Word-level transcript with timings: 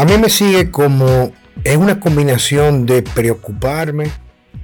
A 0.00 0.06
mí 0.06 0.16
me 0.16 0.30
sigue 0.30 0.70
como 0.70 1.30
es 1.62 1.76
una 1.76 2.00
combinación 2.00 2.86
de 2.86 3.02
preocuparme 3.02 4.10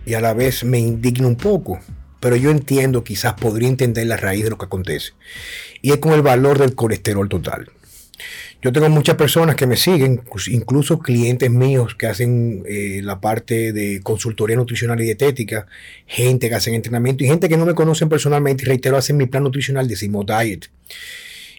y 0.06 0.14
a 0.14 0.22
la 0.22 0.32
vez 0.32 0.64
me 0.64 0.78
indigna 0.78 1.26
un 1.26 1.36
poco, 1.36 1.78
pero 2.20 2.36
yo 2.36 2.50
entiendo, 2.50 3.04
quizás 3.04 3.34
podría 3.34 3.68
entender 3.68 4.06
la 4.06 4.16
raíz 4.16 4.44
de 4.44 4.48
lo 4.48 4.56
que 4.56 4.64
acontece. 4.64 5.12
Y 5.82 5.92
es 5.92 5.98
con 5.98 6.14
el 6.14 6.22
valor 6.22 6.58
del 6.58 6.74
colesterol 6.74 7.28
total. 7.28 7.70
Yo 8.62 8.72
tengo 8.72 8.88
muchas 8.88 9.16
personas 9.16 9.56
que 9.56 9.66
me 9.66 9.76
siguen, 9.76 10.22
incluso 10.46 11.00
clientes 11.00 11.50
míos 11.50 11.94
que 11.96 12.06
hacen 12.06 12.62
eh, 12.66 13.02
la 13.02 13.20
parte 13.20 13.74
de 13.74 14.00
consultoría 14.02 14.56
nutricional 14.56 14.98
y 15.02 15.04
dietética, 15.04 15.66
gente 16.06 16.48
que 16.48 16.54
hacen 16.54 16.72
entrenamiento 16.72 17.24
y 17.24 17.26
gente 17.26 17.50
que 17.50 17.58
no 17.58 17.66
me 17.66 17.74
conocen 17.74 18.08
personalmente 18.08 18.64
reitero, 18.64 18.96
hacen 18.96 19.18
mi 19.18 19.26
plan 19.26 19.42
nutricional 19.42 19.86
de 19.86 19.96
Simo 19.96 20.24
Diet. 20.24 20.70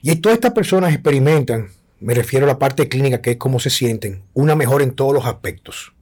Y 0.01 0.15
todas 0.15 0.37
estas 0.37 0.53
personas 0.53 0.95
experimentan, 0.95 1.67
me 1.99 2.13
refiero 2.13 2.45
a 2.45 2.47
la 2.47 2.59
parte 2.59 2.87
clínica, 2.87 3.21
que 3.21 3.31
es 3.31 3.37
cómo 3.37 3.59
se 3.59 3.69
sienten, 3.69 4.21
una 4.33 4.55
mejor 4.55 4.81
en 4.81 4.91
todos 4.91 5.13
los 5.13 5.25
aspectos. 5.25 5.93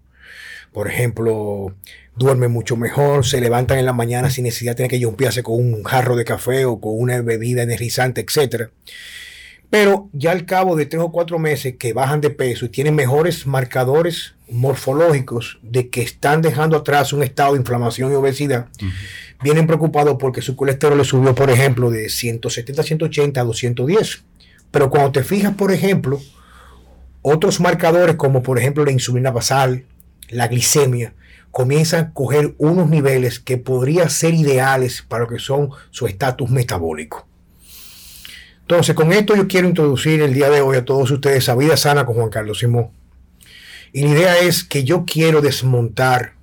Por 0.72 0.90
ejemplo, 0.90 1.74
duermen 2.16 2.52
mucho 2.52 2.76
mejor, 2.76 3.26
se 3.26 3.40
levantan 3.40 3.78
en 3.78 3.86
la 3.86 3.94
mañana 3.94 4.30
sin 4.30 4.44
necesidad 4.44 4.72
de 4.72 4.76
tener 4.76 4.92
que 4.92 5.04
jumpearse 5.04 5.44
con 5.44 5.56
un 5.56 5.84
jarro 5.84 6.16
de 6.16 6.26
café 6.26 6.66
o 6.66 6.80
con 6.80 6.94
una 7.00 7.22
bebida 7.22 7.64
energizante, 7.64 8.22
etc. 8.22 8.70
Pero 9.70 10.10
ya 10.14 10.32
al 10.32 10.46
cabo 10.46 10.76
de 10.76 10.86
tres 10.86 11.02
o 11.02 11.12
cuatro 11.12 11.40
meses 11.40 11.76
que 11.78 11.94
bajan 11.94 12.22
de 12.22 12.30
peso 12.30 12.66
y 12.66 12.70
tienen 12.70 12.96
mejores 12.96 13.48
marcadores 13.48 14.36
morfológicos 14.50 15.60
de 15.62 15.90
que 15.90 16.02
están 16.02 16.42
dejando 16.42 16.78
atrás 16.78 17.14
un 17.14 17.24
estado 17.24 17.54
de 17.54 17.60
inflamación 17.60 18.12
y 18.12 18.16
obesidad, 18.16 18.68
vienen 19.42 19.68
preocupados 19.68 20.18
porque 20.20 20.42
su 20.42 20.56
colesterol 20.56 20.98
le 20.98 21.04
subió, 21.04 21.34
por 21.34 21.50
ejemplo, 21.50 21.90
de 21.90 22.10
170 22.10 22.84
180 22.84 23.42
a 23.42 23.44
210. 23.44 24.24
Pero 24.76 24.90
cuando 24.90 25.14
te 25.14 25.24
fijas, 25.24 25.56
por 25.56 25.72
ejemplo, 25.72 26.20
otros 27.22 27.62
marcadores 27.62 28.18
como 28.18 28.44
por 28.44 28.60
ejemplo 28.60 28.84
la 28.84 28.92
insulina 28.92 29.32
basal, 29.32 29.86
la 30.28 30.50
glicemia, 30.50 31.14
comienzan 31.50 32.04
a 32.04 32.14
coger 32.14 32.56
unos 32.58 32.90
niveles 32.90 33.40
que 33.40 33.58
podrían 33.58 34.10
ser 34.10 34.34
ideales 34.34 35.02
para 35.02 35.24
lo 35.24 35.30
que 35.30 35.40
son 35.40 35.70
su 35.92 36.08
estatus 36.08 36.50
metabólico. 36.50 37.26
Entonces, 38.64 38.94
con 38.96 39.14
esto 39.14 39.34
yo 39.34 39.48
quiero 39.48 39.70
introducir 39.70 40.22
el 40.22 40.34
día 40.34 40.50
de 40.50 40.60
hoy 40.60 40.76
a 40.76 40.84
todos 40.84 41.10
ustedes 41.10 41.48
a 41.48 41.56
Vida 41.56 41.78
Sana 41.78 42.06
con 42.06 42.16
Juan 42.16 42.30
Carlos 42.30 42.60
Simón. 42.60 42.90
Y 43.94 44.02
la 44.02 44.10
idea 44.10 44.40
es 44.40 44.66
que 44.66 44.84
yo 44.84 45.06
quiero 45.06 45.40
desmontar 45.40 46.34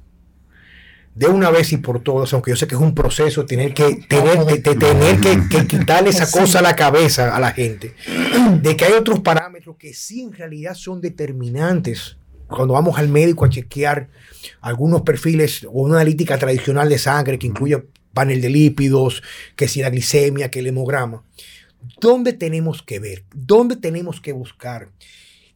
de 1.14 1.26
una 1.26 1.50
vez 1.50 1.72
y 1.72 1.76
por 1.76 2.02
todas, 2.02 2.32
aunque 2.32 2.52
yo 2.52 2.56
sé 2.56 2.66
que 2.66 2.74
es 2.74 2.80
un 2.80 2.94
proceso, 2.94 3.44
tener 3.44 3.74
que, 3.74 3.96
tener, 4.08 4.62
tener 4.62 5.20
que, 5.20 5.66
quitarle 5.68 6.10
esa 6.10 6.30
cosa 6.30 6.60
a 6.60 6.62
la 6.62 6.74
cabeza 6.74 7.34
a 7.36 7.40
la 7.40 7.52
gente, 7.52 7.94
de 8.62 8.76
que 8.76 8.84
hay 8.84 8.92
otros 8.92 9.20
parámetros 9.20 9.76
que 9.76 9.92
sí 9.92 10.22
en 10.22 10.32
realidad 10.32 10.74
son 10.74 11.00
determinantes 11.00 12.16
cuando 12.48 12.74
vamos 12.74 12.98
al 12.98 13.08
médico 13.08 13.44
a 13.44 13.50
chequear 13.50 14.08
algunos 14.60 15.02
perfiles 15.02 15.64
o 15.64 15.82
una 15.82 15.96
analítica 15.96 16.38
tradicional 16.38 16.88
de 16.88 16.98
sangre 16.98 17.38
que 17.38 17.46
incluye 17.46 17.82
panel 18.12 18.40
de 18.40 18.50
lípidos, 18.50 19.22
que 19.56 19.68
si 19.68 19.80
la 19.80 19.90
glicemia, 19.90 20.50
que 20.50 20.60
el 20.60 20.66
hemograma. 20.66 21.24
¿Dónde 22.00 22.32
tenemos 22.32 22.82
que 22.82 23.00
ver? 23.00 23.24
¿Dónde 23.34 23.76
tenemos 23.76 24.20
que 24.20 24.32
buscar? 24.32 24.90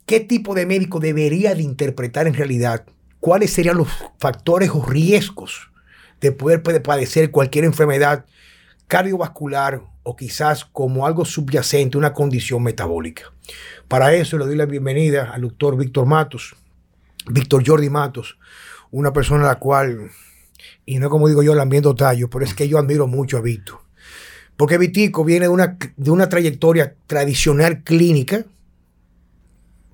¿Qué 0.06 0.20
tipo 0.20 0.54
de 0.54 0.66
médico 0.66 1.00
debería 1.00 1.54
de 1.54 1.62
interpretar 1.62 2.26
en 2.26 2.34
realidad 2.34 2.86
cuáles 3.20 3.52
serían 3.52 3.78
los 3.78 3.88
factores 4.18 4.70
o 4.70 4.84
riesgos 4.84 5.70
de 6.20 6.32
poder 6.32 6.62
padecer 6.82 7.30
cualquier 7.30 7.64
enfermedad 7.64 8.24
cardiovascular 8.86 9.82
o 10.02 10.16
quizás 10.16 10.64
como 10.64 11.06
algo 11.06 11.24
subyacente, 11.24 11.98
una 11.98 12.12
condición 12.12 12.62
metabólica? 12.62 13.32
Para 13.88 14.14
eso 14.14 14.38
le 14.38 14.46
doy 14.46 14.56
la 14.56 14.66
bienvenida 14.66 15.32
al 15.32 15.42
doctor 15.42 15.76
Víctor 15.76 16.06
Matos, 16.06 16.56
Víctor 17.28 17.62
Jordi 17.66 17.90
Matos, 17.90 18.38
una 18.90 19.12
persona 19.12 19.44
a 19.44 19.48
la 19.48 19.58
cual, 19.58 20.10
y 20.84 20.98
no 20.98 21.10
como 21.10 21.28
digo 21.28 21.42
yo, 21.42 21.54
lambiendo 21.54 21.94
tallo, 21.94 22.30
pero 22.30 22.44
es 22.44 22.54
que 22.54 22.68
yo 22.68 22.78
admiro 22.78 23.06
mucho 23.06 23.38
a 23.38 23.40
Víctor. 23.40 23.80
Porque 24.56 24.78
Vitico 24.78 25.24
viene 25.24 25.46
de 25.46 25.50
una, 25.50 25.76
de 25.96 26.10
una 26.10 26.28
trayectoria 26.28 26.94
tradicional 27.06 27.82
clínica, 27.82 28.46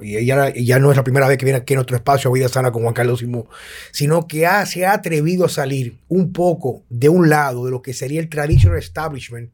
y 0.02 0.16
ella 0.16 0.52
ya 0.54 0.78
no 0.78 0.90
es 0.90 0.96
la 0.96 1.04
primera 1.04 1.28
vez 1.28 1.38
que 1.38 1.44
viene 1.44 1.58
aquí 1.58 1.74
en 1.74 1.78
nuestro 1.78 1.96
espacio 1.96 2.30
a 2.30 2.34
Vida 2.34 2.48
Sana 2.48 2.72
con 2.72 2.82
Juan 2.82 2.94
Carlos 2.94 3.20
Simón, 3.20 3.44
sino 3.90 4.26
que 4.26 4.48
se 4.66 4.86
ha 4.86 4.92
atrevido 4.92 5.44
a 5.44 5.48
salir 5.48 5.98
un 6.08 6.32
poco 6.32 6.82
de 6.88 7.08
un 7.08 7.28
lado 7.28 7.64
de 7.64 7.70
lo 7.70 7.82
que 7.82 7.94
sería 7.94 8.20
el 8.20 8.28
traditional 8.28 8.78
establishment 8.78 9.50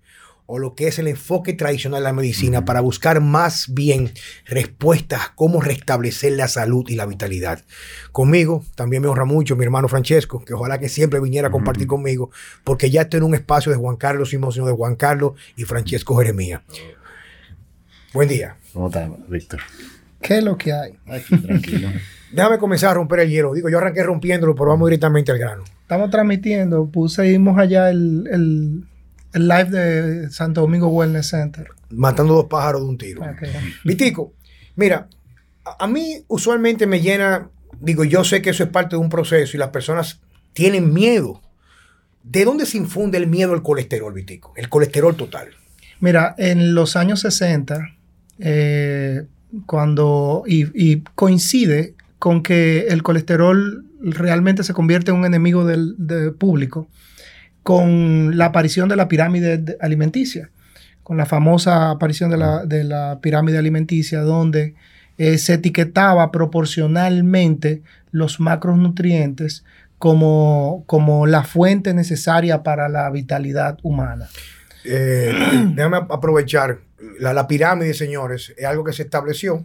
o 0.51 0.59
lo 0.59 0.75
que 0.75 0.89
es 0.89 0.99
el 0.99 1.09
enfoque 1.09 1.53
tradicional 1.53 2.01
de 2.01 2.05
la 2.05 2.15
medicina 2.15 2.65
para 2.65 2.81
buscar 2.81 3.21
más 3.21 3.67
bien 3.75 4.11
respuestas 4.47 5.21
a 5.21 5.33
cómo 5.35 5.61
restablecer 5.61 6.33
la 6.33 6.49
salud 6.49 6.89
y 6.89 6.95
la 6.95 7.05
vitalidad. 7.05 7.63
Conmigo 8.13 8.65
también 8.75 9.03
me 9.03 9.09
honra 9.09 9.27
mucho 9.27 9.57
mi 9.57 9.65
hermano 9.65 9.89
Francesco, 9.89 10.43
que 10.43 10.55
ojalá 10.55 10.81
que 10.81 10.89
siempre 10.89 11.21
viniera 11.21 11.49
a 11.49 11.51
compartir 11.51 11.87
conmigo, 11.87 12.31
porque 12.65 12.91
ya 12.91 13.03
estoy 13.03 13.19
en 13.19 13.25
un 13.25 13.35
espacio 13.35 13.71
de 13.71 13.77
Juan 13.77 13.97
Carlos 13.97 14.31
Simón, 14.31 14.53
sino 14.53 14.67
de 14.67 14.73
Juan 14.73 14.97
Carlos 14.97 15.33
y 15.55 15.65
Francesco 15.65 16.17
Jeremía. 16.17 16.63
Buen 18.15 18.31
día. 18.31 18.57
¿Cómo 18.73 18.87
estás, 18.87 19.11
Víctor? 19.29 19.61
¿Qué 20.21 20.39
es 20.39 20.45
lo 20.45 20.57
que 20.57 20.73
hay? 20.73 20.99
Aquí, 21.07 21.37
tranquilo. 21.39 21.89
Déjame 22.33 22.59
comenzar 22.59 22.91
a 22.91 22.95
romper 22.95 23.21
el 23.21 23.31
hielo. 23.31 23.55
Digo, 23.55 23.71
yo 23.71 23.79
arranqué 23.79 24.03
rompiéndolo, 24.03 24.55
pero 24.55 24.69
vamos 24.69 24.89
directamente 24.89 25.33
al 25.33 25.39
grano. 25.39 25.65
Estamos 25.83 26.11
transmitiendo, 26.11 26.87
pusimos 26.91 27.59
allá 27.59 27.91
el 27.91 28.85
el 29.33 29.49
live 29.49 29.71
de 29.71 30.31
Santo 30.31 30.63
Domingo 30.63 30.89
Wellness 30.89 31.29
Center. 31.29 31.69
Matando 31.91 32.35
dos 32.35 32.47
pájaros 32.47 32.83
de 32.83 32.89
un 32.89 32.99
tiro. 32.99 33.23
Vitico, 33.85 34.35
mira, 34.77 35.09
a, 35.65 35.87
mí 35.87 36.25
usualmente 36.29 36.87
me 36.87 37.01
llena, 37.01 37.51
digo, 37.81 38.05
yo 38.05 38.25
sé 38.25 38.43
que 38.43 38.51
eso 38.51 38.65
es 38.65 38.71
parte 38.71 38.97
de 38.97 39.03
un 39.03 39.09
proceso 39.09 39.57
y 39.57 39.61
las 39.61 39.71
personas 39.71 40.21
tienen 40.53 40.93
miedo. 40.93 41.43
¿De 42.23 42.45
dónde 42.45 42.67
se 42.67 42.77
infunde 42.77 43.17
el 43.17 43.27
miedo 43.27 43.55
al 43.55 43.63
colesterol, 43.63 44.13
Vitico? 44.13 44.53
El 44.57 44.69
colesterol 44.69 45.17
total. 45.17 45.49
Mira, 46.01 46.35
en 46.37 46.75
los 46.75 46.97
años 46.97 47.21
60, 47.21 47.97
eh, 48.39 49.25
cuando, 49.67 50.45
y, 50.47 51.01
coincide 51.15 51.95
con 52.19 52.43
que 52.43 52.89
el 52.89 53.03
colesterol 53.03 53.85
realmente 54.01 54.65
se 54.65 54.75
convierte 54.75 55.11
en 55.11 55.19
un 55.19 55.25
enemigo 55.25 55.65
del, 55.65 55.95
del 55.99 56.33
público, 56.35 56.89
con 57.63 58.39
la 58.39 58.47
aparición 58.47 58.89
de 58.89 58.97
la 58.97 59.09
pirámide 59.09 59.77
alimenticia, 59.81 60.51
con 61.03 61.17
la 61.17 61.27
famosa 61.27 61.91
aparición 61.91 62.31
de 62.31 62.85
la, 62.85 63.19
pirámide 63.23 63.59
alimenticia, 63.59 64.21
donde 64.21 64.75
eh, 65.17 65.39
se 65.39 65.55
etiquetaba 65.55 66.31
proporcionalmente 66.31 67.83
los 68.11 68.41
macronutrientes 68.41 69.65
como, 69.99 70.85
como 70.87 71.27
la 71.27 71.43
fuente 71.45 71.93
necesaria 71.95 72.63
para 72.63 72.89
la 72.89 73.11
vitalidad 73.11 73.79
humana. 73.83 74.29
Eh, 74.89 75.33
déjame 75.75 75.99
aprovechar, 75.99 76.79
la, 77.21 77.33
la 77.33 77.47
pirámide, 77.47 77.95
señores, 77.95 78.55
es 78.57 78.65
algo 78.65 78.85
que 78.85 78.93
se 78.93 79.03
estableció 79.03 79.65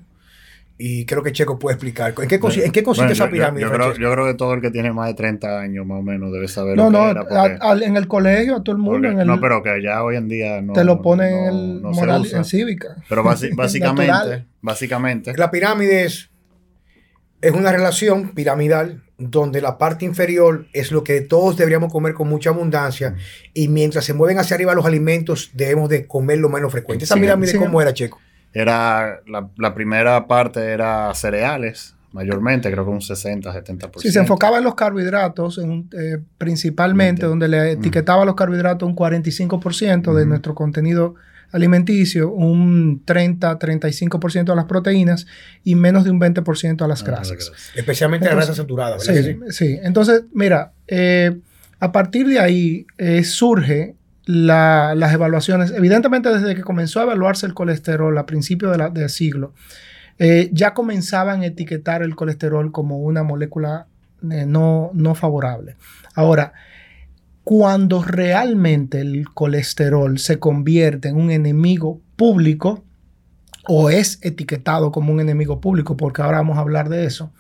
y 0.78 1.06
creo 1.06 1.22
que 1.22 1.32
Checo 1.32 1.60
puede 1.60 1.76
explicar. 1.76 2.14
¿En 2.20 2.28
qué, 2.28 2.40
consiste 2.40 3.14
esa 3.14 3.30
pirámide? 3.30 3.62
Yo, 3.62 3.72
creo, 3.72 4.26
que 4.26 4.34
todo 4.34 4.54
el 4.54 4.62
que 4.62 4.72
tiene 4.72 4.92
más 4.92 5.08
de 5.08 5.14
30 5.14 5.60
años 5.60 5.86
más 5.86 6.00
o 6.00 6.02
menos 6.02 6.32
debe 6.32 6.48
saber 6.48 6.76
no, 6.76 6.90
lo 6.90 7.26
que 7.26 7.34
no, 7.34 7.82
en 7.82 7.96
el 7.96 8.08
colegio, 8.08 8.58
a 8.58 8.64
todo 8.64 8.76
el 8.76 8.82
mundo. 8.82 9.12
no, 9.24 9.40
pero 9.40 9.62
que 9.62 9.82
ya 9.84 10.04
hoy 10.04 10.16
en 10.16 10.28
día 10.28 10.62
no. 10.62 10.74
Te 10.74 10.84
lo 10.84 11.02
ponen 11.02 11.34
en, 11.34 11.48
el 11.48 11.82
moral, 11.82 12.28
en 12.32 12.44
cívica. 12.44 12.98
Pero 13.08 13.24
básicamente, 13.56 14.46
básicamente. 14.62 15.34
La 15.38 15.52
pirámide 15.52 16.06
es, 16.06 16.32
es 17.42 17.52
una 17.52 17.72
relación 17.72 18.30
piramidal 18.30 19.04
donde 19.30 19.62
la 19.62 19.78
parte 19.78 20.06
inferior 20.06 20.68
es 20.74 20.92
lo 20.92 21.04
que 21.04 21.22
todos 21.22 21.58
deberíamos 21.58 21.92
comer 21.92 22.14
con 22.14 22.30
mucha 22.30 22.50
abundancia 22.50 23.12
mm. 23.12 23.16
y 23.54 23.68
mientras 23.68 24.06
se 24.06 24.14
mueven 24.14 24.40
hacia 24.40 24.56
arriba 24.56 24.74
los 24.74 24.86
alimentos 24.86 25.52
debemos 25.54 25.90
de 25.90 26.08
comer 26.08 26.40
lo 26.40 26.50
menos 26.50 26.72
frecuente. 26.72 27.06
¿Esa 27.06 27.16
pirámide 27.16 27.58
cómo 27.58 27.82
era, 27.82 27.94
Checo? 27.94 28.20
era 28.54 29.22
la, 29.26 29.74
primera 29.74 30.28
parte 30.28 30.62
era 30.72 31.14
cereales, 31.16 31.96
mayormente, 32.12 32.72
creo 32.72 32.86
que 32.86 32.92
un 32.92 33.02
60-70%. 33.02 34.00
Sí, 34.00 34.12
se 34.12 34.20
enfocaba 34.20 34.60
en 34.60 34.64
los 34.64 34.76
carbohidratos, 34.76 35.60
eh, 35.60 36.20
principalmente, 36.38 37.26
donde 37.26 37.48
le 37.48 37.72
etiquetaba 37.72 38.24
los 38.26 38.36
carbohidratos 38.36 38.88
un 38.88 38.96
45% 38.96 40.14
de 40.14 40.26
nuestro 40.26 40.54
contenido 40.54 41.16
alimenticio, 41.54 42.30
un 42.32 43.06
30-35% 43.06 44.52
a 44.52 44.56
las 44.56 44.66
proteínas 44.66 45.26
y 45.64 45.76
menos 45.76 46.04
de 46.04 46.12
un 46.12 46.20
20% 46.20 46.82
a 46.82 46.88
las 46.88 47.04
grasas. 47.04 47.52
Especialmente 47.76 48.26
las 48.26 48.36
grasas 48.36 48.58
saturadas, 48.58 49.08
¿verdad? 49.08 49.38
Sí, 49.50 49.52
sí, 49.52 49.80
Entonces, 49.82 50.24
mira, 50.34 50.74
eh, 50.88 51.40
a 51.80 51.92
partir 51.92 52.28
de 52.28 52.40
ahí 52.40 52.86
eh, 52.98 53.24
surge 53.24 53.96
las 54.26 55.14
evaluaciones, 55.14 55.72
evidentemente 55.72 56.30
desde 56.30 56.56
que 56.56 56.62
comenzó 56.62 57.00
a 57.00 57.04
evaluarse 57.04 57.46
el 57.46 57.54
colesterol 57.54 58.18
a 58.18 58.26
principios 58.26 58.78
del 58.94 59.10
siglo, 59.10 59.54
eh, 60.20 60.50
ya 60.54 60.74
comenzaban 60.74 61.42
a 61.42 61.48
etiquetar 61.48 62.04
el 62.04 62.16
colesterol 62.16 62.72
como 62.72 63.00
una 63.00 63.24
molécula 63.24 63.88
eh, 64.32 64.46
no, 64.46 64.92
no 64.94 65.16
favorable. 65.16 65.76
Ahora, 66.16 66.54
cuando 67.44 68.02
realmente 68.02 69.02
el 69.02 69.30
colesterol 69.34 70.18
se 70.18 70.40
convierte 70.40 71.10
en 71.10 71.18
un 71.18 71.32
enemigo 71.32 72.02
público, 72.16 72.84
o 73.68 73.90
es 73.90 74.20
etiquetado 74.22 74.92
como 74.92 75.14
un 75.14 75.20
enemigo 75.20 75.62
público, 75.62 75.96
porque 75.98 76.22
ahora 76.22 76.38
vamos 76.38 76.58
a 76.58 76.62
hablar 76.62 76.90
de 76.90 77.06
eso, 77.06 77.32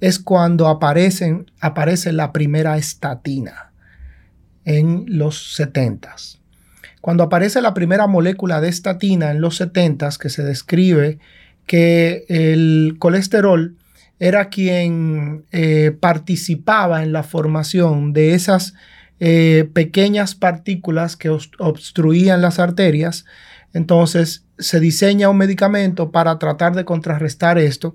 es 0.00 0.18
cuando 0.18 0.68
aparecen, 0.68 1.50
aparece 1.60 2.12
la 2.12 2.32
primera 2.32 2.76
estatina 2.76 3.72
en 4.64 5.04
los 5.06 5.54
70 5.54 6.16
Cuando 7.00 7.22
aparece 7.22 7.62
la 7.62 7.72
primera 7.72 8.06
molécula 8.06 8.60
de 8.60 8.68
estatina 8.68 9.30
en 9.30 9.40
los 9.40 9.56
70 9.56 10.10
que 10.20 10.28
se 10.28 10.42
describe 10.42 11.18
que 11.66 12.24
el 12.28 12.96
colesterol 12.98 13.76
era 14.18 14.48
quien 14.48 15.44
eh, 15.52 15.96
participaba 15.98 17.02
en 17.02 17.12
la 17.12 17.22
formación 17.22 18.12
de 18.12 18.34
esas 18.34 18.74
eh, 19.20 19.68
pequeñas 19.72 20.34
partículas 20.34 21.16
que 21.16 21.30
obstruían 21.30 22.42
las 22.42 22.58
arterias. 22.58 23.24
Entonces 23.72 24.46
se 24.58 24.80
diseña 24.80 25.28
un 25.28 25.36
medicamento 25.36 26.10
para 26.10 26.38
tratar 26.38 26.74
de 26.74 26.84
contrarrestar 26.84 27.58
esto. 27.58 27.94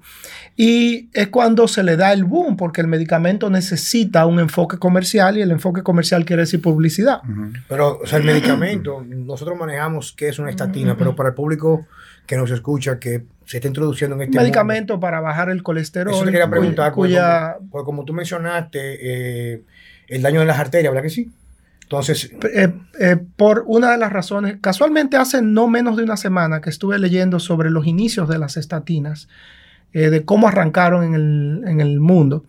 Y 0.56 1.09
es 1.13 1.29
cuando 1.29 1.68
se 1.68 1.83
le 1.83 1.97
da 1.97 2.13
el 2.13 2.23
boom, 2.23 2.56
porque 2.56 2.81
el 2.81 2.88
medicamento 2.88 3.50
necesita 3.50 4.25
un 4.25 4.39
enfoque 4.39 4.77
comercial 4.77 5.38
y 5.38 5.41
el 5.41 5.51
enfoque 5.51 5.81
comercial 5.81 6.23
quiere 6.23 6.44
decir 6.44 6.62
publicidad. 6.62 7.21
Pero, 7.67 8.00
o 8.03 8.06
sea, 8.06 8.19
el 8.19 8.25
medicamento, 8.25 9.03
nosotros 9.07 9.57
manejamos 9.57 10.13
qué 10.15 10.29
es 10.29 10.38
una 10.38 10.51
estatina, 10.51 10.95
pero 10.95 11.15
para 11.15 11.29
el 11.29 11.35
público 11.35 11.88
que 12.27 12.38
nos 12.38 12.51
escucha, 12.51 13.00
que 13.00 13.25
se 13.45 13.57
está 13.57 13.67
introduciendo 13.67 14.15
en 14.15 14.21
este 14.24 14.38
medicamento 14.38 15.00
para 15.00 15.19
bajar 15.19 15.50
el 15.50 15.63
colesterol. 15.63 16.13
Eso 16.13 16.24
te 16.24 16.31
quería 16.31 16.50
preguntar, 16.50 16.91
cuya, 16.91 17.57
como, 17.71 18.06
tú 18.06 18.13
mencionaste, 18.13 19.53
eh, 19.53 19.63
el 20.11 20.21
daño 20.21 20.41
de 20.41 20.45
las 20.45 20.59
arterias, 20.59 20.91
¿verdad 20.91 21.03
que 21.03 21.09
sí? 21.09 21.31
Entonces, 21.83 22.31
eh, 22.53 22.73
eh, 22.99 23.17
por 23.35 23.63
una 23.67 23.91
de 23.91 23.97
las 23.97 24.13
razones, 24.13 24.57
casualmente 24.61 25.17
hace 25.17 25.41
no 25.41 25.67
menos 25.67 25.97
de 25.97 26.03
una 26.03 26.17
semana 26.17 26.61
que 26.61 26.69
estuve 26.69 26.99
leyendo 26.99 27.39
sobre 27.39 27.69
los 27.69 27.87
inicios 27.87 28.29
de 28.29 28.37
las 28.37 28.57
estatinas, 28.57 29.27
de 29.93 30.23
cómo 30.23 30.47
arrancaron 30.47 31.03
en 31.03 31.13
el, 31.15 31.63
en 31.67 31.81
el, 31.81 31.99
mundo. 31.99 32.45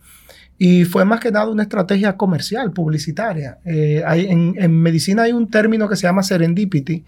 Y 0.57 0.85
fue 0.85 1.03
más 1.03 1.19
que 1.19 1.29
nada 1.29 1.49
una 1.49 1.63
estrategia 1.63 2.15
comercial, 2.15 2.71
publicitaria. 2.71 3.57
Hay, 4.05 4.27
en, 4.27 4.55
en 4.57 4.81
medicina 4.81 5.23
hay 5.23 5.33
un 5.33 5.49
término 5.49 5.89
que 5.89 5.97
se 5.97 6.03
llama 6.03 6.23
serendipity, 6.23 7.03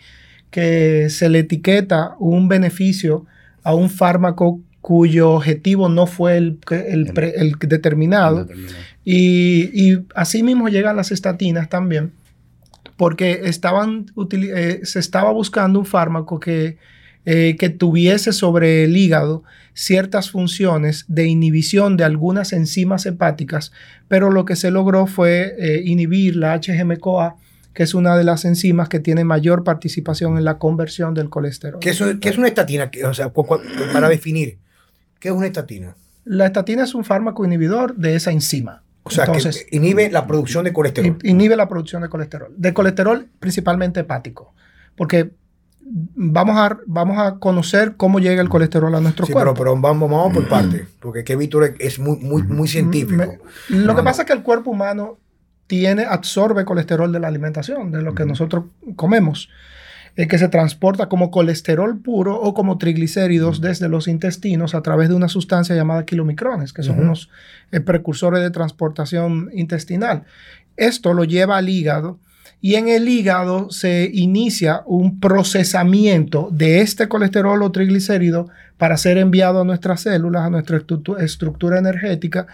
que 0.51 1.10
se 1.10 1.30
le 1.30 1.40
etiqueta 1.40 2.16
un 2.19 2.50
beneficio 2.50 3.25
a 3.63 3.74
un 3.74 3.90
fármaco 3.90 4.60
cuyo 4.86 5.31
objetivo 5.31 5.90
no 5.90 6.06
fue 6.06 6.38
el, 6.38 6.60
el, 6.69 7.56
determinado. 7.60 8.48
Y, 9.06 9.69
y 9.74 10.06
así 10.16 10.44
mismo 10.44 10.68
llegan 10.68 10.96
las 10.96 11.12
estatinas 11.12 11.69
también, 11.69 12.12
porque 12.98 13.42
estaban 13.44 14.07
eh, 14.31 14.81
se 14.84 15.00
estaba 15.00 15.31
buscando 15.31 15.80
un 15.80 15.86
fármaco 15.86 16.40
que, 16.40 16.78
eh, 17.25 17.56
que 17.57 17.69
tuviese 17.69 18.34
sobre 18.34 18.84
el 18.84 18.98
hígado 18.98 19.44
ciertas 19.74 20.31
funciones 20.31 21.06
de 21.07 21.28
inhibición 21.28 21.98
de 21.98 22.04
algunas 22.04 22.52
enzimas 22.52 23.06
hepáticas, 23.06 23.72
pero 24.07 24.31
lo 24.31 24.46
que 24.46 24.56
se 24.56 24.72
logró 24.72 25.06
fue 25.06 25.56
eh, 25.60 25.84
inhibir 25.86 26.36
la 26.36 26.60
HGMCoA 26.60 27.36
que 27.75 27.84
es 27.84 27.94
una 27.94 28.18
de 28.18 28.24
las 28.24 28.46
enzimas 28.46 28.88
que 28.88 29.01
tiene 29.01 29.25
mayor 29.25 29.66
participación 29.66 30.38
en 30.38 30.46
la 30.46 30.58
conversión 30.58 31.13
del 31.13 31.30
colesterol. 31.30 31.81
¿Qué 31.81 31.90
es, 31.90 32.00
una 32.38 32.48
estatina? 32.48 32.90
O 33.06 33.13
sea, 33.13 33.34
para 33.92 34.08
definir, 34.08 34.58
¿qué 35.19 35.28
es 35.28 35.34
una 35.34 35.48
estatina? 35.48 35.94
La 36.24 36.46
estatina 36.46 36.86
es 36.86 36.96
un 36.96 37.04
fármaco 37.04 37.44
inhibidor 37.44 37.94
de 37.98 38.16
esa 38.16 38.31
enzima. 38.31 38.85
O 39.07 39.12
sea, 39.12 39.25
que 39.28 39.40
inhibe 39.72 40.10
la 40.10 40.25
producción 40.25 40.66
de 40.66 40.74
colesterol. 40.74 41.19
Inhibe 41.24 41.56
la 41.56 41.69
producción 41.69 42.02
de 42.02 42.10
colesterol. 42.10 42.52
De 42.57 42.74
colesterol 42.74 43.30
principalmente 43.40 44.00
hepático. 44.00 44.54
Porque 44.98 45.31
vamos 45.86 46.57
a, 46.57 46.80
vamos 46.88 47.19
a 47.19 47.38
conocer 47.38 47.96
cómo 47.98 48.19
llega 48.19 48.42
el 48.42 48.50
colesterol 48.50 48.94
a 48.96 49.00
nuestro 49.00 49.28
cuerpo. 49.28 49.54
Pero, 49.54 49.75
pero 49.75 49.80
vamos, 49.80 50.10
vamos 50.10 50.34
por 50.34 50.48
parte, 50.48 50.88
porque 51.00 51.24
que 51.24 51.36
Víctor 51.36 51.75
es 51.78 52.00
muy, 52.00 52.18
muy, 52.18 52.42
muy 52.44 52.68
científico. 52.68 53.38
lo 53.69 53.96
que 53.96 54.02
pasa 54.02 54.24
es 54.24 54.28
que 54.28 54.34
el 54.34 54.42
cuerpo 54.42 54.72
humano 54.72 55.19
tiene, 55.68 56.06
absorbe 56.06 56.66
colesterol 56.66 57.12
de 57.12 57.19
la 57.19 57.28
alimentación, 57.28 57.92
de 57.92 58.01
lo 58.01 58.16
que 58.16 58.25
nosotros 58.25 58.66
comemos, 58.96 59.50
eh, 60.18 60.28
que 60.28 60.38
se 60.38 60.48
transporta 60.48 61.10
como 61.10 61.30
colesterol 61.30 62.00
puro 62.00 62.40
o 62.40 62.54
como 62.54 62.78
triglicéridos 62.78 63.60
desde 63.60 63.90
los 63.90 64.08
intestinos 64.08 64.74
a 64.74 64.82
través 64.82 65.10
de 65.10 65.16
una 65.16 65.28
sustancia 65.28 65.76
llamada 65.76 66.06
kilomicrones, 66.06 66.72
que 66.72 66.84
son 66.84 67.00
unos 67.00 67.30
eh, 67.72 67.82
precursores 67.82 68.42
de 68.42 68.52
transportación 68.52 69.50
intestinal. 69.54 70.24
Esto 70.78 71.14
lo 71.14 71.26
lleva 71.26 71.58
al 71.58 71.68
hígado 71.68 72.20
y 72.62 72.76
en 72.76 72.88
el 72.88 73.08
hígado 73.10 73.70
se 73.72 74.10
inicia 74.14 74.84
un 74.86 75.20
procesamiento 75.20 76.50
de 76.52 76.80
este 76.80 77.08
colesterol 77.08 77.62
o 77.62 77.72
triglicérido 77.72 78.48
para 78.78 78.98
ser 78.98 79.18
enviado 79.18 79.62
a 79.62 79.66
nuestras 79.66 80.02
células, 80.02 80.44
a 80.44 80.50
nuestra 80.50 80.82
estructura 81.20 81.78
energética 81.78 82.48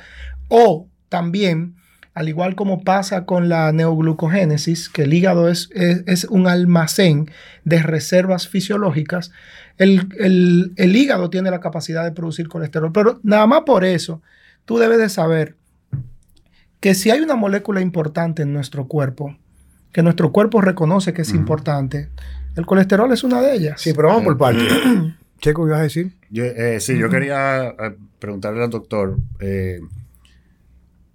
o 0.48 0.88
también 1.10 1.76
al 2.14 2.28
igual 2.28 2.56
como 2.56 2.84
pasa 2.84 3.26
con 3.26 3.48
la 3.48 3.72
neoglucogénesis, 3.72 4.90
que 4.90 5.04
el 5.04 5.14
hígado 5.14 5.50
es, 5.50 5.70
es, 5.74 6.26
un 6.26 6.48
almacén 6.48 7.32
de 7.64 7.82
reservas 7.82 8.48
fisiológicas, 8.48 9.32
el, 9.78 10.74
hígado 10.78 11.30
tiene 11.30 11.52
la 11.52 11.60
capacidad 11.60 12.04
de 12.04 12.12
producir 12.12 12.50
colesterol. 12.50 12.92
Pero 12.92 13.20
nada 13.24 13.48
más 13.48 13.62
por 13.62 13.86
eso, 13.86 14.22
tú 14.66 14.78
debes 14.78 14.98
de 15.00 15.10
saber 15.10 15.56
que 16.80 16.96
si 16.96 17.12
hay 17.12 17.22
una 17.22 17.36
molécula 17.36 17.82
importante 17.82 18.44
en 18.44 18.54
nuestro 18.54 18.88
cuerpo, 18.88 19.38
que 19.94 20.04
nuestro 20.04 20.32
cuerpo 20.32 20.62
reconoce 20.62 21.14
que 21.14 21.22
es 21.22 21.34
importante, 21.34 22.10
el 22.56 22.66
colesterol 22.66 23.12
es 23.14 23.24
una 23.24 23.42
de 23.42 23.56
ellas. 23.56 23.82
Sí, 23.82 23.94
pero 23.94 24.10
vamos 24.10 24.24
por 24.24 24.38
partes. 24.38 24.68
Checo, 25.40 25.64
¿qué 25.64 25.70
ibas 25.70 25.80
a 25.80 25.84
decir? 25.84 26.12
Eh, 26.34 26.78
sí, 26.80 26.98
yo 26.98 27.10
quería 27.10 27.70
eh, 27.70 27.96
preguntarle 28.20 28.64
al 28.64 28.70
doctor. 28.70 29.18
Eh, 29.40 29.80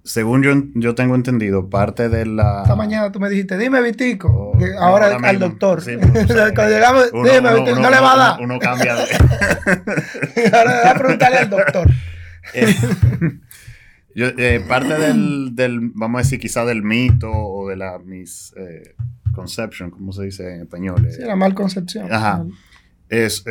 según 0.07 0.43
yo, 0.43 0.53
yo 0.75 0.95
tengo 0.95 1.17
entendido, 1.17 1.69
parte 1.69 2.09
de 2.09 2.25
la. 2.27 2.63
Esta 2.63 2.77
mañana 2.77 3.11
tú 3.11 3.19
me 3.19 3.29
dijiste, 3.29 3.59
dime, 3.59 3.83
Vitico. 3.83 4.29
Oh, 4.29 4.59
ahora, 4.79 5.17
al 5.17 5.39
doctor. 5.39 5.83
Sí, 5.83 5.97
Cuando 6.55 6.69
llegamos, 6.69 7.11
dime, 7.13 7.55
Vitico, 7.55 7.81
no 7.81 7.91
le 7.91 8.01
va 8.01 8.13
a 8.13 8.17
dar. 8.17 8.41
Uno, 8.41 8.59
cambia 8.59 8.95
de. 8.95 9.03
ahora 10.57 10.81
voy 10.81 10.91
a 10.91 10.95
preguntarle 10.95 11.39
al 11.39 11.51
doctor. 11.51 11.91
Eh, 12.55 12.73
yo, 14.15 14.29
eh, 14.39 14.65
parte 14.69 14.97
del, 14.97 15.57
del, 15.57 15.91
vamos 15.95 16.21
a 16.21 16.23
decir, 16.23 16.39
quizá 16.39 16.65
del 16.65 16.85
mito 16.85 17.29
o 17.29 17.69
de 17.69 17.75
la 17.75 17.99
misconception, 17.99 19.89
eh, 19.89 19.93
¿cómo 19.93 20.13
se 20.13 20.23
dice 20.23 20.55
en 20.55 20.61
español? 20.61 21.09
Sí, 21.11 21.23
la 21.23 21.35
malconcepción. 21.35 22.11
Ajá. 22.11 22.47
Es, 23.09 23.43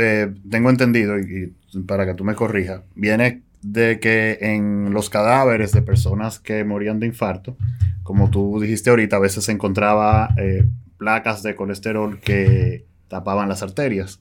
tengo 0.50 0.70
entendido, 0.70 1.20
y, 1.20 1.54
y 1.74 1.80
para 1.82 2.06
que 2.06 2.14
tú 2.14 2.24
me 2.24 2.36
corrijas, 2.36 2.84
viene 2.96 3.44
de 3.66 4.00
que 4.00 4.38
en 4.42 4.94
los 4.94 5.10
cadáveres 5.10 5.72
de 5.72 5.82
personas 5.82 6.40
que 6.40 6.64
morían 6.64 7.00
de 7.00 7.08
infarto, 7.08 7.58
como 8.04 8.30
tú 8.30 8.60
dijiste 8.60 8.92
ahorita, 8.92 9.16
a 9.16 9.20
veces 9.20 9.46
se 9.46 9.52
encontraba 9.52 10.30
eh, 10.38 10.68
placas 10.98 11.42
de 11.42 11.56
colesterol 11.56 12.20
que 12.20 12.86
tapaban 13.08 13.50
las 13.50 13.64
arterias. 13.64 14.20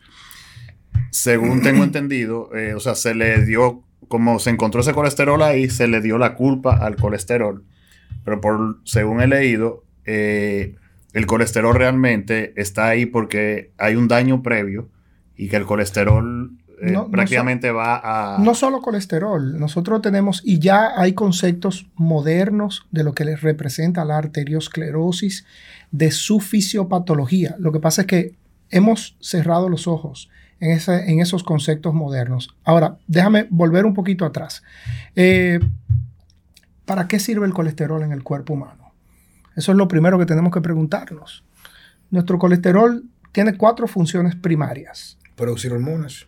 Según 1.11 1.61
tengo 1.61 1.85
entendido, 1.85 2.55
eh, 2.57 2.73
o 2.73 2.81
sea, 2.81 2.95
se 2.95 3.15
le 3.15 3.45
dio, 3.45 3.83
como 4.09 4.39
se 4.39 4.49
encontró 4.49 4.81
ese 4.81 4.95
colesterol 4.95 5.43
ahí, 5.43 5.69
se 5.69 5.89
le 5.89 6.01
dio 6.01 6.17
la 6.17 6.37
culpa 6.37 6.79
al 6.79 6.97
colesterol. 6.97 7.65
Pero 8.25 8.41
por, 8.41 8.81
según 8.85 9.21
he 9.21 9.27
leído, 9.27 9.85
eh, 10.07 10.77
el 11.13 11.27
colesterol 11.27 11.75
realmente 11.75 12.55
está 12.57 12.87
ahí 12.87 13.05
porque 13.05 13.73
hay 13.77 13.97
un 13.97 14.09
daño 14.09 14.43
previo 14.43 14.89
y 15.37 15.49
que 15.49 15.57
el 15.57 15.67
colesterol 15.67 16.51
eh, 16.87 16.99
prácticamente 17.11 17.71
va 17.71 18.01
a... 18.03 18.39
No 18.39 18.55
solo 18.55 18.81
colesterol, 18.81 19.59
nosotros 19.59 20.03
tenemos, 20.03 20.43
y 20.45 20.59
ya 20.59 20.93
hay 20.97 21.15
conceptos 21.15 21.87
modernos 21.95 22.87
de 22.91 23.05
lo 23.05 23.15
que 23.15 23.25
les 23.25 23.41
representa 23.41 24.05
la 24.05 24.19
arteriosclerosis, 24.19 25.45
de 25.91 26.11
su 26.11 26.41
fisiopatología. 26.41 27.55
Lo 27.59 27.71
que 27.73 27.81
pasa 27.81 28.03
es 28.03 28.07
que 28.07 28.35
hemos 28.71 29.17
cerrado 29.21 29.69
los 29.69 29.87
ojos 29.87 30.29
en, 30.59 30.79
en 30.89 31.21
esos 31.21 31.45
conceptos 31.45 31.95
modernos. 31.95 32.57
Ahora, 32.65 32.99
déjame 33.07 33.47
volver 33.51 33.87
un 33.87 33.95
poquito 33.95 34.25
atrás. 34.25 34.63
Eh, 35.15 35.61
¿Para 36.85 37.09
qué 37.09 37.19
sirve 37.19 37.47
el 37.47 37.55
colesterol 37.55 38.03
en 38.03 38.13
el 38.13 38.23
cuerpo 38.23 38.55
humano? 38.55 38.93
Eso 39.57 39.73
es 39.73 39.79
lo 39.79 39.89
primero 39.89 40.19
que 40.19 40.27
tenemos 40.27 40.53
que 40.53 40.61
preguntarnos. 40.61 41.45
Nuestro 42.11 42.39
colesterol 42.39 43.05
tiene 43.33 43.57
cuatro 43.57 43.87
funciones 43.87 44.35
primarias. 44.35 45.19
Producir 45.37 45.73
hormonas 45.73 46.27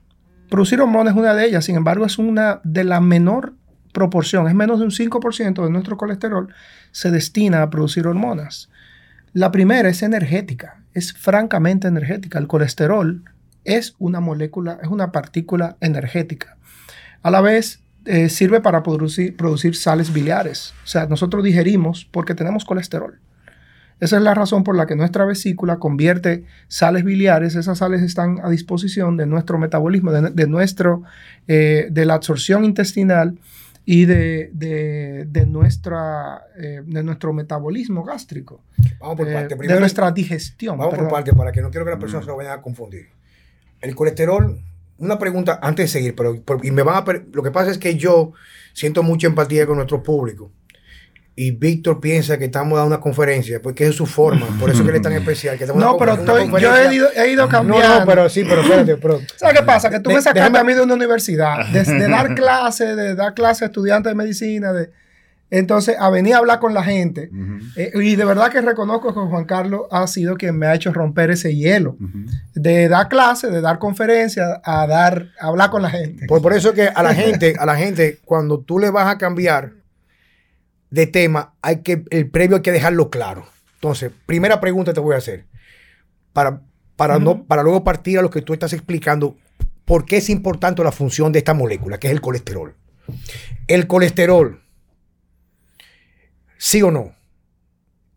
Producir 0.49 0.81
hormonas 0.81 1.15
es 1.15 1.19
una 1.19 1.35
de 1.35 1.47
ellas, 1.47 1.65
sin 1.65 1.77
embargo, 1.77 2.07
es 2.07 2.19
una 2.19 2.61
de 2.65 2.85
la 2.85 3.01
menor 3.01 3.55
proporción, 3.93 4.47
es 4.47 4.55
menos 4.55 4.79
de 4.79 4.85
un 4.85 4.91
5% 4.91 5.65
de 5.65 5.71
nuestro 5.71 5.97
colesterol 5.97 6.53
se 6.93 7.11
destina 7.11 7.63
a 7.63 7.71
producir 7.71 8.07
hormonas. 8.07 8.71
La 9.35 9.53
primera 9.53 9.89
es 9.91 10.03
energética, 10.03 10.81
es 10.95 11.13
francamente 11.13 11.89
energética. 11.89 12.39
El 12.39 12.47
colesterol 12.47 13.23
es 13.65 13.95
una 13.99 14.21
molécula, 14.21 14.79
es 14.83 14.89
una 14.89 15.13
partícula 15.13 15.77
energética. 15.81 16.57
A 17.23 17.31
la 17.31 17.43
vez, 17.43 17.81
eh, 18.07 18.31
sirve 18.31 18.63
para 18.63 18.83
producir, 18.83 19.37
producir 19.37 19.77
sales 19.77 20.11
biliares. 20.11 20.73
O 20.85 20.87
sea, 20.87 21.07
nosotros 21.07 21.45
digerimos 21.45 22.07
porque 22.11 22.35
tenemos 22.35 22.65
colesterol. 22.65 23.19
Esa 23.99 24.17
es 24.19 24.23
la 24.23 24.35
razón 24.35 24.63
por 24.63 24.77
la 24.77 24.87
que 24.87 24.95
nuestra 24.95 25.25
vesícula 25.25 25.79
convierte 25.79 26.45
sales 26.69 27.05
biliares. 27.05 27.55
Esas 27.55 27.79
sales 27.79 28.03
están 28.03 28.41
a 28.43 28.51
disposición 28.51 29.17
de 29.17 29.27
nuestro 29.27 29.59
metabolismo, 29.59 30.13
de, 30.13 30.47
nuestro, 30.47 31.03
eh, 31.49 31.89
de 31.91 32.05
la 32.05 32.15
absorción 32.15 32.65
intestinal 32.65 33.39
y 33.87 34.05
de, 34.05 34.51
de, 34.53 35.47
nuestra, 35.47 36.43
eh, 36.59 36.83
de 36.85 37.03
nuestro 37.03 37.33
metabolismo 37.33 38.05
gástrico. 38.05 38.61
Vamos 39.01 39.17
por 39.17 39.33
parte. 39.33 39.55
de 39.55 39.81
nuestra 39.81 40.11
digestión. 40.11 40.77
Vamos 40.77 40.95
por 40.95 41.09
parte 41.09 41.33
para 41.33 41.53
que 41.53 41.63
no 41.63 41.71
quiero 41.71 41.87
que 41.87 41.93
las 41.93 42.01
personas 42.01 42.25
se 42.25 42.31
lo 42.31 42.37
vayan 42.37 42.59
a 42.59 42.63
confundir. 42.63 43.09
El 43.81 43.95
colesterol, 43.95 44.61
una 44.99 45.19
pregunta 45.19 45.59
antes 45.63 45.85
de 45.85 45.89
seguir, 46.01 46.15
pero, 46.15 46.43
y 46.63 46.71
me 46.71 46.83
van 46.83 46.97
a, 46.97 47.13
lo 47.33 47.43
que 47.43 47.51
pasa 47.51 47.71
es 47.71 47.79
que 47.79 47.97
yo 47.97 48.33
siento 48.75 49.03
mucha 49.03 49.27
empatía 49.27 49.67
con 49.67 49.77
nuestro 49.77 50.03
público 50.03 50.51
y 51.39 51.51
Víctor 51.51 52.01
piensa 52.01 52.39
que 52.39 52.47
estamos 52.47 52.79
dando 52.79 52.97
una 52.97 53.01
conferencia, 53.01 53.61
porque 53.61 53.87
es 53.87 53.95
su 53.95 54.07
forma, 54.07 54.47
por 54.59 54.71
eso 54.71 54.83
que 54.83 54.89
él 54.89 54.97
es 54.97 55.03
tan 55.03 55.13
especial. 55.13 55.59
Que 55.59 55.67
no, 55.67 55.99
pero 55.99 56.15
estoy, 56.15 56.51
yo 56.59 56.75
he 56.75 56.95
ido, 56.95 57.09
he 57.15 57.31
ido 57.31 57.47
cambiando. 57.47 57.87
No, 57.87 58.01
no, 58.01 58.07
pero 58.07 58.29
sí, 58.31 58.43
pero 58.49 58.63
espérate, 58.63 58.97
pero... 58.97 59.21
¿Sabes 59.37 59.61
qué 59.61 59.63
pasa? 59.63 59.91
Que 59.91 60.01
tú 60.01 60.11
me 60.11 60.23
sacaste 60.23 60.59
a 60.59 60.65
mí 60.65 60.73
de 60.73 60.81
una 60.81 60.95
universidad, 60.95 61.67
de, 61.69 62.09
dar 62.09 62.35
clases, 62.35 62.97
de 62.97 63.15
dar 63.15 63.35
clases 63.35 63.63
a 63.63 63.67
estudiantes 63.67 64.11
de 64.11 64.15
medicina, 64.15 64.73
de... 64.73 64.91
Entonces, 65.51 65.95
a 66.01 66.09
venir 66.11 66.35
a 66.35 66.39
hablar 66.39 66.59
con 66.59 66.75
la 66.75 66.83
gente. 66.83 67.31
Eh, 67.77 67.93
y 67.95 68.17
de 68.17 68.25
verdad 68.25 68.51
que 68.51 68.61
reconozco 68.63 69.15
que 69.15 69.21
Juan 69.21 69.45
Carlos 69.45 69.83
ha 69.93 70.05
sido 70.09 70.37
quien 70.37 70.59
me 70.59 70.67
ha 70.67 70.75
hecho 70.75 70.93
romper 70.93 71.31
ese 71.31 71.55
hielo. 71.55 71.97
De 72.55 72.89
dar 72.89 73.09
clases, 73.09 73.53
de 73.53 73.61
dar 73.61 73.79
conferencias, 73.79 74.59
a 74.65 74.87
dar, 74.89 75.29
a 75.39 75.47
hablar 75.47 75.71
con 75.71 75.83
la 75.83 75.91
gente. 75.91 76.27
Pues 76.27 76.43
por 76.43 76.53
eso 76.53 76.73
que 76.73 76.89
a 76.89 77.03
la 77.03 77.15
gente, 77.15 77.55
a 77.59 77.67
la 77.67 77.77
gente, 77.77 78.19
cuando 78.25 78.59
tú 78.59 78.81
le 78.81 78.91
vas 78.91 79.07
a 79.07 79.19
cambiar 79.19 79.71
de 80.91 81.07
tema, 81.07 81.55
hay 81.63 81.83
que, 81.83 82.05
el 82.11 82.31
previo 82.31 82.57
hay 82.57 82.63
que 82.63 82.73
dejarlo 82.73 83.11
claro. 83.11 83.47
Entonces, 83.75 84.13
primera 84.27 84.61
pregunta 84.61 84.93
te 84.93 85.01
voy 85.01 85.15
a 85.15 85.19
hacer. 85.19 85.47
Para, 86.33 86.63
para, 86.97 87.19
no, 87.19 87.45
para 87.45 87.63
luego 87.63 87.85
partir 87.85 88.19
a 88.19 88.23
lo 88.23 88.31
que 88.31 88.43
tú 88.43 88.53
estás 88.53 88.73
explicando, 88.73 89.37
¿por 89.85 90.05
qué 90.05 90.19
es 90.19 90.31
importante 90.31 90.83
la 90.83 90.93
función 90.93 91.33
de 91.33 91.39
esta 91.39 91.55
molécula, 91.55 91.99
que 91.99 92.09
es 92.09 92.13
el 92.13 92.21
colesterol? 92.21 92.75
El 93.67 93.87
colesterol, 93.87 94.63
¿sí 96.59 96.83
o 96.83 96.91
no? 96.91 97.15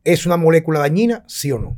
¿Es 0.03 0.25
una 0.25 0.37
molécula 0.37 0.79
dañina, 0.79 1.23
sí 1.27 1.51
o 1.51 1.59
no? 1.59 1.77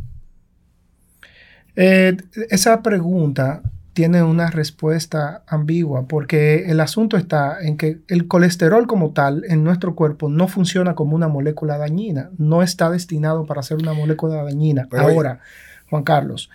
Eh, 1.76 2.18
esa 2.50 2.82
pregunta 2.82 3.62
tiene 3.94 4.24
una 4.24 4.50
respuesta 4.50 5.44
ambigua 5.48 6.08
porque 6.08 6.70
el 6.72 6.80
asunto 6.80 7.18
está 7.18 7.62
en 7.62 7.78
que 7.78 8.00
el 8.08 8.28
colesterol 8.28 8.88
como 8.88 9.12
tal 9.12 9.44
en 9.50 9.64
nuestro 9.64 9.96
cuerpo 9.96 10.30
no 10.30 10.48
funciona 10.48 10.96
como 10.96 11.16
una 11.16 11.28
molécula 11.28 11.78
dañina, 11.78 12.30
no 12.38 12.64
está 12.64 12.90
destinado 12.90 13.46
para 13.46 13.64
ser 13.64 13.78
una 13.78 13.94
molécula 13.94 14.44
dañina. 14.44 14.88
Ahora, 14.92 15.42
Juan 15.90 16.04
Carlos, 16.04 16.50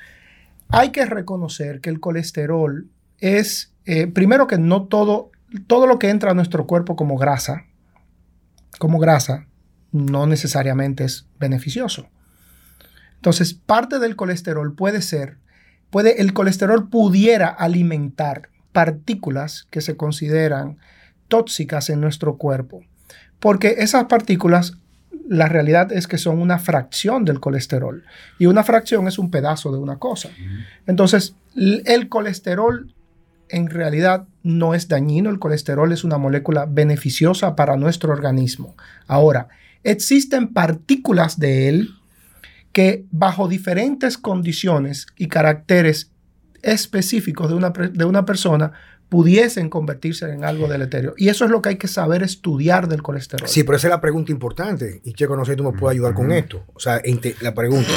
hay 0.68 0.90
que 0.90 1.04
reconocer 1.04 1.80
que 1.80 1.90
el 1.90 2.00
colesterol 2.00 2.88
es, 3.18 3.72
eh, 3.84 4.06
primero 4.06 4.46
que 4.46 4.58
no 4.58 4.84
todo, 4.84 5.30
todo 5.66 5.86
lo 5.86 5.98
que 5.98 6.08
entra 6.08 6.30
a 6.30 6.34
nuestro 6.34 6.66
cuerpo 6.66 6.96
como 6.96 7.18
grasa, 7.18 7.66
como 8.78 8.98
grasa, 8.98 9.46
no 9.92 10.26
necesariamente 10.26 11.04
es 11.04 11.26
beneficioso. 11.38 12.08
Entonces, 13.16 13.54
parte 13.54 13.98
del 13.98 14.16
colesterol 14.16 14.74
puede 14.74 15.02
ser 15.02 15.38
puede, 15.90 16.20
el 16.20 16.32
colesterol 16.32 16.88
pudiera 16.88 17.48
alimentar 17.48 18.48
partículas 18.72 19.66
que 19.70 19.80
se 19.80 19.96
consideran 19.96 20.78
tóxicas 21.28 21.90
en 21.90 22.00
nuestro 22.00 22.36
cuerpo. 22.36 22.82
Porque 23.40 23.76
esas 23.78 24.04
partículas, 24.04 24.78
la 25.28 25.48
realidad 25.48 25.92
es 25.92 26.06
que 26.06 26.18
son 26.18 26.40
una 26.40 26.58
fracción 26.58 27.24
del 27.24 27.40
colesterol. 27.40 28.04
Y 28.38 28.46
una 28.46 28.64
fracción 28.64 29.08
es 29.08 29.18
un 29.18 29.30
pedazo 29.30 29.72
de 29.72 29.78
una 29.78 29.98
cosa. 29.98 30.30
Entonces, 30.86 31.34
el 31.54 32.08
colesterol 32.08 32.94
en 33.48 33.70
realidad 33.70 34.26
no 34.42 34.74
es 34.74 34.88
dañino. 34.88 35.30
El 35.30 35.38
colesterol 35.38 35.92
es 35.92 36.04
una 36.04 36.18
molécula 36.18 36.66
beneficiosa 36.66 37.56
para 37.56 37.76
nuestro 37.76 38.12
organismo. 38.12 38.76
Ahora, 39.06 39.48
existen 39.84 40.52
partículas 40.52 41.38
de 41.38 41.68
él 41.68 41.90
que 42.76 43.06
bajo 43.10 43.48
diferentes 43.48 44.18
condiciones 44.18 45.06
y 45.16 45.28
caracteres 45.28 46.12
específicos 46.60 47.48
de 47.48 47.54
una, 47.54 47.70
de 47.70 48.04
una 48.04 48.26
persona 48.26 48.72
pudiesen 49.08 49.70
convertirse 49.70 50.30
en 50.30 50.44
algo 50.44 50.68
deleterio. 50.68 51.14
Y 51.16 51.30
eso 51.30 51.46
es 51.46 51.50
lo 51.50 51.62
que 51.62 51.70
hay 51.70 51.76
que 51.76 51.88
saber 51.88 52.22
estudiar 52.22 52.86
del 52.86 53.02
colesterol. 53.02 53.48
Sí, 53.48 53.64
pero 53.64 53.78
esa 53.78 53.86
es 53.86 53.92
la 53.92 54.00
pregunta 54.02 54.30
importante. 54.30 55.00
Y 55.04 55.14
Checo, 55.14 55.38
no 55.38 55.46
sé 55.46 55.52
si 55.52 55.56
tú 55.56 55.64
me 55.64 55.72
puedes 55.72 55.94
ayudar 55.94 56.12
con 56.12 56.30
esto. 56.30 56.66
O 56.74 56.78
sea, 56.78 57.00
la 57.40 57.54
pregunta. 57.54 57.88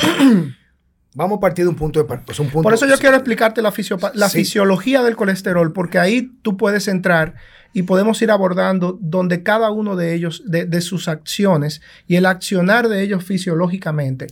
Vamos 1.13 1.39
a 1.39 1.41
partir 1.41 1.65
de 1.65 1.69
un 1.71 1.75
punto 1.75 1.99
de 1.99 2.05
partida. 2.05 2.33
Por 2.49 2.73
eso 2.73 2.87
yo 2.87 2.97
quiero 2.99 3.17
explicarte 3.17 3.61
la, 3.61 3.73
la 4.13 4.29
fisiología 4.29 5.03
del 5.03 5.17
colesterol, 5.17 5.73
porque 5.73 5.99
ahí 5.99 6.31
tú 6.41 6.55
puedes 6.55 6.87
entrar 6.87 7.35
y 7.73 7.83
podemos 7.83 8.21
ir 8.21 8.31
abordando 8.31 8.97
donde 9.01 9.43
cada 9.43 9.71
uno 9.71 9.97
de 9.97 10.13
ellos, 10.13 10.41
de, 10.45 10.63
de 10.63 10.79
sus 10.79 11.09
acciones 11.09 11.81
y 12.07 12.15
el 12.15 12.25
accionar 12.25 12.87
de 12.87 13.01
ellos 13.01 13.25
fisiológicamente 13.25 14.27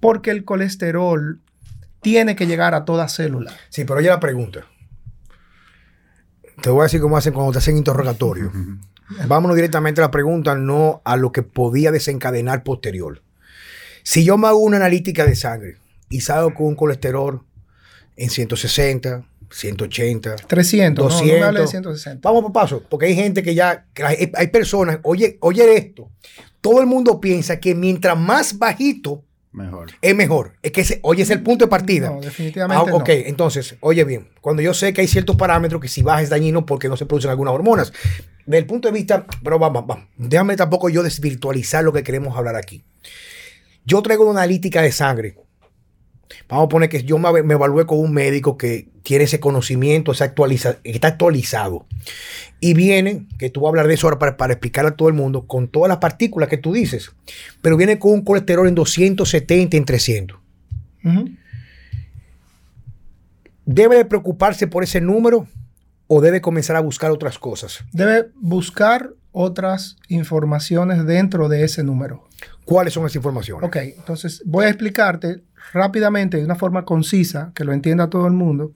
porque 0.00 0.30
el 0.30 0.44
colesterol 0.44 1.40
tiene 2.00 2.36
que 2.36 2.46
llegar 2.46 2.74
a 2.74 2.84
toda 2.84 3.08
célula. 3.08 3.54
Sí, 3.68 3.84
pero 3.84 3.98
oye 3.98 4.08
la 4.08 4.20
pregunta. 4.20 4.66
Te 6.62 6.70
voy 6.70 6.80
a 6.80 6.82
decir 6.84 7.00
cómo 7.00 7.16
hacen 7.16 7.32
cuando 7.32 7.52
te 7.52 7.58
hacen 7.58 7.76
interrogatorio. 7.76 8.52
Vámonos 9.26 9.56
directamente 9.56 10.00
a 10.00 10.04
la 10.04 10.10
pregunta, 10.10 10.54
no 10.54 11.00
a 11.04 11.16
lo 11.16 11.32
que 11.32 11.42
podía 11.42 11.90
desencadenar 11.90 12.62
posterior. 12.62 13.22
Si 14.02 14.24
yo 14.24 14.36
me 14.38 14.48
hago 14.48 14.58
una 14.58 14.76
analítica 14.76 15.24
de 15.24 15.34
sangre 15.34 15.76
y 16.10 16.20
salgo 16.20 16.54
con 16.54 16.66
un 16.66 16.74
colesterol 16.74 17.42
en 18.16 18.30
160, 18.30 19.24
180, 19.50 20.36
300, 20.36 21.04
200, 21.04 21.52
no, 21.54 21.60
de 21.60 21.66
160. 21.66 22.28
Vamos 22.28 22.42
por 22.42 22.52
paso, 22.52 22.82
porque 22.88 23.06
hay 23.06 23.14
gente 23.14 23.42
que 23.42 23.54
ya, 23.54 23.86
hay, 24.02 24.30
hay 24.34 24.46
personas, 24.48 24.98
oye, 25.02 25.38
oye 25.40 25.76
esto, 25.76 26.10
todo 26.60 26.80
el 26.80 26.86
mundo 26.86 27.20
piensa 27.20 27.60
que 27.60 27.74
mientras 27.74 28.18
más 28.18 28.58
bajito 28.58 29.24
Mejor. 29.52 29.90
Es 30.02 30.14
mejor. 30.14 30.52
Es 30.62 30.72
que, 30.72 31.00
oye, 31.02 31.22
es 31.22 31.30
el 31.30 31.42
punto 31.42 31.64
de 31.64 31.68
partida. 31.70 32.10
No, 32.10 32.20
definitivamente. 32.20 32.90
Ah, 32.90 32.94
ok, 32.94 33.08
entonces, 33.08 33.76
oye 33.80 34.04
bien, 34.04 34.28
cuando 34.40 34.62
yo 34.62 34.74
sé 34.74 34.92
que 34.92 35.00
hay 35.00 35.08
ciertos 35.08 35.36
parámetros 35.36 35.80
que 35.80 35.88
si 35.88 36.02
baja 36.02 36.22
es 36.22 36.28
dañino 36.28 36.66
porque 36.66 36.88
no 36.88 36.96
se 36.96 37.06
producen 37.06 37.30
algunas 37.30 37.54
hormonas. 37.54 37.92
Desde 38.44 38.58
el 38.58 38.66
punto 38.66 38.88
de 38.88 38.94
vista, 38.94 39.26
pero 39.42 39.58
vamos, 39.58 39.86
vamos, 39.86 40.06
déjame 40.16 40.56
tampoco 40.56 40.88
yo 40.88 41.02
desvirtualizar 41.02 41.84
lo 41.84 41.92
que 41.92 42.02
queremos 42.02 42.36
hablar 42.36 42.56
aquí. 42.56 42.84
Yo 43.84 44.02
traigo 44.02 44.24
una 44.24 44.40
analítica 44.40 44.82
de 44.82 44.92
sangre 44.92 45.36
Vamos 46.48 46.66
a 46.66 46.68
poner 46.68 46.88
que 46.88 47.02
yo 47.02 47.18
me, 47.18 47.42
me 47.42 47.54
evalué 47.54 47.86
con 47.86 47.98
un 47.98 48.12
médico 48.12 48.56
que 48.58 48.88
tiene 49.02 49.24
ese 49.24 49.40
conocimiento, 49.40 50.12
esa 50.12 50.24
actualiza, 50.24 50.78
está 50.84 51.08
actualizado. 51.08 51.86
Y 52.60 52.74
viene, 52.74 53.26
que 53.38 53.50
tú 53.50 53.60
vas 53.60 53.68
a 53.68 53.70
hablar 53.70 53.88
de 53.88 53.94
eso 53.94 54.06
ahora 54.06 54.18
para, 54.18 54.36
para, 54.36 54.52
explicar 54.52 54.84
a 54.86 54.96
todo 54.96 55.08
el 55.08 55.14
mundo, 55.14 55.46
con 55.46 55.68
todas 55.68 55.88
las 55.88 55.98
partículas 55.98 56.48
que 56.48 56.58
tú 56.58 56.72
dices. 56.72 57.12
Pero 57.62 57.76
viene 57.76 57.98
con 57.98 58.12
un 58.12 58.22
colesterol 58.22 58.68
en 58.68 58.74
270, 58.74 59.76
en 59.76 59.84
300. 59.84 60.38
¿Debe 63.64 64.04
preocuparse 64.04 64.66
por 64.66 64.82
ese 64.82 65.00
número 65.00 65.46
o 66.06 66.20
debe 66.20 66.40
comenzar 66.40 66.76
a 66.76 66.80
buscar 66.80 67.10
otras 67.10 67.38
cosas? 67.38 67.84
Debe 67.92 68.30
buscar 68.34 69.10
otras 69.32 69.96
informaciones 70.08 71.06
dentro 71.06 71.48
de 71.48 71.64
ese 71.64 71.84
número. 71.84 72.26
¿Cuáles 72.64 72.92
son 72.92 73.04
esas 73.04 73.16
informaciones? 73.16 73.66
Ok, 73.66 73.76
entonces 73.76 74.42
voy 74.44 74.66
a 74.66 74.68
explicarte 74.68 75.42
rápidamente, 75.72 76.36
de 76.36 76.44
una 76.44 76.54
forma 76.54 76.84
concisa, 76.84 77.52
que 77.54 77.64
lo 77.64 77.72
entienda 77.72 78.10
todo 78.10 78.26
el 78.26 78.32
mundo, 78.32 78.72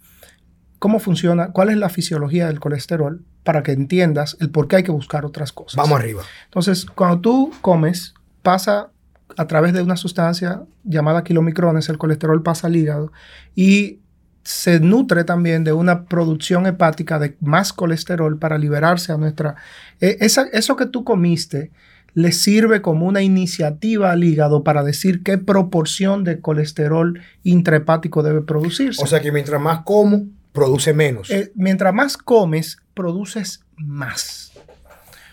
cómo 0.79 0.99
funciona, 0.99 1.53
cuál 1.53 1.71
es 1.71 1.77
la 1.77 1.89
fisiología 1.89 2.47
del 2.47 2.61
colesterol, 2.61 3.25
para 3.45 3.63
que 3.63 3.73
entiendas 3.73 4.37
el 4.41 4.51
por 4.51 4.69
qué 4.69 4.77
hay 4.77 4.83
que 4.83 4.93
buscar 4.93 5.25
otras 5.25 5.53
cosas. 5.53 5.77
Vamos 5.77 5.99
arriba. 5.99 6.23
Entonces, 6.45 6.87
cuando 6.87 7.21
tú 7.21 7.53
comes, 7.61 8.15
pasa 8.43 8.91
a 9.37 9.47
través 9.47 9.73
de 9.73 9.83
una 9.83 9.97
sustancia 9.97 10.63
llamada 10.85 11.25
kilomicrones, 11.25 11.89
el 11.89 11.99
colesterol 11.99 12.43
pasa 12.43 12.67
al 12.67 12.77
hígado 12.77 13.13
y 13.55 14.01
se 14.45 14.81
nutre 14.81 15.25
también 15.25 15.65
de 15.65 15.73
una 15.73 16.05
producción 16.05 16.67
hepática 16.67 17.19
de 17.19 17.37
más 17.41 17.73
colesterol 17.73 18.39
para 18.39 18.59
liberarse 18.59 19.13
a 19.13 19.17
nuestra... 19.17 19.55
E, 20.01 20.19
eso 20.21 20.77
que 20.77 20.87
tú 20.87 21.05
comiste 21.05 21.71
le 22.15 22.33
sirve 22.33 22.83
como 22.83 23.07
una 23.07 23.23
iniciativa 23.23 24.13
al 24.13 24.25
hígado 24.25 24.65
para 24.65 24.83
decir 24.83 25.23
qué 25.23 25.39
proporción 25.39 26.25
de 26.25 26.41
colesterol 26.41 27.21
intrahepático 27.43 28.23
debe 28.23 28.43
producirse. 28.43 29.03
O 29.03 29.07
sea 29.07 29.21
que 29.21 29.33
mientras 29.33 29.61
más 29.61 29.81
como, 29.85 30.27
produce 30.53 30.93
menos. 30.93 31.31
Eh, 31.31 31.53
mientras 31.55 31.95
más 31.95 32.17
comes, 32.17 32.79
produces 32.95 33.61
más. 33.77 34.53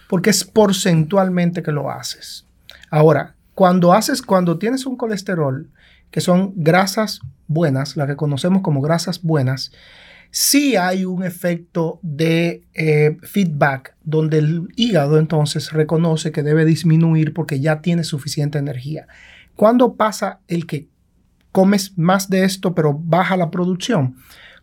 Porque 0.08 0.30
es 0.30 0.44
porcentualmente 0.44 1.62
que 1.62 1.72
lo 1.72 1.92
haces. 1.92 2.46
Ahora, 2.90 3.36
cuando 3.54 3.94
haces, 3.94 4.22
cuando 4.22 4.58
tienes 4.58 4.86
un 4.86 4.96
colesterol, 4.96 5.70
que 6.12 6.22
son 6.22 6.54
grasas 6.56 7.20
buenas, 7.48 7.98
las 7.98 8.08
que 8.08 8.16
conocemos 8.16 8.62
como 8.62 8.82
grasas 8.82 9.22
buenas, 9.22 9.72
sí 10.32 10.76
hay 10.76 11.06
un 11.06 11.24
efecto 11.24 12.00
de 12.02 12.64
eh, 12.74 13.18
feedback 13.24 13.96
donde 14.04 14.40
el 14.40 14.68
hígado 14.76 15.18
entonces 15.18 15.72
reconoce 15.72 16.32
que 16.32 16.44
debe 16.44 16.66
disminuir 16.66 17.34
porque 17.34 17.60
ya 17.60 17.82
tiene 17.82 18.04
suficiente 18.04 18.58
energía. 18.58 19.08
¿Cuándo 19.56 19.96
pasa 19.96 20.40
el 20.48 20.66
que 20.66 20.88
comes 21.52 21.98
más 21.98 22.30
de 22.30 22.44
esto 22.44 22.76
pero 22.76 22.94
baja 22.94 23.38
la 23.38 23.52
producción? 23.52 24.16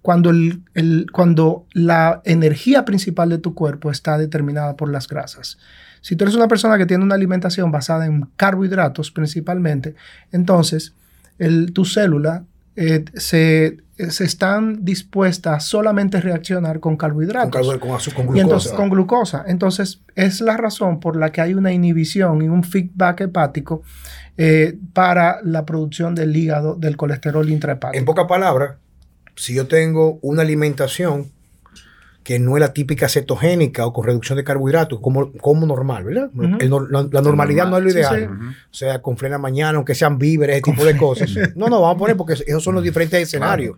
Cuando, 0.02 0.30
el, 0.30 1.11
cuando 1.12 1.66
la 1.73 2.23
energía 2.25 2.85
principal 2.85 3.28
de 3.28 3.38
tu 3.38 3.54
cuerpo 3.54 3.90
está 3.90 4.16
determinada 4.18 4.76
por 4.76 4.88
las 4.88 5.08
grasas. 5.08 5.58
Si 6.00 6.14
tú 6.14 6.23
eres 6.23 6.37
una 6.37 6.46
persona 6.46 6.78
que 6.78 6.87
tiene 6.87 7.02
una 7.02 7.16
alimentación 7.16 7.73
basada 7.73 8.06
en 8.06 8.28
carbohidratos 8.37 9.11
principalmente, 9.11 9.96
entonces 10.30 10.94
el, 11.38 11.73
tu 11.73 11.85
célula 11.85 12.44
eh, 12.76 13.04
se, 13.14 13.78
se, 13.97 14.25
están 14.25 14.85
dispuestas 14.85 15.54
a 15.54 15.61
solamente 15.61 16.21
reaccionar 16.21 16.78
con 16.78 16.97
carbohidratos. 16.97 17.66
Con, 17.66 17.78
con, 17.78 17.88
con 17.88 18.26
glucosa. 18.26 18.40
entonces, 18.40 18.73
con 18.73 18.90
glucosa. 18.90 19.45
Entonces, 19.47 20.02
es 20.14 20.40
la 20.40 20.56
razón 20.56 21.00
por 21.00 21.16
la 21.16 21.33
que 21.33 21.40
hay 21.40 21.54
una 21.54 21.73
inhibición 21.73 22.42
y 22.42 22.49
un 22.49 22.64
feedback 22.64 23.23
hepático 23.23 23.83
eh, 24.37 24.78
para 24.92 25.40
la 25.42 25.64
producción 25.64 26.14
del 26.14 26.37
hígado 26.37 26.75
del 26.75 26.97
colesterol 26.97 27.49
intrahepático. 27.49 27.99
En 27.99 28.04
pocas 28.04 28.26
palabras, 28.26 28.76
si 29.35 29.54
yo 29.54 29.66
tengo 29.66 30.18
una 30.21 30.42
alimentación 30.42 31.30
que 32.26 32.40
no 32.40 32.56
es 32.56 32.61
la 32.61 32.73
típica 32.73 33.09
cetogénica 33.09 33.87
o 33.87 33.92
con 33.92 34.04
reducción 34.04 34.37
de 34.37 34.42
carbohidratos, 34.42 34.99
como, 34.99 35.30
como 35.35 35.64
normal, 35.64 36.02
¿verdad? 36.02 36.28
la, 36.35 37.21
normalidad 37.23 37.68
no 37.68 37.78
es 37.78 37.85
lo 37.85 37.90
ideal. 37.90 38.30
O 38.68 38.75
sea, 38.75 39.00
con 39.00 39.16
frena 39.16 39.38
mañana, 39.38 39.76
aunque 39.76 39.95
sean 39.95 40.18
víveres, 40.18 40.56
ese 40.56 40.62
tipo 40.64 40.85
de 40.85 40.97
cosas. 40.97 41.30
no, 41.54 41.68
no, 41.68 41.80
vamos 41.80 41.95
a 41.95 41.99
poner 42.00 42.16
porque 42.16 42.33
esos 42.33 42.64
son 42.64 42.75
los 42.75 42.83
diferentes 42.83 43.23
escenarios. 43.23 43.76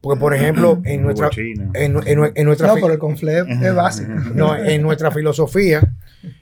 Porque, 0.00 0.18
por 0.18 0.34
ejemplo, 0.34 0.82
en 0.84 1.04
nuestra, 1.04 1.30
en, 1.36 1.96
en, 2.04 2.44
nuestra... 2.44 2.66
No, 2.66 2.74
pero 2.74 2.92
el 2.92 2.98
confle 2.98 3.44
es 3.62 3.74
básico. 3.76 4.10
No, 4.34 4.56
en 4.56 4.82
nuestra 4.82 5.12
filosofía, 5.12 5.88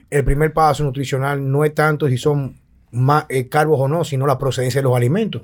el 0.09 0.25
primer 0.25 0.55
paso 0.55 0.83
nutricional 0.83 1.47
no 1.53 1.63
es 1.67 1.75
tanto 1.75 2.09
si 2.09 2.17
son 2.17 2.57
más 2.95 3.27
eh, 3.29 3.49
carbos 3.49 3.81
o 3.81 3.89
no, 3.89 4.05
sino 4.05 4.27
la 4.27 4.39
procedencia 4.39 4.81
de 4.81 4.85
los 4.85 4.97
alimentos. 4.97 5.43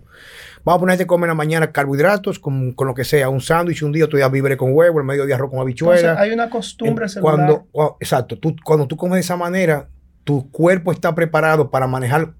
Vamos 0.64 0.78
a 0.78 0.80
ponerte 0.80 1.04
a 1.04 1.06
comer 1.06 1.26
en 1.26 1.30
la 1.30 1.34
mañana 1.34 1.72
carbohidratos 1.72 2.38
con, 2.38 2.72
con 2.72 2.86
lo 2.86 2.94
que 2.94 3.04
sea, 3.04 3.28
un 3.28 3.40
sándwich, 3.40 3.82
un 3.82 3.92
día 3.92 4.08
tú 4.08 4.18
ya 4.18 4.28
víveres 4.28 4.58
con 4.58 4.72
huevo, 4.72 4.98
el 4.98 5.04
medio 5.04 5.26
día 5.26 5.34
arroz 5.34 5.50
con 5.50 5.58
habichuela. 5.58 6.18
hay 6.18 6.32
una 6.32 6.50
costumbre 6.50 7.08
celular. 7.08 7.66
Cuando, 7.72 7.96
exacto, 8.00 8.38
tú, 8.38 8.54
cuando 8.64 8.86
tú 8.86 8.96
comes 8.96 9.14
de 9.14 9.20
esa 9.20 9.36
manera, 9.36 9.88
tu 10.24 10.50
cuerpo 10.50 10.92
está 10.92 11.14
preparado 11.14 11.70
para 11.70 11.86
manejar 11.86 12.34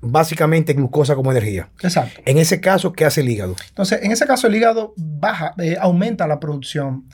básicamente 0.00 0.74
glucosa 0.74 1.14
como 1.14 1.30
energía. 1.30 1.68
Exacto. 1.80 2.20
En 2.26 2.38
ese 2.38 2.60
caso, 2.60 2.92
¿qué 2.92 3.04
hace 3.04 3.20
el 3.20 3.28
hígado? 3.28 3.54
Entonces, 3.68 4.00
en 4.02 4.10
ese 4.10 4.26
caso, 4.26 4.48
el 4.48 4.56
hígado 4.56 4.92
baja, 4.96 5.54
eh, 5.58 5.76
aumenta 5.80 6.26
la 6.26 6.40
producción 6.40 7.04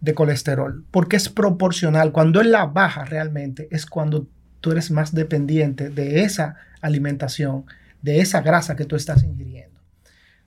de 0.00 0.14
colesterol 0.14 0.84
porque 0.90 1.16
es 1.16 1.28
proporcional. 1.28 2.12
Cuando 2.12 2.40
él 2.40 2.52
la 2.52 2.66
baja 2.66 3.04
realmente 3.04 3.66
es 3.70 3.86
cuando 3.86 4.28
tú 4.66 4.72
eres 4.72 4.90
más 4.90 5.14
dependiente 5.14 5.90
de 5.90 6.24
esa 6.24 6.56
alimentación, 6.80 7.66
de 8.02 8.18
esa 8.18 8.40
grasa 8.40 8.74
que 8.74 8.84
tú 8.84 8.96
estás 8.96 9.22
ingiriendo 9.22 9.76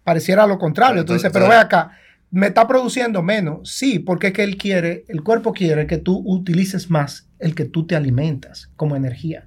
pareciera 0.10 0.48
lo 0.48 0.58
contrario. 0.58 1.06
Tú 1.06 1.14
dices, 1.14 1.30
pero 1.32 1.48
ve 1.48 1.56
acá, 1.56 1.92
me 2.32 2.48
está 2.48 2.68
produciendo 2.68 3.22
menos. 3.22 3.70
Sí, 3.70 4.00
porque 4.00 4.28
es 4.28 4.34
que 4.34 4.44
él 4.44 4.58
quiere, 4.58 5.06
el 5.08 5.22
cuerpo 5.22 5.54
quiere 5.54 5.86
que 5.86 6.00
tú 6.00 6.24
utilices 6.26 6.90
más 6.90 7.30
el 7.38 7.54
que 7.54 7.66
tú 7.66 7.86
te 7.86 7.96
alimentas 7.96 8.72
como 8.76 8.96
energía, 8.96 9.46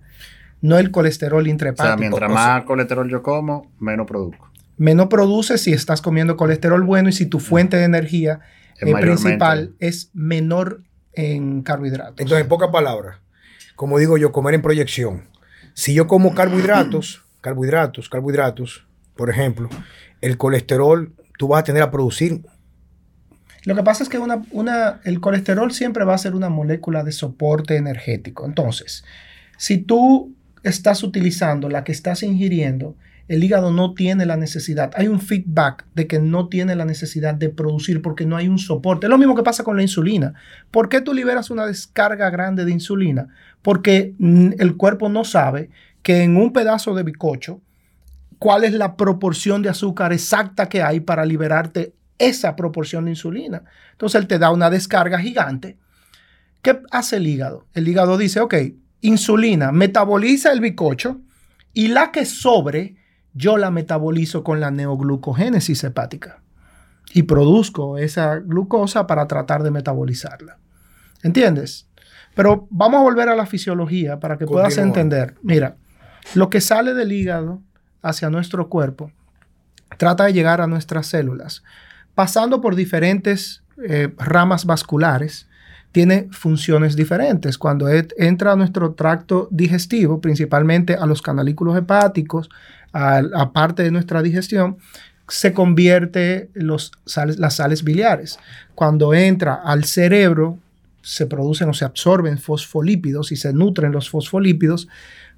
no 0.60 0.78
el 0.78 0.92
colesterol 0.92 1.48
intrahepático. 1.48 1.84
O 1.84 1.88
sea, 1.88 1.96
mientras 1.96 2.30
más 2.30 2.62
colesterol 2.62 3.10
yo 3.10 3.24
como, 3.24 3.72
menos 3.80 4.06
produzco. 4.06 4.52
Menos 4.76 5.08
produces 5.08 5.60
si 5.60 5.72
estás 5.72 6.00
comiendo 6.00 6.36
colesterol 6.36 6.84
bueno 6.84 7.08
y 7.08 7.12
si 7.12 7.26
tu 7.26 7.40
fuente 7.40 7.76
de 7.76 7.84
energía 7.84 8.38
eh, 8.80 8.94
principal 8.94 9.74
es 9.80 10.10
menor 10.14 10.84
en 11.12 11.62
carbohidratos. 11.62 12.20
Entonces, 12.20 12.44
en 12.44 12.48
pocas 12.48 12.70
palabras, 12.70 13.16
como 13.76 13.98
digo 13.98 14.16
yo, 14.18 14.32
comer 14.32 14.54
en 14.54 14.62
proyección. 14.62 15.24
Si 15.74 15.94
yo 15.94 16.06
como 16.06 16.34
carbohidratos, 16.34 17.24
carbohidratos, 17.40 18.08
carbohidratos, 18.08 18.86
por 19.16 19.30
ejemplo, 19.30 19.68
el 20.20 20.36
colesterol 20.36 21.12
tú 21.38 21.48
vas 21.48 21.60
a 21.60 21.64
tener 21.64 21.82
a 21.82 21.90
producir. 21.90 22.42
Lo 23.64 23.74
que 23.74 23.82
pasa 23.82 24.02
es 24.02 24.08
que 24.08 24.18
una, 24.18 24.42
una, 24.50 25.00
el 25.04 25.20
colesterol 25.20 25.72
siempre 25.72 26.04
va 26.04 26.14
a 26.14 26.18
ser 26.18 26.34
una 26.34 26.48
molécula 26.48 27.04
de 27.04 27.12
soporte 27.12 27.76
energético. 27.76 28.44
Entonces, 28.44 29.04
si 29.56 29.78
tú 29.78 30.34
estás 30.62 31.02
utilizando 31.02 31.68
la 31.68 31.84
que 31.84 31.92
estás 31.92 32.22
ingiriendo, 32.22 32.96
el 33.28 33.42
hígado 33.42 33.70
no 33.70 33.94
tiene 33.94 34.26
la 34.26 34.36
necesidad. 34.36 34.90
Hay 34.94 35.08
un 35.08 35.20
feedback 35.20 35.84
de 35.94 36.06
que 36.06 36.18
no 36.18 36.48
tiene 36.48 36.74
la 36.74 36.84
necesidad 36.84 37.34
de 37.34 37.48
producir 37.48 38.02
porque 38.02 38.26
no 38.26 38.36
hay 38.36 38.48
un 38.48 38.58
soporte. 38.58 39.06
Es 39.06 39.10
lo 39.10 39.18
mismo 39.18 39.34
que 39.34 39.42
pasa 39.42 39.64
con 39.64 39.76
la 39.76 39.82
insulina. 39.82 40.34
¿Por 40.70 40.88
qué 40.88 41.00
tú 41.00 41.14
liberas 41.14 41.50
una 41.50 41.66
descarga 41.66 42.30
grande 42.30 42.64
de 42.64 42.72
insulina? 42.72 43.28
Porque 43.62 44.14
mm, 44.18 44.52
el 44.58 44.76
cuerpo 44.76 45.08
no 45.08 45.24
sabe 45.24 45.70
que 46.02 46.22
en 46.22 46.36
un 46.36 46.52
pedazo 46.52 46.94
de 46.94 47.04
bicocho 47.04 47.60
cuál 48.38 48.64
es 48.64 48.72
la 48.72 48.96
proporción 48.96 49.62
de 49.62 49.68
azúcar 49.68 50.12
exacta 50.12 50.68
que 50.68 50.82
hay 50.82 50.98
para 50.98 51.24
liberarte 51.24 51.94
esa 52.18 52.56
proporción 52.56 53.04
de 53.04 53.12
insulina. 53.12 53.62
Entonces 53.92 54.20
él 54.20 54.26
te 54.26 54.38
da 54.38 54.50
una 54.50 54.68
descarga 54.68 55.18
gigante. 55.18 55.78
¿Qué 56.60 56.80
hace 56.90 57.16
el 57.16 57.26
hígado? 57.26 57.66
El 57.72 57.86
hígado 57.86 58.18
dice, 58.18 58.40
ok, 58.40 58.54
insulina, 59.00 59.70
metaboliza 59.70 60.50
el 60.52 60.60
bicocho 60.60 61.20
y 61.72 61.88
la 61.88 62.10
que 62.10 62.24
sobre, 62.24 62.96
yo 63.34 63.56
la 63.56 63.70
metabolizo 63.70 64.44
con 64.44 64.60
la 64.60 64.70
neoglucogénesis 64.70 65.84
hepática 65.84 66.40
y 67.12 67.24
produzco 67.24 67.98
esa 67.98 68.36
glucosa 68.36 69.06
para 69.06 69.26
tratar 69.26 69.62
de 69.62 69.70
metabolizarla. 69.70 70.58
¿Entiendes? 71.22 71.88
Pero 72.34 72.66
vamos 72.70 73.00
a 73.00 73.02
volver 73.02 73.28
a 73.28 73.36
la 73.36 73.46
fisiología 73.46 74.18
para 74.18 74.38
que 74.38 74.46
puedas 74.46 74.78
entender. 74.78 75.34
Mira, 75.42 75.76
lo 76.34 76.50
que 76.50 76.60
sale 76.60 76.94
del 76.94 77.12
hígado 77.12 77.60
hacia 78.02 78.30
nuestro 78.30 78.68
cuerpo, 78.68 79.12
trata 79.98 80.24
de 80.24 80.32
llegar 80.32 80.60
a 80.60 80.66
nuestras 80.66 81.06
células, 81.06 81.62
pasando 82.14 82.60
por 82.60 82.74
diferentes 82.74 83.62
eh, 83.86 84.12
ramas 84.18 84.64
vasculares, 84.64 85.48
tiene 85.92 86.28
funciones 86.30 86.96
diferentes. 86.96 87.58
Cuando 87.58 87.86
entra 87.88 88.52
a 88.52 88.56
nuestro 88.56 88.94
tracto 88.94 89.48
digestivo, 89.50 90.22
principalmente 90.22 90.94
a 90.94 91.04
los 91.04 91.20
canalículos 91.20 91.76
hepáticos, 91.76 92.48
a, 92.92 93.52
parte 93.52 93.82
de 93.82 93.90
nuestra 93.90 94.22
digestión, 94.22 94.76
se 95.28 95.52
convierte 95.52 96.50
los 96.54 96.92
las 97.38 97.54
sales 97.54 97.84
biliares. 97.84 98.38
Cuando 98.74 99.14
entra 99.14 99.54
al 99.54 99.84
cerebro, 99.84 100.58
se 101.02 101.26
producen 101.26 101.68
o 101.68 101.74
se 101.74 101.84
absorben 101.84 102.38
fosfolípidos 102.38 103.32
y 103.32 103.36
se 103.36 103.52
nutren 103.52 103.92
los 103.92 104.10
fosfolípidos. 104.10 104.88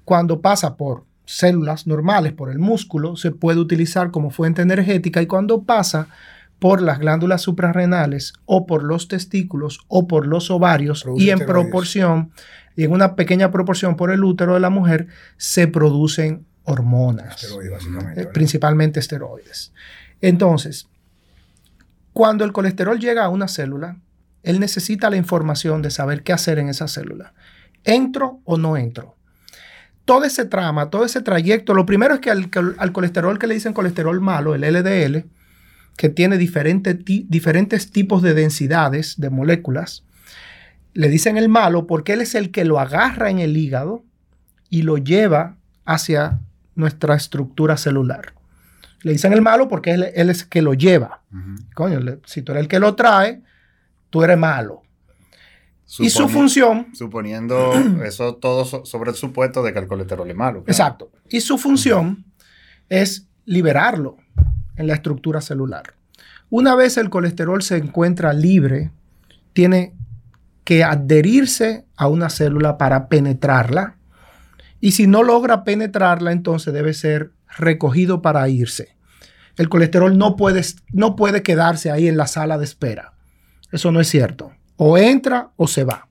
Cuando 0.03 0.41
pasa 0.41 0.75
por 0.75 1.05
células 1.25 1.87
normales 1.87 2.33
por 2.33 2.51
el 2.51 2.59
músculo, 2.59 3.15
se 3.15 3.31
puede 3.31 3.59
utilizar 3.59 4.11
como 4.11 4.29
fuente 4.29 4.61
energética 4.61 5.21
y 5.21 5.27
cuando 5.27 5.63
pasa 5.63 6.07
por 6.59 6.81
las 6.81 6.99
glándulas 6.99 7.41
suprarrenales 7.41 8.33
o 8.45 8.65
por 8.65 8.83
los 8.83 9.07
testículos 9.07 9.79
o 9.87 10.07
por 10.07 10.25
los 10.25 10.49
ovarios 10.51 11.05
y 11.17 11.29
en 11.29 11.39
proporción, 11.39 12.31
y 12.75 12.83
en 12.83 12.91
una 12.91 13.15
pequeña 13.15 13.51
proporción 13.51 13.95
por 13.95 14.11
el 14.11 14.23
útero 14.23 14.53
de 14.53 14.59
la 14.59 14.69
mujer, 14.69 15.07
se 15.37 15.67
producen 15.67 16.45
hormonas, 16.65 17.57
eh, 18.15 18.27
principalmente 18.33 18.99
esteroides. 18.99 19.71
Entonces, 20.21 20.87
cuando 22.13 22.43
el 22.43 22.51
colesterol 22.51 22.99
llega 22.99 23.25
a 23.25 23.29
una 23.29 23.47
célula, 23.47 23.97
él 24.43 24.59
necesita 24.59 25.09
la 25.09 25.17
información 25.17 25.81
de 25.81 25.91
saber 25.91 26.23
qué 26.23 26.33
hacer 26.33 26.59
en 26.59 26.69
esa 26.69 26.87
célula. 26.87 27.33
¿Entro 27.83 28.41
o 28.45 28.57
no 28.57 28.77
entro? 28.77 29.15
todo 30.05 30.23
ese 30.23 30.45
trama, 30.45 30.89
todo 30.89 31.03
ese 31.03 31.21
trayecto, 31.21 31.73
lo 31.73 31.85
primero 31.85 32.13
es 32.13 32.19
que 32.19 32.29
al, 32.29 32.49
colesterol 32.93 33.39
que 33.39 33.47
le 33.47 33.55
dicen 33.55 33.73
colesterol 33.73 34.21
malo, 34.21 34.53
el 34.55 34.61
LDL, 34.61 35.25
que 35.97 36.09
tiene 36.09 36.37
diferentes 36.37 37.91
tipos 37.91 38.21
de 38.21 38.33
densidades 38.33 39.15
de 39.17 39.29
moléculas, 39.31 40.03
le 40.93 41.09
dicen 41.09 41.37
el 41.37 41.49
malo 41.49 41.87
porque 41.87 42.13
él 42.13 42.21
es 42.21 42.35
el 42.35 42.51
que 42.51 42.65
lo 42.65 42.79
agarra 42.79 43.29
en 43.29 43.39
el 43.39 43.57
hígado 43.57 44.03
y 44.69 44.83
lo 44.83 44.97
lleva 44.97 45.57
hacia 45.85 46.39
nuestra 46.75 47.15
estructura 47.15 47.77
celular. 47.77 48.33
Le 49.01 49.13
dicen 49.13 49.33
el 49.33 49.41
malo 49.41 49.67
porque 49.67 49.91
él, 49.91 50.03
es 50.03 50.15
el 50.15 50.49
que 50.49 50.61
lo 50.61 50.73
lleva. 50.73 51.21
Coño, 51.73 51.99
si 52.25 52.41
tú 52.41 52.51
eres 52.51 52.63
el 52.63 52.67
que 52.67 52.79
lo 52.79 52.95
trae, 52.95 53.41
tú 54.09 54.23
eres 54.23 54.37
malo 54.37 54.85
y 55.99 56.09
su 56.09 56.27
función. 56.27 56.87
Suponiendo 56.93 57.73
eso 58.03 58.35
todo 58.35 58.65
sobre 58.65 59.11
el 59.11 59.15
supuesto 59.15 59.63
de 59.63 59.73
que 59.73 59.79
el 59.79 59.87
colesterol 59.87 60.29
es 60.29 60.35
malo. 60.35 60.63
Exacto. 60.67 61.11
Y 61.29 61.41
su 61.41 61.57
función 61.57 62.25
es 62.89 63.27
liberarlo 63.45 64.17
en 64.75 64.87
la 64.87 64.95
estructura 64.95 65.41
celular. 65.41 65.93
Una 66.49 66.75
vez 66.75 66.97
el 66.97 67.09
colesterol 67.09 67.61
se 67.61 67.77
encuentra 67.77 68.33
libre, 68.33 68.91
tiene 69.53 69.93
que 70.63 70.83
adherirse 70.83 71.85
a 71.95 72.07
una 72.07 72.29
célula 72.29 72.77
para 72.77 73.07
penetrarla. 73.07 73.95
Y 74.79 74.91
si 74.91 75.07
no 75.07 75.23
logra 75.23 75.63
penetrarla, 75.63 76.31
entonces 76.31 76.73
debe 76.73 76.93
ser 76.93 77.31
recogido 77.57 78.21
para 78.21 78.47
irse. 78.49 78.95
El 79.57 79.69
colesterol 79.69 80.17
no 80.17 80.35
puede, 80.35 80.61
no 80.91 81.15
puede 81.15 81.41
quedarse 81.41 81.91
ahí 81.91 82.07
en 82.07 82.17
la 82.17 82.27
sala 82.27 82.57
de 82.57 82.65
espera. 82.65 83.13
Eso 83.71 83.91
no 83.91 83.99
es 83.99 84.07
cierto. 84.07 84.51
O 84.77 84.97
entra 84.97 85.51
o 85.55 85.67
se 85.67 85.83
va. 85.83 86.07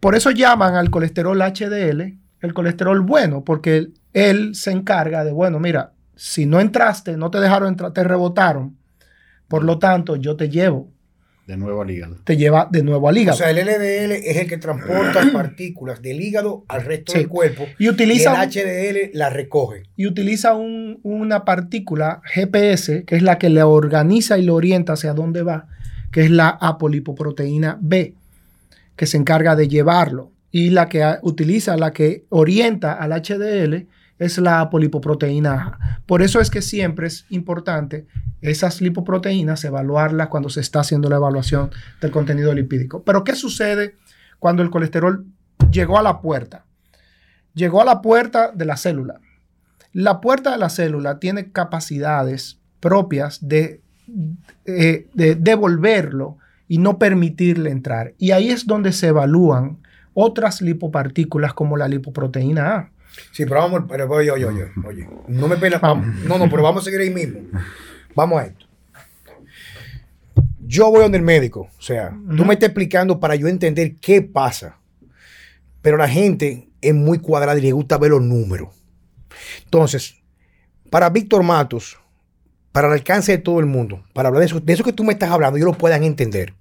Por 0.00 0.14
eso 0.14 0.30
llaman 0.30 0.74
al 0.74 0.90
colesterol 0.90 1.38
HDL 1.38 2.16
el 2.40 2.54
colesterol 2.54 3.00
bueno, 3.00 3.44
porque 3.44 3.88
él 4.12 4.54
se 4.54 4.70
encarga 4.70 5.24
de, 5.24 5.32
bueno, 5.32 5.58
mira, 5.58 5.92
si 6.14 6.46
no 6.46 6.60
entraste, 6.60 7.16
no 7.16 7.30
te 7.30 7.40
dejaron 7.40 7.68
entrar, 7.68 7.92
te 7.92 8.04
rebotaron, 8.04 8.76
por 9.48 9.64
lo 9.64 9.78
tanto, 9.78 10.16
yo 10.16 10.36
te 10.36 10.48
llevo. 10.48 10.90
De 11.46 11.56
nuevo 11.56 11.80
al 11.82 11.90
hígado. 11.90 12.16
Te 12.24 12.36
lleva 12.36 12.68
de 12.70 12.82
nuevo 12.82 13.08
al 13.08 13.16
hígado. 13.18 13.36
O 13.36 13.38
sea, 13.38 13.50
el 13.50 13.58
LDL 13.58 14.12
es 14.14 14.36
el 14.36 14.48
que 14.48 14.58
transporta 14.58 15.22
partículas 15.32 16.02
del 16.02 16.20
hígado 16.20 16.64
al 16.68 16.84
resto 16.84 17.12
Sí. 17.12 17.18
del 17.18 17.28
cuerpo. 17.28 17.66
y 17.78 17.88
utiliza, 17.88 18.32
y 18.32 18.58
el 18.58 18.66
HDL 18.66 19.10
la 19.16 19.30
recoge. 19.30 19.84
y 19.96 20.06
utiliza 20.06 20.54
un- 20.54 20.98
una 21.04 21.44
partícula 21.44 22.20
GPS, 22.24 23.04
que 23.04 23.14
es 23.16 23.22
la 23.22 23.38
que 23.38 23.48
le 23.48 23.62
organiza 23.62 24.38
y 24.38 24.42
le 24.42 24.50
orienta 24.50 24.94
hacia 24.94 25.12
dónde 25.14 25.42
va, 25.42 25.68
que 26.10 26.24
es 26.24 26.30
la 26.32 26.48
apolipoproteína 26.48 27.78
B, 27.80 28.14
que 28.96 29.06
se 29.06 29.16
encarga 29.16 29.54
de 29.54 29.68
llevarlo. 29.68 30.32
Y 30.50 30.70
la 30.70 30.88
que 30.88 31.04
utiliza, 31.22 31.76
la 31.76 31.92
que 31.92 32.24
orienta 32.30 32.94
al 32.94 33.12
HDL, 33.12 33.86
es 34.18 34.38
la 34.38 34.60
apolipoproteína 34.60 35.52
A. 35.52 36.00
Por 36.06 36.22
eso 36.22 36.40
es 36.40 36.50
que 36.50 36.62
siempre 36.62 37.06
es 37.06 37.26
importante 37.30 38.06
esas 38.40 38.80
lipoproteínas 38.80 39.64
evaluarlas 39.64 40.28
cuando 40.28 40.48
se 40.48 40.60
está 40.60 40.80
haciendo 40.80 41.08
la 41.08 41.16
evaluación 41.16 41.70
del 42.00 42.10
contenido 42.10 42.52
lipídico. 42.54 43.02
Pero 43.02 43.24
¿qué 43.24 43.34
sucede 43.34 43.96
cuando 44.38 44.62
el 44.62 44.70
colesterol 44.70 45.26
llegó 45.70 45.98
a 45.98 46.02
la 46.02 46.20
puerta? 46.20 46.64
Llegó 47.54 47.80
a 47.80 47.84
la 47.84 48.02
puerta 48.02 48.52
de 48.52 48.64
la 48.64 48.76
célula. 48.76 49.20
La 49.92 50.20
puerta 50.20 50.50
de 50.52 50.58
la 50.58 50.68
célula 50.68 51.18
tiene 51.18 51.52
capacidades 51.52 52.60
propias 52.80 53.48
de, 53.48 53.80
eh, 54.66 55.08
de 55.14 55.34
devolverlo 55.34 56.36
y 56.68 56.78
no 56.78 56.98
permitirle 56.98 57.70
entrar. 57.70 58.14
Y 58.18 58.32
ahí 58.32 58.50
es 58.50 58.66
donde 58.66 58.92
se 58.92 59.08
evalúan 59.08 59.78
otras 60.12 60.60
lipopartículas 60.60 61.54
como 61.54 61.76
la 61.76 61.88
lipoproteína 61.88 62.76
A. 62.76 62.90
Sí, 63.32 63.44
pero 63.44 63.60
vamos, 63.60 63.84
pero 63.88 64.10
oye, 64.10 64.30
oye, 64.30 64.44
oye, 64.44 64.66
oye. 64.86 65.08
No 65.28 65.48
me 65.48 65.56
pena. 65.56 65.78
Vamos. 65.78 66.06
No, 66.24 66.38
no, 66.38 66.48
pero 66.48 66.62
vamos 66.62 66.82
a 66.82 66.84
seguir 66.84 67.00
ahí 67.00 67.10
mismo. 67.10 67.40
Vamos 68.14 68.40
a 68.40 68.46
esto. 68.46 68.66
Yo 70.60 70.90
voy 70.90 71.02
donde 71.02 71.18
el 71.18 71.24
médico. 71.24 71.68
O 71.78 71.82
sea, 71.82 72.10
tú 72.36 72.44
me 72.44 72.54
estás 72.54 72.68
explicando 72.68 73.20
para 73.20 73.36
yo 73.36 73.46
entender 73.46 73.96
qué 73.96 74.22
pasa. 74.22 74.78
Pero 75.82 75.96
la 75.96 76.08
gente 76.08 76.68
es 76.80 76.94
muy 76.94 77.18
cuadrada 77.18 77.58
y 77.58 77.62
le 77.62 77.72
gusta 77.72 77.98
ver 77.98 78.10
los 78.10 78.22
números. 78.22 78.70
Entonces, 79.64 80.16
para 80.90 81.10
Víctor 81.10 81.42
Matos, 81.42 81.98
para 82.72 82.88
el 82.88 82.94
alcance 82.94 83.32
de 83.32 83.38
todo 83.38 83.60
el 83.60 83.66
mundo, 83.66 84.04
para 84.12 84.28
hablar 84.28 84.40
de 84.40 84.46
eso, 84.46 84.60
de 84.60 84.72
eso 84.72 84.84
que 84.84 84.92
tú 84.92 85.04
me 85.04 85.12
estás 85.12 85.30
hablando, 85.30 85.56
ellos 85.56 85.72
lo 85.72 85.78
puedan 85.78 86.02
entender. 86.02 86.54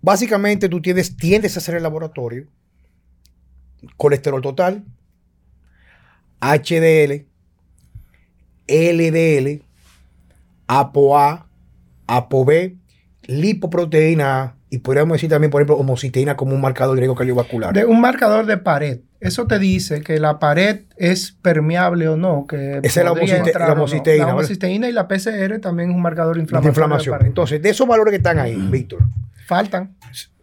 Básicamente, 0.00 0.68
tú 0.68 0.80
tienes, 0.80 1.16
tiendes 1.16 1.56
a 1.56 1.60
hacer 1.60 1.74
el 1.74 1.82
laboratorio, 1.82 2.46
colesterol 3.96 4.40
total, 4.40 4.84
HDL, 6.40 7.26
LDL, 8.68 9.62
ApoA, 10.66 11.46
ApoB, 12.06 12.72
lipoproteína 13.26 14.42
A 14.42 14.56
y 14.68 14.78
podríamos 14.78 15.14
decir 15.16 15.30
también, 15.30 15.50
por 15.50 15.60
ejemplo, 15.60 15.76
homocisteína 15.76 16.36
como 16.36 16.54
un 16.54 16.60
marcador 16.60 16.96
de 16.96 17.00
riesgo 17.02 17.14
cardiovascular. 17.14 17.72
De 17.72 17.84
un 17.84 18.00
marcador 18.00 18.46
de 18.46 18.56
pared. 18.58 19.00
Eso 19.20 19.46
te 19.46 19.58
dice 19.60 20.02
que 20.02 20.18
la 20.18 20.38
pared 20.40 20.82
es 20.96 21.32
permeable 21.40 22.08
o 22.08 22.16
no. 22.16 22.46
Que 22.48 22.80
Esa 22.82 23.00
es 23.00 23.04
la 23.06 23.12
homociste- 23.12 23.58
la 23.58 23.66
no. 23.68 23.72
homocisteína, 23.74 24.26
La 24.26 24.32
homocisteína 24.34 24.88
y 24.88 24.92
la 24.92 25.06
PCR 25.08 25.60
también 25.60 25.90
es 25.90 25.96
un 25.96 26.02
marcador 26.02 26.34
de 26.36 26.42
inflamatorio. 26.42 26.70
inflamación. 26.70 27.18
de. 27.20 27.26
Entonces, 27.26 27.62
de 27.62 27.70
esos 27.70 27.86
valores 27.86 28.10
que 28.10 28.16
están 28.16 28.38
ahí, 28.40 28.56
Víctor, 28.56 29.00
faltan, 29.46 29.96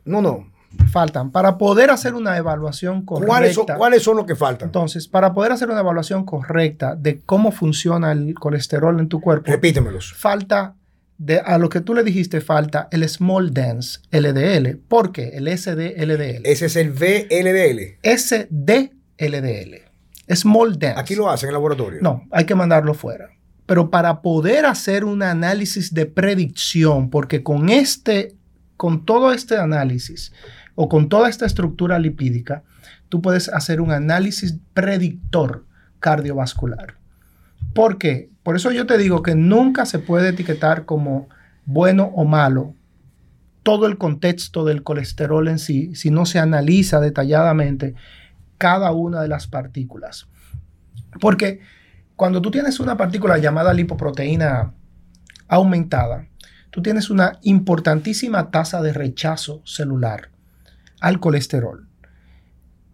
no, 0.05 0.21
no. 0.21 0.47
Faltan. 0.91 1.31
Para 1.31 1.57
poder 1.57 1.89
hacer 1.89 2.13
una 2.13 2.37
evaluación 2.37 3.03
correcta. 3.03 3.27
¿Cuáles 3.27 3.55
son, 3.55 3.65
¿Cuáles 3.77 4.03
son 4.03 4.17
los 4.17 4.25
que 4.25 4.35
faltan? 4.35 4.67
Entonces, 4.69 5.07
para 5.07 5.33
poder 5.33 5.51
hacer 5.51 5.69
una 5.69 5.79
evaluación 5.79 6.25
correcta 6.25 6.95
de 6.95 7.21
cómo 7.21 7.51
funciona 7.51 8.11
el 8.11 8.35
colesterol 8.35 8.99
en 8.99 9.09
tu 9.09 9.19
cuerpo, 9.19 9.51
Repítemelos. 9.51 10.13
falta, 10.13 10.75
de, 11.17 11.39
a 11.39 11.57
lo 11.57 11.69
que 11.69 11.81
tú 11.81 11.93
le 11.93 12.03
dijiste, 12.03 12.41
falta 12.41 12.87
el 12.91 13.07
small 13.07 13.53
dense 13.53 13.99
LDL. 14.11 14.77
¿Por 14.87 15.11
qué? 15.11 15.29
El 15.33 15.47
SD-LDL. 15.47 16.41
Ese 16.43 16.65
es 16.65 16.75
el 16.75 16.91
VLDL. 16.91 17.97
SD-LDL. 18.03 19.81
Small 20.35 20.79
dense. 20.79 20.99
Aquí 20.99 21.15
lo 21.15 21.29
hacen 21.29 21.47
en 21.47 21.51
el 21.51 21.53
laboratorio. 21.55 21.99
No, 22.01 22.23
hay 22.31 22.45
que 22.45 22.55
mandarlo 22.55 22.93
fuera. 22.93 23.29
Pero 23.65 23.89
para 23.89 24.21
poder 24.21 24.65
hacer 24.65 25.05
un 25.05 25.23
análisis 25.23 25.93
de 25.93 26.05
predicción, 26.05 27.09
porque 27.09 27.43
con 27.43 27.69
este, 27.69 28.35
con 28.77 29.05
todo 29.05 29.31
este 29.31 29.57
análisis 29.57 30.33
o 30.75 30.89
con 30.89 31.09
toda 31.09 31.29
esta 31.29 31.45
estructura 31.45 31.99
lipídica, 31.99 32.63
tú 33.09 33.21
puedes 33.21 33.49
hacer 33.49 33.81
un 33.81 33.91
análisis 33.91 34.57
predictor 34.73 35.65
cardiovascular. 35.99 36.95
¿Por 37.73 37.97
qué? 37.97 38.29
Por 38.43 38.55
eso 38.55 38.71
yo 38.71 38.85
te 38.85 38.97
digo 38.97 39.21
que 39.21 39.35
nunca 39.35 39.85
se 39.85 39.99
puede 39.99 40.29
etiquetar 40.29 40.85
como 40.85 41.29
bueno 41.65 42.11
o 42.15 42.25
malo 42.25 42.75
todo 43.63 43.87
el 43.87 43.97
contexto 43.97 44.65
del 44.65 44.83
colesterol 44.83 45.47
en 45.47 45.57
sí 45.57 45.95
si 45.95 46.11
no 46.11 46.25
se 46.25 46.39
analiza 46.39 46.99
detalladamente 46.99 47.95
cada 48.57 48.91
una 48.91 49.21
de 49.21 49.29
las 49.29 49.47
partículas. 49.47 50.27
Porque 51.21 51.61
cuando 52.15 52.41
tú 52.41 52.51
tienes 52.51 52.79
una 52.79 52.97
partícula 52.97 53.37
llamada 53.37 53.73
lipoproteína 53.73 54.73
aumentada, 55.47 56.27
tú 56.69 56.81
tienes 56.81 57.09
una 57.09 57.39
importantísima 57.43 58.51
tasa 58.51 58.81
de 58.81 58.91
rechazo 58.91 59.61
celular 59.65 60.32
al 61.03 61.19
colesterol. 61.19 61.87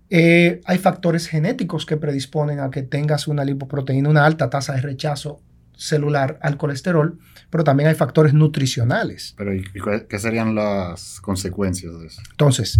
Eh, 0.10 0.62
hay 0.66 0.78
factores 0.80 1.28
genéticos 1.28 1.86
que 1.86 1.96
predisponen 1.98 2.60
a 2.60 2.72
que 2.72 2.82
tengas 2.82 3.28
una 3.28 3.46
lipoproteína, 3.46 4.10
una 4.10 4.26
alta 4.26 4.50
tasa 4.50 4.74
de 4.74 4.82
rechazo 4.82 5.42
celular 5.78 6.40
al 6.42 6.58
colesterol, 6.58 7.20
pero 7.50 7.64
también 7.64 7.90
hay 7.90 7.96
factores 7.96 8.34
nutricionales. 8.34 9.34
Pero 9.38 9.54
¿y 9.54 9.64
y 9.74 9.80
cuál- 9.80 10.08
qué 10.08 10.18
serían 10.20 10.56
las 10.56 11.22
consecuencias 11.22 11.98
de 12.00 12.08
eso? 12.08 12.22
Entonces, 12.32 12.80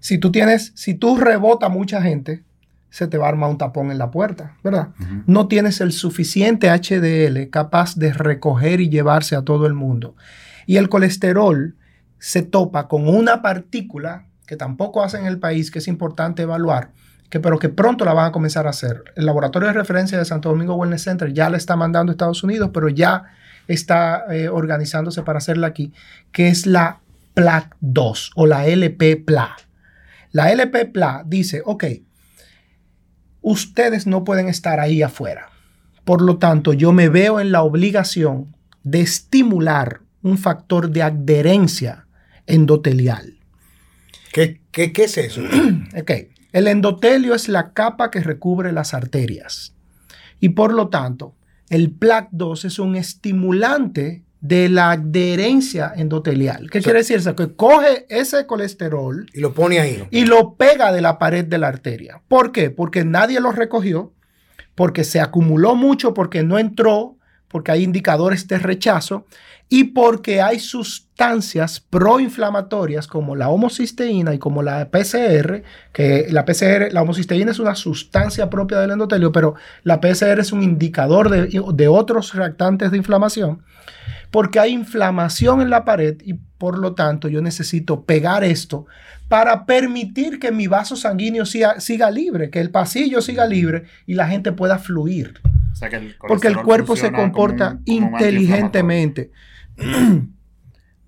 si 0.00 0.18
tú 0.18 0.32
tienes, 0.32 0.72
si 0.74 0.94
tú 0.94 1.16
rebota 1.18 1.68
mucha 1.68 2.00
gente, 2.02 2.42
se 2.88 3.06
te 3.06 3.16
va 3.18 3.26
a 3.26 3.28
armar 3.28 3.50
un 3.50 3.58
tapón 3.58 3.90
en 3.90 3.98
la 3.98 4.10
puerta, 4.10 4.56
¿verdad? 4.64 4.88
No 5.26 5.48
tienes 5.48 5.80
el 5.80 5.92
suficiente 5.92 6.68
HDL 6.70 7.48
capaz 7.50 7.96
de 7.96 8.12
recoger 8.12 8.80
y 8.80 8.88
llevarse 8.90 9.36
a 9.36 9.42
todo 9.42 9.66
el 9.66 9.72
mundo. 9.74 10.14
Y 10.66 10.76
el 10.76 10.88
colesterol 10.88 11.76
se 12.18 12.42
topa 12.42 12.88
con 12.88 13.08
una 13.08 13.40
partícula 13.40 14.26
que 14.52 14.58
tampoco 14.58 15.02
hace 15.02 15.16
en 15.16 15.24
el 15.24 15.38
país, 15.38 15.70
que 15.70 15.78
es 15.78 15.88
importante 15.88 16.42
evaluar, 16.42 16.90
que, 17.30 17.40
pero 17.40 17.58
que 17.58 17.70
pronto 17.70 18.04
la 18.04 18.12
van 18.12 18.26
a 18.26 18.32
comenzar 18.32 18.66
a 18.66 18.70
hacer. 18.70 19.02
El 19.16 19.24
laboratorio 19.24 19.68
de 19.68 19.72
referencia 19.72 20.18
de 20.18 20.26
Santo 20.26 20.50
Domingo 20.50 20.74
Wellness 20.74 21.04
Center 21.04 21.32
ya 21.32 21.48
la 21.48 21.56
está 21.56 21.74
mandando 21.74 22.10
a 22.10 22.12
Estados 22.12 22.42
Unidos, 22.42 22.68
pero 22.70 22.90
ya 22.90 23.30
está 23.66 24.26
eh, 24.30 24.50
organizándose 24.50 25.22
para 25.22 25.38
hacerla 25.38 25.68
aquí, 25.68 25.94
que 26.32 26.48
es 26.48 26.66
la 26.66 27.00
PLA2 27.34 28.32
o 28.34 28.44
la 28.44 28.66
LP-PLA. 28.66 29.56
La 30.32 30.52
LP-PLA 30.52 31.22
dice, 31.24 31.62
ok, 31.64 31.84
ustedes 33.40 34.06
no 34.06 34.22
pueden 34.22 34.48
estar 34.48 34.80
ahí 34.80 35.00
afuera. 35.00 35.48
Por 36.04 36.20
lo 36.20 36.36
tanto, 36.36 36.74
yo 36.74 36.92
me 36.92 37.08
veo 37.08 37.40
en 37.40 37.52
la 37.52 37.62
obligación 37.62 38.54
de 38.82 39.00
estimular 39.00 40.02
un 40.20 40.36
factor 40.36 40.90
de 40.90 41.04
adherencia 41.04 42.06
endotelial. 42.46 43.38
¿Qué, 44.32 44.60
qué, 44.70 44.92
qué 44.92 45.04
es 45.04 45.18
eso? 45.18 45.42
Ok, 46.00 46.10
El 46.52 46.68
endotelio 46.68 47.34
es 47.34 47.48
la 47.48 47.72
capa 47.72 48.10
que 48.10 48.20
recubre 48.20 48.72
las 48.72 48.94
arterias. 48.94 49.74
Y 50.40 50.50
por 50.50 50.72
lo 50.72 50.88
tanto, 50.88 51.34
el 51.68 51.98
PLAC2 51.98 52.64
es 52.64 52.78
un 52.78 52.96
estimulante 52.96 54.24
de 54.40 54.68
la 54.68 54.90
adherencia 54.90 55.92
endotelial. 55.94 56.68
¿Qué 56.68 56.82
quiere 56.82 56.98
decir 56.98 57.18
eso? 57.18 57.36
Que 57.36 57.54
coge 57.54 58.06
ese 58.08 58.44
colesterol 58.46 59.30
y 59.32 59.40
lo 59.40 59.54
pone 59.54 59.78
ahí. 59.78 60.02
y 60.10 60.24
lo 60.24 60.56
pega 60.56 60.92
de 60.92 61.00
la 61.00 61.18
pared 61.18 61.44
de 61.44 61.58
la 61.58 61.68
arteria. 61.68 62.20
¿Por 62.26 62.50
qué? 62.50 62.70
Porque 62.70 63.04
nadie 63.04 63.40
lo 63.40 63.52
recogió, 63.52 64.12
porque 64.74 65.04
se 65.04 65.20
acumuló 65.20 65.76
mucho, 65.76 66.12
porque 66.12 66.42
no 66.42 66.58
entró, 66.58 67.16
porque 67.52 67.70
hay 67.70 67.84
indicadores 67.84 68.48
de 68.48 68.58
rechazo 68.58 69.26
y 69.68 69.84
porque 69.84 70.42
hay 70.42 70.58
sustancias 70.58 71.80
proinflamatorias 71.80 73.06
como 73.06 73.36
la 73.36 73.48
homocisteína 73.48 74.34
y 74.34 74.38
como 74.38 74.62
la 74.62 74.90
PCR, 74.90 75.62
que 75.92 76.26
la 76.30 76.44
PCR, 76.44 76.92
la 76.92 77.02
homocisteína 77.02 77.52
es 77.52 77.58
una 77.58 77.74
sustancia 77.74 78.50
propia 78.50 78.80
del 78.80 78.90
endotelio, 78.90 79.30
pero 79.30 79.54
la 79.84 80.00
PCR 80.00 80.40
es 80.40 80.52
un 80.52 80.62
indicador 80.62 81.30
de, 81.30 81.62
de 81.72 81.88
otros 81.88 82.34
reactantes 82.34 82.90
de 82.90 82.96
inflamación 82.96 83.62
porque 84.32 84.58
hay 84.58 84.72
inflamación 84.72 85.60
en 85.60 85.70
la 85.70 85.84
pared 85.84 86.16
y 86.24 86.34
por 86.34 86.78
lo 86.78 86.94
tanto 86.94 87.28
yo 87.28 87.42
necesito 87.42 88.04
pegar 88.04 88.42
esto 88.42 88.86
para 89.28 89.66
permitir 89.66 90.38
que 90.38 90.50
mi 90.50 90.66
vaso 90.66 90.96
sanguíneo 90.96 91.46
siga, 91.46 91.80
siga 91.80 92.10
libre, 92.10 92.50
que 92.50 92.60
el 92.60 92.70
pasillo 92.70 93.20
siga 93.20 93.46
libre 93.46 93.84
y 94.06 94.14
la 94.14 94.26
gente 94.28 94.52
pueda 94.52 94.78
fluir. 94.78 95.40
O 95.72 95.76
sea 95.76 95.88
que 95.88 95.96
el 95.96 96.14
Porque 96.16 96.48
el 96.48 96.56
cuerpo 96.62 96.96
se 96.96 97.10
comporta 97.12 97.70
como 97.70 97.80
un- 97.80 97.84
como 97.84 98.16
un 98.16 98.22
inteligentemente. 98.22 99.30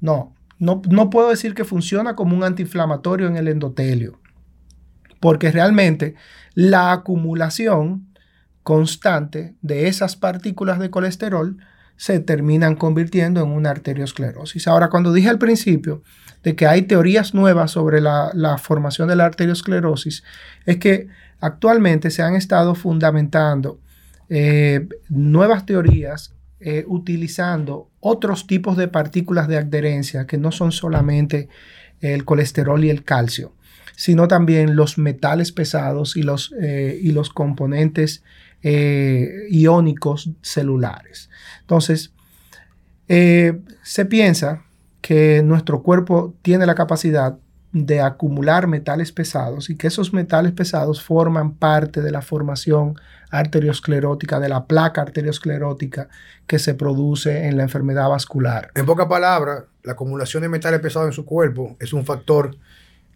no, 0.00 0.34
no, 0.58 0.82
no 0.88 1.10
puedo 1.10 1.30
decir 1.30 1.54
que 1.54 1.64
funciona 1.64 2.16
como 2.16 2.36
un 2.36 2.44
antiinflamatorio 2.44 3.26
en 3.26 3.36
el 3.36 3.48
endotelio, 3.48 4.20
porque 5.20 5.50
realmente 5.50 6.14
la 6.54 6.92
acumulación 6.92 8.08
constante 8.62 9.54
de 9.60 9.88
esas 9.88 10.16
partículas 10.16 10.78
de 10.78 10.90
colesterol 10.90 11.58
se 11.96 12.18
terminan 12.18 12.74
convirtiendo 12.74 13.42
en 13.42 13.50
una 13.50 13.70
arteriosclerosis. 13.70 14.66
Ahora, 14.66 14.88
cuando 14.88 15.12
dije 15.12 15.28
al 15.28 15.38
principio 15.38 16.02
de 16.42 16.56
que 16.56 16.66
hay 16.66 16.82
teorías 16.82 17.34
nuevas 17.34 17.70
sobre 17.70 18.00
la, 18.00 18.58
formación 18.58 19.08
de 19.08 19.16
la 19.16 19.26
arteriosclerosis, 19.26 20.24
es 20.66 20.76
que 20.78 21.08
actualmente 21.40 22.10
se 22.10 22.22
han 22.22 22.34
estado 22.34 22.74
fundamentando 22.74 23.80
eh, 24.28 24.88
nuevas 25.08 25.66
teorías 25.66 26.34
eh, 26.60 26.84
utilizando 26.86 27.90
otros 28.00 28.46
tipos 28.46 28.76
de 28.76 28.88
partículas 28.88 29.48
de 29.48 29.58
adherencia 29.58 30.26
que 30.26 30.38
no 30.38 30.52
son 30.52 30.72
solamente 30.72 31.48
el 32.00 32.24
colesterol 32.24 32.82
y 32.84 32.90
el 32.90 33.04
calcio, 33.04 33.52
sino 33.96 34.28
también 34.28 34.76
los 34.76 34.98
metales 34.98 35.52
pesados 35.52 36.16
y 36.16 36.22
los, 36.22 36.54
eh, 36.60 36.98
y 37.00 37.12
los 37.12 37.30
componentes 37.30 38.22
iónicos 39.50 40.30
celulares. 40.40 41.28
Entonces, 41.60 42.14
se 43.06 44.04
piensa 44.08 44.64
que 45.02 45.42
nuestro 45.44 45.82
cuerpo 45.82 46.34
tiene 46.40 46.64
la 46.64 46.74
capacidad 46.74 47.36
de 47.74 48.00
acumular 48.00 48.68
metales 48.68 49.10
pesados 49.10 49.68
y 49.68 49.76
que 49.76 49.88
esos 49.88 50.12
metales 50.12 50.52
pesados 50.52 51.02
forman 51.02 51.54
parte 51.54 52.02
de 52.02 52.12
la 52.12 52.22
formación 52.22 52.94
arteriosclerótica, 53.30 54.38
de 54.38 54.48
la 54.48 54.66
placa 54.66 55.02
arteriosclerótica 55.02 56.08
que 56.46 56.60
se 56.60 56.74
produce 56.74 57.48
en 57.48 57.56
la 57.56 57.64
enfermedad 57.64 58.08
vascular. 58.08 58.70
En 58.76 58.86
pocas 58.86 59.06
palabras, 59.06 59.64
la 59.82 59.92
acumulación 59.92 60.44
de 60.44 60.48
metales 60.48 60.78
pesados 60.78 61.08
en 61.08 61.12
su 61.12 61.24
cuerpo 61.24 61.76
es 61.80 61.92
un 61.92 62.06
factor 62.06 62.56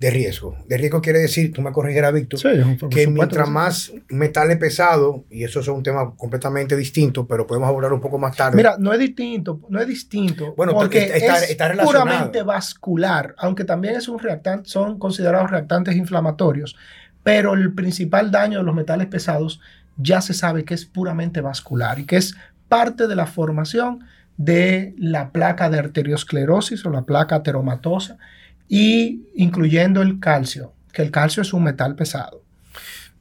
de 0.00 0.10
riesgo. 0.10 0.56
De 0.66 0.78
riesgo 0.78 1.00
quiere 1.00 1.18
decir, 1.18 1.52
tú 1.52 1.60
me 1.60 1.72
corrigirás, 1.72 2.12
Víctor, 2.12 2.40
que 2.88 3.06
mientras 3.08 3.48
más 3.48 3.92
metales 4.08 4.56
pesados, 4.56 5.22
y 5.30 5.42
eso 5.42 5.60
es 5.60 5.68
un 5.68 5.82
tema 5.82 6.14
completamente 6.16 6.76
distinto, 6.76 7.26
pero 7.26 7.46
podemos 7.46 7.68
abordar 7.68 7.92
un 7.92 8.00
poco 8.00 8.18
más 8.18 8.36
tarde. 8.36 8.56
Mira, 8.56 8.76
no 8.78 8.92
es 8.92 8.98
distinto, 8.98 9.60
no 9.68 9.80
es 9.80 9.88
distinto, 9.88 10.54
bueno, 10.56 10.72
porque 10.72 11.10
está, 11.14 11.38
es 11.38 11.56
puramente 11.84 12.42
vascular, 12.42 13.34
aunque 13.38 13.64
también 13.64 13.96
es 13.96 14.08
un 14.08 14.18
reactante, 14.18 14.68
son 14.68 14.98
considerados 14.98 15.50
reactantes 15.50 15.96
inflamatorios, 15.96 16.76
pero 17.24 17.54
el 17.54 17.74
principal 17.74 18.30
daño 18.30 18.58
de 18.58 18.64
los 18.64 18.74
metales 18.74 19.08
pesados 19.08 19.60
ya 19.96 20.20
se 20.20 20.32
sabe 20.32 20.64
que 20.64 20.74
es 20.74 20.86
puramente 20.86 21.40
vascular 21.40 21.98
y 21.98 22.06
que 22.06 22.16
es 22.16 22.36
parte 22.68 23.08
de 23.08 23.16
la 23.16 23.26
formación 23.26 24.04
de 24.36 24.94
la 24.96 25.30
placa 25.30 25.68
de 25.68 25.80
arteriosclerosis 25.80 26.86
o 26.86 26.90
la 26.90 27.02
placa 27.02 27.36
ateromatosa 27.36 28.18
y 28.68 29.26
incluyendo 29.34 30.02
el 30.02 30.20
calcio, 30.20 30.74
que 30.92 31.02
el 31.02 31.10
calcio 31.10 31.42
es 31.42 31.52
un 31.52 31.64
metal 31.64 31.94
pesado. 31.96 32.42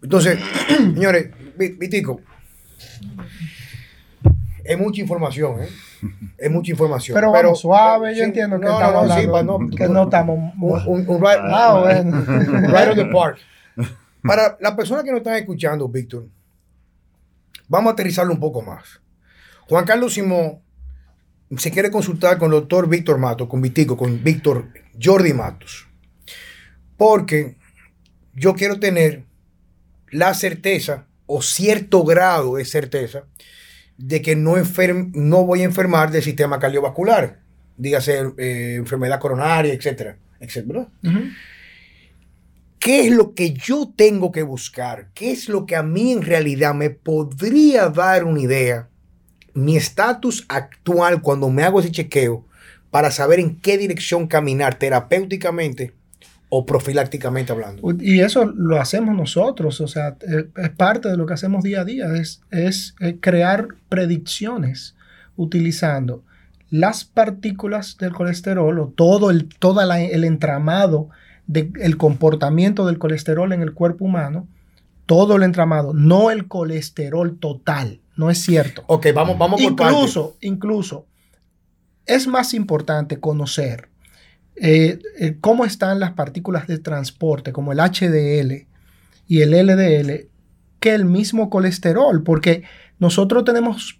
Entonces, 0.01 0.39
señores, 0.67 1.29
Vitico, 1.57 2.21
es 4.63 4.77
mucha 4.77 5.01
información, 5.01 5.63
¿eh? 5.63 5.69
Es 6.37 6.51
mucha 6.51 6.71
información. 6.71 7.15
Pero, 7.15 7.31
pero 7.31 7.55
suave, 7.55 8.15
yo 8.15 8.23
entiendo 8.23 8.59
que, 8.59 8.67
estamos 8.67 9.07
no, 9.45 9.69
que 9.69 9.87
no 9.87 10.03
estamos... 10.03 10.53
Un, 10.59 11.05
un, 11.07 11.21
right, 11.21 11.39
ah, 11.41 11.79
bueno. 11.81 12.21
right 12.67 12.89
on 12.89 12.95
the 12.95 13.05
park. 13.05 13.39
Para 14.21 14.57
las 14.59 14.73
personas 14.73 15.03
que 15.03 15.11
nos 15.11 15.19
están 15.19 15.35
escuchando, 15.35 15.87
Víctor, 15.87 16.27
vamos 17.67 17.91
a 17.91 17.93
aterrizarlo 17.93 18.33
un 18.33 18.39
poco 18.39 18.61
más. 18.61 18.99
Juan 19.67 19.85
Carlos 19.85 20.13
Simón 20.13 20.59
se 21.55 21.71
quiere 21.71 21.91
consultar 21.91 22.37
con 22.37 22.51
el 22.51 22.59
doctor 22.59 22.89
Víctor 22.89 23.17
Matos, 23.17 23.47
con 23.47 23.61
Vitico, 23.61 23.95
con 23.95 24.23
Víctor 24.23 24.69
Jordi 25.01 25.33
Matos. 25.33 25.87
Porque 26.97 27.55
yo 28.33 28.55
quiero 28.55 28.79
tener 28.79 29.23
la 30.09 30.33
certeza 30.33 31.05
o 31.25 31.41
cierto 31.41 32.03
grado 32.03 32.55
de 32.55 32.65
certeza 32.65 33.23
de 33.97 34.21
que 34.21 34.35
no, 34.35 34.55
no 35.13 35.45
voy 35.45 35.61
a 35.61 35.65
enfermar 35.65 36.11
del 36.11 36.23
sistema 36.23 36.59
cardiovascular, 36.59 37.39
dígase 37.77 38.31
eh, 38.37 38.75
enfermedad 38.75 39.19
coronaria, 39.19 39.73
etcétera, 39.73 40.17
etcétera. 40.39 40.87
¿Qué 42.79 43.07
es 43.07 43.11
lo 43.11 43.33
que 43.33 43.53
yo 43.53 43.91
tengo 43.95 44.31
que 44.31 44.43
buscar? 44.43 45.09
¿Qué 45.13 45.31
es 45.31 45.49
lo 45.49 45.65
que 45.65 45.75
a 45.75 45.83
mí 45.83 46.11
en 46.11 46.21
realidad 46.21 46.73
me 46.73 46.89
podría 46.89 47.89
dar 47.89 48.23
una 48.23 48.39
idea 48.39 48.87
mi 49.57 49.75
estatus 49.75 50.45
actual 50.49 51.23
cuando 51.23 51.49
me 51.49 51.63
hago 51.63 51.79
ese 51.79 51.91
chequeo 51.91 52.45
para 52.91 53.09
saber 53.09 53.39
en 53.39 53.55
qué 53.55 53.79
dirección 53.79 54.27
caminar 54.27 54.75
terapéuticamente 54.75 55.95
o 56.49 56.65
profilácticamente 56.65 57.53
hablando. 57.53 57.81
Y 57.99 58.19
eso 58.19 58.45
lo 58.45 58.79
hacemos 58.79 59.15
nosotros, 59.15 59.81
o 59.81 59.87
sea, 59.87 60.15
eh, 60.21 60.45
es 60.55 60.69
parte 60.69 61.09
de 61.09 61.17
lo 61.17 61.25
que 61.25 61.33
hacemos 61.33 61.63
día 61.63 61.81
a 61.81 61.85
día, 61.85 62.15
es, 62.15 62.41
es 62.51 62.93
eh, 62.99 63.17
crear 63.19 63.69
predicciones 63.89 64.95
utilizando 65.35 66.23
las 66.69 67.03
partículas 67.03 67.97
del 67.97 68.13
colesterol 68.13 68.77
o 68.79 68.87
todo 68.95 69.31
el, 69.31 69.49
el 70.11 70.23
entramado 70.23 71.09
del 71.47 71.97
comportamiento 71.97 72.85
del 72.85 72.99
colesterol 72.99 73.51
en 73.53 73.63
el 73.63 73.73
cuerpo 73.73 74.05
humano, 74.05 74.47
todo 75.07 75.35
el 75.35 75.43
entramado, 75.43 75.93
no 75.93 76.29
el 76.29 76.47
colesterol 76.47 77.39
total, 77.39 78.01
no 78.17 78.29
es 78.29 78.39
cierto. 78.39 78.83
Ok, 78.87 79.07
vamos, 79.13 79.37
vamos 79.37 79.61
por 79.61 79.71
Incluso, 79.71 80.37
incluso, 80.41 81.05
es 82.05 82.27
más 82.27 82.53
importante 82.53 83.19
conocer 83.19 83.89
eh, 84.55 84.99
eh, 85.19 85.37
cómo 85.39 85.65
están 85.65 85.99
las 85.99 86.13
partículas 86.13 86.67
de 86.67 86.79
transporte, 86.79 87.53
como 87.53 87.71
el 87.71 87.79
HDL 87.79 88.65
y 89.27 89.41
el 89.41 89.51
LDL, 89.51 90.27
que 90.79 90.93
el 90.93 91.05
mismo 91.05 91.49
colesterol, 91.49 92.23
porque 92.23 92.63
nosotros 92.99 93.43
tenemos 93.45 93.99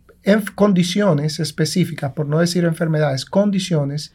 condiciones 0.55 1.39
específicas, 1.39 2.11
por 2.13 2.27
no 2.27 2.39
decir 2.39 2.65
enfermedades, 2.65 3.25
condiciones 3.25 4.13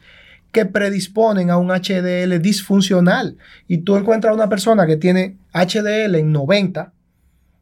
que 0.51 0.65
predisponen 0.65 1.49
a 1.49 1.57
un 1.57 1.69
HDL 1.69 2.39
disfuncional. 2.39 3.37
Y 3.67 3.79
tú 3.79 3.95
encuentras 3.95 4.31
a 4.31 4.35
una 4.35 4.49
persona 4.49 4.85
que 4.85 4.97
tiene 4.97 5.37
HDL 5.53 6.15
en 6.15 6.31
90 6.31 6.93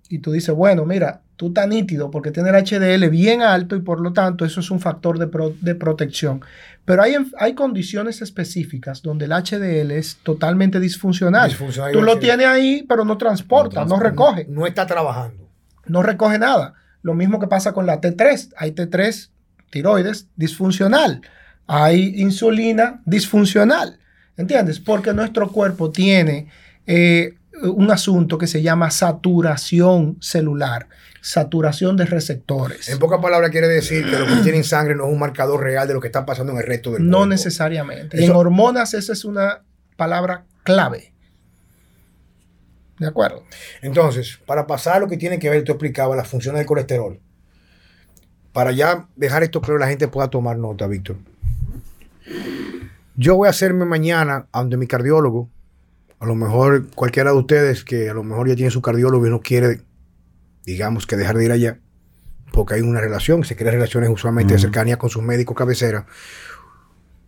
y 0.10 0.20
tú 0.20 0.34
dices, 0.34 0.54
bueno, 0.54 0.86
mira, 0.86 1.22
tú 1.42 1.48
estás 1.48 1.68
nítido 1.68 2.12
porque 2.12 2.30
tiene 2.30 2.52
el 2.52 2.64
HDL 2.64 3.10
bien 3.10 3.42
alto 3.42 3.76
y 3.76 3.80
por 3.80 4.00
lo 4.00 4.14
tanto 4.14 4.46
eso 4.46 4.60
es 4.60 4.70
un 4.70 4.80
factor 4.80 5.18
de, 5.18 5.74
protección. 5.74 6.42
Pero 6.86 7.02
hay, 7.02 7.16
hay 7.40 7.56
condiciones 7.56 8.22
específicas 8.22 9.02
donde 9.02 9.26
el 9.26 9.32
HDL 9.32 9.90
es 9.90 10.18
totalmente 10.18 10.80
disfuncional. 10.80 11.52
tú 11.92 12.04
lo 12.04 12.20
tienes 12.20 12.46
ahí, 12.46 12.86
pero 12.88 13.06
no 13.06 13.18
transporta, 13.18 13.86
no, 13.86 14.00
recoge. 14.00 14.46
No, 14.50 14.68
está 14.68 14.86
trabajando. 14.86 15.50
No 15.88 16.04
recoge 16.04 16.38
nada. 16.38 16.76
Lo 17.02 17.16
mismo 17.16 17.40
que 17.40 17.48
pasa 17.48 17.74
con 17.74 17.88
la 17.88 18.00
T3. 18.00 18.54
Hay 18.58 18.74
T3 18.74 19.32
tiroides 19.72 20.28
disfuncional. 20.36 21.24
Hay 21.66 22.22
insulina 22.22 23.02
disfuncional. 23.04 23.98
¿Entiendes? 24.38 24.80
Porque 24.80 25.12
nuestro 25.12 25.52
cuerpo 25.52 25.90
tiene 25.90 26.50
eh, 26.86 27.34
un 27.64 27.90
asunto 27.90 28.38
que 28.38 28.46
se 28.46 28.62
llama 28.62 28.92
saturación 28.92 30.18
celular 30.22 30.88
saturación 31.22 31.96
de 31.98 32.06
receptores. 32.06 32.90
En 32.90 32.98
pocas 32.98 33.22
palabras 33.22 33.52
quiere 33.52 33.68
decir 33.68 34.04
que 34.04 34.18
lo 34.18 34.26
que 34.26 34.42
tiene 34.44 34.58
en 34.58 34.64
sangre 34.64 34.96
no 34.96 35.06
es 35.06 35.14
un 35.14 35.20
marcador 35.20 35.62
real 35.62 35.88
de 35.88 35.94
lo 35.94 36.02
que 36.02 36.08
está 36.08 36.26
pasando 36.26 36.52
en 36.52 36.58
el 36.58 36.66
resto 36.66 36.90
del 36.90 37.00
cuerpo. 37.00 37.18
No 37.18 37.26
necesariamente. 37.28 38.24
En 38.24 38.32
hormonas 38.32 38.96
esa 38.96 39.14
es 39.14 39.24
una 39.24 39.64
palabra 39.96 40.46
clave. 40.64 41.14
¿De 42.98 43.08
acuerdo? 43.08 43.44
Entonces, 43.82 44.40
para 44.46 44.68
pasar 44.68 44.98
a 44.98 45.00
lo 45.00 45.08
que 45.08 45.18
tiene 45.18 45.40
que 45.40 45.50
ver, 45.50 45.64
tú 45.64 45.72
explicabas 45.72 46.18
las 46.18 46.28
funciones 46.28 46.60
del 46.60 46.68
colesterol. 46.68 47.20
Para 48.52 48.72
ya 48.72 49.08
dejar 49.16 49.44
esto 49.44 49.62
claro, 49.62 49.80
la 49.80 49.88
gente 49.88 50.08
pueda 50.08 50.30
tomar 50.30 50.58
nota, 50.58 50.88
Víctor. 50.88 51.18
Yo 53.16 53.36
voy 53.36 53.48
a 53.48 53.52
hacerme 53.52 53.86
mañana 53.86 54.48
ante 54.52 54.78
mi 54.78 54.88
cardiólogo. 54.88 55.50
A 56.20 56.26
lo 56.26 56.36
mejor 56.36 56.88
cualquiera 56.94 57.32
de 57.32 57.38
ustedes 57.38 57.84
que 57.84 58.10
a 58.10 58.14
lo 58.14 58.24
mejor 58.24 58.48
ya 58.48 58.56
tiene 58.56 58.72
su 58.72 58.82
cardiólogo 58.82 59.26
y 59.26 59.30
no 59.30 59.42
quiere 59.42 59.82
digamos 60.66 61.06
que 61.06 61.16
dejar 61.16 61.38
de 61.38 61.46
ir 61.46 61.52
allá, 61.52 61.80
porque 62.52 62.76
hay 62.76 62.82
una 62.82 63.02
relación, 63.02 63.44
se 63.44 63.56
crean 63.56 63.76
relaciones 63.76 64.10
usualmente 64.10 64.54
de 64.54 64.60
cercanía 64.60 64.98
con 64.98 65.10
sus 65.10 65.24
médicos 65.24 65.56
cabecera. 65.56 66.06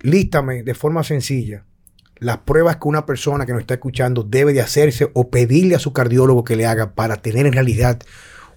Lístame 0.01 0.63
de 0.63 0.73
forma 0.73 1.03
sencilla 1.03 1.65
las 2.23 2.37
pruebas 2.39 2.77
que 2.77 2.87
una 2.87 3.05
persona 3.05 3.45
que 3.45 3.51
nos 3.51 3.61
está 3.61 3.73
escuchando 3.75 4.23
debe 4.23 4.53
de 4.53 4.61
hacerse 4.61 5.09
o 5.13 5.29
pedirle 5.29 5.75
a 5.75 5.79
su 5.79 5.93
cardiólogo 5.93 6.43
que 6.43 6.55
le 6.55 6.65
haga 6.65 6.93
para 6.93 7.17
tener 7.17 7.45
en 7.45 7.53
realidad 7.53 7.99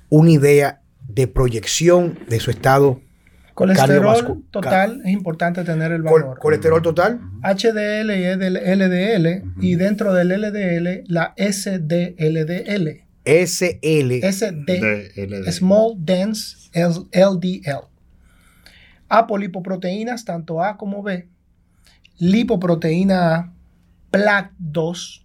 una 0.09 0.31
idea 0.31 0.83
de 1.09 1.27
proyección 1.27 2.19
de 2.29 2.41
su 2.41 2.51
estado 2.51 3.01
Colesterol 3.55 4.45
total, 4.51 5.01
es 5.03 5.12
importante 5.12 5.65
tener 5.65 5.91
el 5.91 6.03
valor. 6.03 6.39
colesterol 6.39 6.83
total. 6.83 7.21
HDL 7.43 8.11
y 8.11 8.27
LDL, 8.77 9.45
y 9.62 9.77
dentro 9.77 10.12
del 10.12 10.29
LDL, 10.29 11.05
la 11.07 11.33
SDLDL. 11.39 13.06
SL. 13.27 14.23
SD. 14.23 15.53
Small 15.53 15.95
Dense 15.99 16.71
LDL. 16.73 17.89
Apolipoproteínas, 19.09 20.25
tanto 20.25 20.62
A 20.62 20.77
como 20.77 21.03
B. 21.03 21.29
Lipoproteína 22.19 23.35
A, 23.35 23.53
PLAC 24.11 24.53
2. 24.59 25.25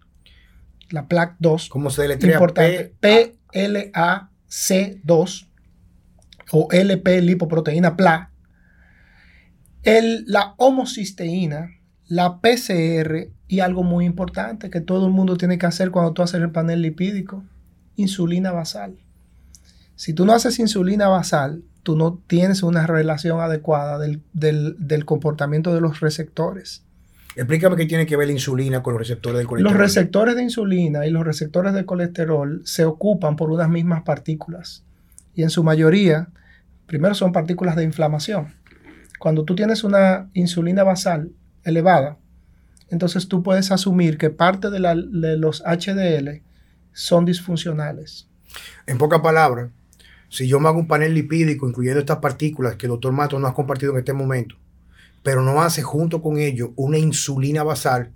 La 0.90 1.08
PLAC 1.08 1.36
2. 1.40 1.70
¿Cómo 1.70 1.90
se 1.90 2.02
deletrea? 2.02 2.34
Importante. 2.34 2.94
P-L-A-C. 3.00 4.32
C2 4.52 5.48
o 6.52 6.68
LP 6.70 7.22
lipoproteína 7.22 7.96
PLA, 7.96 8.32
el, 9.84 10.26
la 10.28 10.54
homocisteína, 10.58 11.72
la 12.08 12.42
PCR 12.42 13.30
y 13.48 13.62
algo 13.62 13.84
muy 13.84 14.06
importante 14.06 14.70
que 14.70 14.82
todo 14.82 15.08
el 15.08 15.14
mundo 15.14 15.38
tiene 15.38 15.58
que 15.58 15.66
hacer 15.66 15.92
cuando 15.92 16.12
tú 16.12 16.22
haces 16.22 16.42
el 16.42 16.52
panel 16.52 16.82
lipídico, 16.82 17.46
insulina 17.96 18.52
basal. 18.52 18.98
Si 19.96 20.14
tú 20.14 20.26
no 20.26 20.34
haces 20.34 20.60
insulina 20.60 21.08
basal, 21.08 21.64
tú 21.84 21.96
no 21.96 22.20
tienes 22.28 22.64
una 22.64 22.88
relación 22.88 23.40
adecuada 23.40 24.00
del, 24.00 24.22
del 24.34 25.06
comportamiento 25.06 25.74
de 25.74 25.82
los 25.82 26.00
receptores. 26.00 26.84
Explícame 27.36 27.78
qué 27.78 27.86
tiene 27.86 28.06
que 28.06 28.18
ver 28.18 28.28
la 28.28 28.34
insulina 28.34 28.84
con 28.84 28.94
los 28.94 29.00
receptores 29.00 29.38
del 29.38 29.48
colesterol. 29.48 29.74
Los 29.74 29.82
receptores 29.82 30.36
de 30.36 30.44
insulina 30.44 31.06
y 31.06 31.12
los 31.12 31.26
receptores 31.26 31.74
de 31.74 31.86
colesterol 31.86 32.62
se 32.66 32.86
ocupan 32.86 33.36
por 33.36 33.52
unas 33.52 33.70
mismas 33.70 34.04
partículas. 34.04 34.84
Y 35.34 35.44
en 35.44 35.50
su 35.50 35.64
mayoría, 35.64 36.28
primero 36.88 37.16
son 37.16 37.32
partículas 37.32 37.76
de 37.76 37.84
inflamación. 37.84 38.54
Cuando 39.18 39.46
tú 39.46 39.56
tienes 39.56 39.84
una 39.84 40.30
insulina 40.34 40.84
basal 40.84 41.32
elevada, 41.64 42.18
entonces 42.90 43.30
tú 43.30 43.44
puedes 43.44 43.72
asumir 43.72 44.18
que 44.18 44.30
parte 44.30 44.70
de, 44.70 44.80
de 44.80 45.38
los 45.38 45.64
HDL 45.64 46.42
son 46.94 47.26
disfuncionales. 47.26 48.28
En 48.86 48.98
pocas 48.98 49.22
palabras, 49.22 49.70
si 50.30 50.48
yo 50.48 50.60
me 50.60 50.70
hago 50.70 50.80
un 50.80 50.88
panel 50.88 51.14
lipídico 51.14 51.68
incluyendo 51.68 52.00
estas 52.00 52.18
partículas 52.18 52.76
que 52.76 52.86
el 52.86 52.92
doctor 52.92 53.12
Mato 53.12 53.40
no 53.40 53.48
ha 53.48 53.54
compartido 53.54 53.92
en 53.94 54.00
este 54.00 54.14
momento, 54.14 54.56
pero 55.24 55.42
no 55.42 55.62
hace 55.62 55.82
junto 55.82 56.22
con 56.22 56.38
ello 56.40 56.74
una 56.76 56.98
insulina 56.98 57.64
basal, 57.64 58.12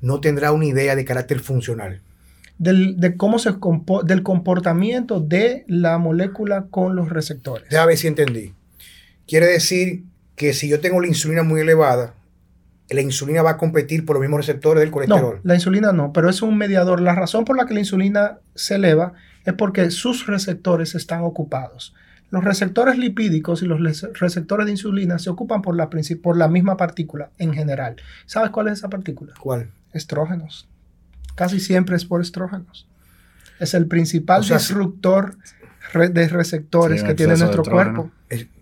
no 0.00 0.20
tendrá 0.20 0.52
una 0.52 0.66
idea 0.66 0.96
de 0.96 1.04
carácter 1.04 1.40
funcional. 1.40 2.00
Del, 2.58 2.98
de 2.98 3.16
cómo 3.16 3.38
se 3.38 3.54
del 4.04 4.22
comportamiento 4.22 5.20
de 5.20 5.64
la 5.66 5.96
molécula 5.98 6.66
con 6.70 6.94
los 6.94 7.08
receptores. 7.08 7.68
Déjame 7.70 7.88
ver 7.88 7.98
si 7.98 8.06
entendí. 8.06 8.54
Quiere 9.26 9.46
decir 9.46 10.04
que 10.36 10.52
si 10.52 10.68
yo 10.68 10.80
tengo 10.80 11.00
la 11.00 11.06
insulina 11.08 11.42
muy 11.42 11.60
elevada, 11.60 12.14
la 12.90 13.00
insulina 13.02 13.42
va 13.42 13.50
a 13.50 13.56
competir 13.56 14.04
por 14.04 14.16
los 14.16 14.20
mismos 14.20 14.40
receptores 14.40 14.80
del 14.80 14.90
colesterol. 14.90 15.36
No, 15.36 15.40
la 15.44 15.54
insulina 15.54 15.92
no, 15.92 16.12
pero 16.12 16.28
es 16.28 16.42
un 16.42 16.56
mediador. 16.56 17.00
La 17.00 17.14
razón 17.14 17.44
por 17.44 17.56
la 17.56 17.66
que 17.66 17.74
la 17.74 17.80
insulina 17.80 18.38
se 18.54 18.76
eleva 18.76 19.12
es 19.44 19.54
porque 19.54 19.90
sus 19.90 20.26
receptores 20.26 20.94
están 20.94 21.22
ocupados. 21.22 21.94
Los 22.30 22.44
receptores 22.44 22.96
lipídicos 22.96 23.62
y 23.62 23.66
los 23.66 23.80
receptores 24.18 24.66
de 24.66 24.72
insulina 24.72 25.18
se 25.18 25.30
ocupan 25.30 25.62
por 25.62 25.76
la, 25.76 25.90
por 25.90 26.36
la 26.36 26.48
misma 26.48 26.76
partícula 26.76 27.30
en 27.38 27.52
general. 27.52 27.96
¿Sabes 28.26 28.50
cuál 28.50 28.68
es 28.68 28.74
esa 28.74 28.88
partícula? 28.88 29.34
¿Cuál? 29.40 29.70
Estrógenos. 29.92 30.68
Casi 31.34 31.58
siempre 31.58 31.96
es 31.96 32.04
por 32.04 32.20
estrógenos. 32.20 32.86
Es 33.58 33.74
el 33.74 33.86
principal 33.86 34.42
disruptor 34.42 35.36
de 35.94 36.28
receptores 36.28 37.02
que 37.02 37.14
tiene 37.14 37.36
nuestro 37.36 37.64
cuerpo. 37.64 38.10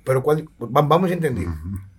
pero 0.04 0.24
vamos 0.58 1.10
a 1.10 1.14
entender. 1.14 1.46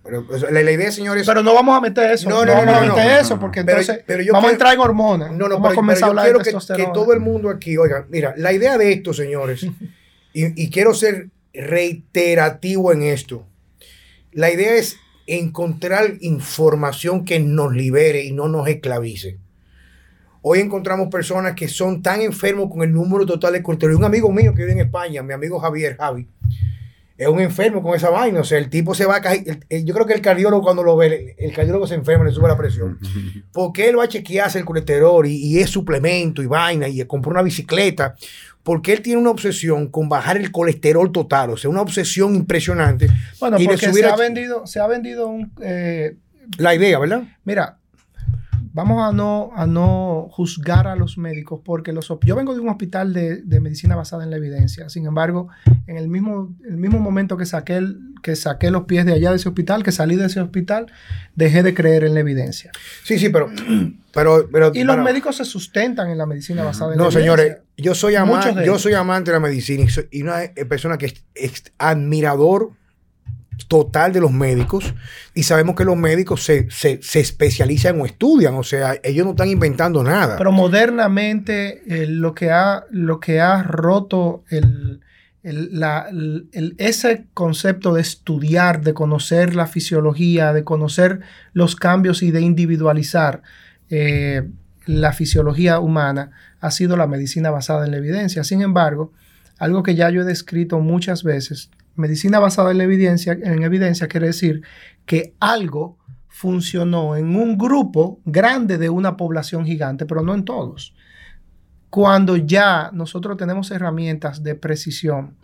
Pero 0.02 0.26
la, 0.50 0.62
idea, 0.62 0.90
señores. 0.90 1.26
Pero 1.26 1.42
no 1.42 1.54
vamos 1.54 1.76
a 1.76 1.80
meter 1.80 2.10
eso. 2.10 2.28
No, 2.28 2.44
no, 2.44 2.64
no, 2.64 2.72
vamos 2.72 2.90
a 2.90 2.96
meter 2.96 3.20
eso 3.20 3.38
porque 3.38 3.60
entonces 3.60 4.02
vamos 4.32 4.48
a 4.48 4.52
entrar 4.52 4.74
en 4.74 4.80
hormonas. 4.80 5.30
No, 5.32 5.48
no, 5.48 5.56
vamos 5.56 5.72
a 5.72 5.74
comenzar 5.74 6.04
a 6.04 6.08
hablar 6.08 6.38
de 6.38 6.44
que, 6.44 6.74
que 6.76 6.90
todo 6.94 7.12
el 7.12 7.20
mundo 7.20 7.50
aquí, 7.50 7.76
oiga, 7.76 8.06
mira, 8.08 8.34
la 8.36 8.52
idea 8.52 8.78
de 8.78 8.92
esto, 8.92 9.12
señores, 9.12 9.62
y, 10.32 10.62
y 10.62 10.70
quiero 10.70 10.94
ser 10.94 11.28
reiterativo 11.52 12.92
en 12.92 13.02
esto. 13.02 13.46
La 14.32 14.50
idea 14.50 14.74
es 14.74 14.96
encontrar 15.26 16.14
información 16.20 17.24
que 17.24 17.38
nos 17.38 17.74
libere 17.74 18.24
y 18.24 18.32
no 18.32 18.48
nos 18.48 18.68
esclavice. 18.68 19.38
Hoy 20.42 20.60
encontramos 20.60 21.08
personas 21.08 21.54
que 21.54 21.68
son 21.68 22.02
tan 22.02 22.22
enfermos 22.22 22.70
con 22.70 22.82
el 22.82 22.92
número 22.92 23.26
total 23.26 23.52
de 23.52 23.62
colesterol. 23.62 23.96
Un 23.96 24.04
amigo 24.04 24.32
mío 24.32 24.54
que 24.54 24.62
vive 24.62 24.72
en 24.72 24.86
España, 24.86 25.22
mi 25.22 25.34
amigo 25.34 25.60
Javier 25.60 25.96
Javi, 25.98 26.26
es 27.20 27.28
un 27.28 27.38
enfermo 27.38 27.82
con 27.82 27.94
esa 27.94 28.08
vaina. 28.08 28.40
O 28.40 28.44
sea, 28.44 28.56
el 28.56 28.70
tipo 28.70 28.94
se 28.94 29.04
va 29.04 29.16
a 29.16 29.20
caer. 29.20 29.60
yo 29.84 29.92
creo 29.94 30.06
que 30.06 30.14
el 30.14 30.22
cardiólogo, 30.22 30.62
cuando 30.62 30.82
lo 30.82 30.96
ve, 30.96 31.36
el, 31.38 31.52
cardiólogo 31.52 31.86
se 31.86 31.94
enferma, 31.94 32.24
le 32.24 32.32
sube 32.32 32.48
la 32.48 32.56
presión. 32.56 32.98
Porque 33.52 33.88
él 33.90 33.98
va 33.98 34.04
a 34.04 34.08
chequearse 34.08 34.58
el 34.58 34.64
colesterol 34.64 35.26
y, 35.26 35.36
y 35.36 35.58
es 35.58 35.68
suplemento 35.68 36.42
y 36.42 36.46
vaina 36.46 36.88
y 36.88 37.04
compró 37.04 37.30
una 37.30 37.42
bicicleta 37.42 38.16
porque 38.62 38.92
él 38.92 39.00
tiene 39.00 39.18
una 39.18 39.30
obsesión 39.30 39.88
con 39.88 40.08
bajar 40.08 40.36
el 40.36 40.52
colesterol 40.52 41.10
total, 41.10 41.50
o 41.50 41.56
sea, 41.56 41.70
una 41.70 41.80
obsesión 41.80 42.36
impresionante. 42.36 43.08
Bueno, 43.40 43.56
porque 43.56 43.90
se 43.90 44.04
ha 44.04 44.16
vendido, 44.16 44.66
se 44.66 44.80
ha 44.80 44.86
vendido 44.86 45.28
un... 45.28 45.50
Eh, 45.62 46.16
la 46.58 46.74
idea, 46.74 46.98
¿verdad? 46.98 47.22
Mira, 47.44 47.78
vamos 48.72 49.02
a 49.02 49.12
no, 49.12 49.50
a 49.54 49.66
no 49.66 50.28
juzgar 50.30 50.86
a 50.86 50.96
los 50.96 51.18
médicos 51.18 51.60
porque 51.64 51.92
los, 51.92 52.12
yo 52.22 52.36
vengo 52.36 52.54
de 52.54 52.60
un 52.60 52.68
hospital 52.68 53.12
de, 53.12 53.60
medicina 53.60 53.96
basada 53.96 54.24
en 54.24 54.30
la 54.30 54.36
evidencia. 54.36 54.88
Sin 54.88 55.06
embargo, 55.06 55.48
en 55.86 55.96
el 55.96 56.08
mismo, 56.08 56.54
el 56.64 56.76
mismo 56.76 56.98
momento 56.98 57.36
que 57.36 57.46
saqué, 57.46 57.76
el, 57.76 57.98
que 58.22 58.36
saqué 58.36 58.70
los 58.70 58.84
pies 58.84 59.04
de 59.04 59.12
allá 59.12 59.30
de 59.30 59.36
ese 59.36 59.48
hospital, 59.48 59.82
que 59.82 59.92
salí 59.92 60.16
de 60.16 60.26
ese 60.26 60.40
hospital, 60.40 60.86
dejé 61.34 61.62
de 61.62 61.74
creer 61.74 62.04
en 62.04 62.14
la 62.14 62.20
evidencia. 62.20 62.70
Sí, 63.04 63.18
sí, 63.18 63.28
pero... 63.28 63.50
pero, 64.12 64.48
pero 64.50 64.72
y 64.74 64.84
los 64.84 64.98
médicos 64.98 65.36
se 65.36 65.44
sustentan 65.44 66.10
en 66.10 66.18
la 66.18 66.26
medicina 66.26 66.64
basada 66.64 66.92
en 66.92 66.98
la 66.98 67.04
evidencia. 67.04 67.20
No, 67.20 67.36
señores, 67.36 67.58
yo 67.76 67.94
soy, 67.94 68.14
amante, 68.16 68.64
yo 68.64 68.78
soy 68.78 68.94
amante 68.94 69.30
de 69.30 69.36
la 69.36 69.40
medicina 69.40 69.84
y, 70.10 70.22
una 70.22 70.40
persona 70.68 70.98
que 70.98 71.14
es 71.34 71.72
admirador 71.78 72.72
total 73.66 74.12
de 74.12 74.20
los 74.20 74.32
médicos 74.32 74.94
y 75.34 75.42
sabemos 75.44 75.74
que 75.74 75.84
los 75.84 75.96
médicos 75.96 76.42
se, 76.42 76.68
especializan 77.14 78.00
o 78.00 78.06
estudian, 78.06 78.54
o 78.54 78.62
sea, 78.62 78.94
ellos 79.02 79.24
no 79.24 79.32
están 79.32 79.48
inventando 79.48 80.02
nada. 80.02 80.36
Pero 80.36 80.52
modernamente 80.52 81.82
eh, 81.86 82.06
lo, 82.06 82.34
que 82.34 82.50
ha, 82.50 82.84
lo 82.90 83.20
que 83.20 83.40
ha 83.40 83.62
roto 83.62 84.44
el, 84.50 85.00
ese 85.42 87.26
concepto 87.32 87.94
de 87.94 88.02
estudiar, 88.02 88.82
de 88.82 88.92
conocer 88.92 89.54
la 89.54 89.66
fisiología, 89.66 90.52
de 90.52 90.64
conocer 90.64 91.20
los 91.54 91.76
cambios 91.76 92.22
y 92.22 92.30
de 92.30 92.42
individualizar 92.42 93.42
eh, 93.88 94.48
la 94.84 95.12
fisiología 95.12 95.80
humana, 95.80 96.32
ha 96.60 96.70
sido 96.70 96.96
la 96.96 97.06
medicina 97.06 97.50
basada 97.50 97.86
en 97.86 97.92
la 97.92 97.96
evidencia. 97.96 98.44
Sin 98.44 98.60
embargo, 98.60 99.12
algo 99.58 99.82
que 99.82 99.94
ya 99.94 100.10
yo 100.10 100.22
he 100.22 100.24
descrito 100.24 100.78
muchas 100.80 101.22
veces, 101.22 101.70
medicina 102.00 102.40
basada 102.40 102.72
en 102.72 102.78
la 102.78 102.84
evidencia, 102.84 103.32
en 103.32 103.62
evidencia 103.62 104.08
quiere 104.08 104.26
decir 104.28 104.62
que 105.06 105.34
algo 105.38 105.98
funcionó 106.40 107.16
en 107.16 107.36
un 107.36 107.58
grupo 107.58 108.20
grande 108.24 108.78
de 108.78 108.88
una 108.88 109.16
población 109.16 109.66
gigante, 109.66 110.06
pero 110.06 110.22
no 110.22 110.34
en 110.34 110.44
todos. 110.44 110.94
Cuando 111.90 112.36
ya 112.36 112.90
nosotros 112.94 113.36
tenemos 113.36 113.70
herramientas 113.70 114.42
de 114.42 114.54
precisión, 114.54 115.36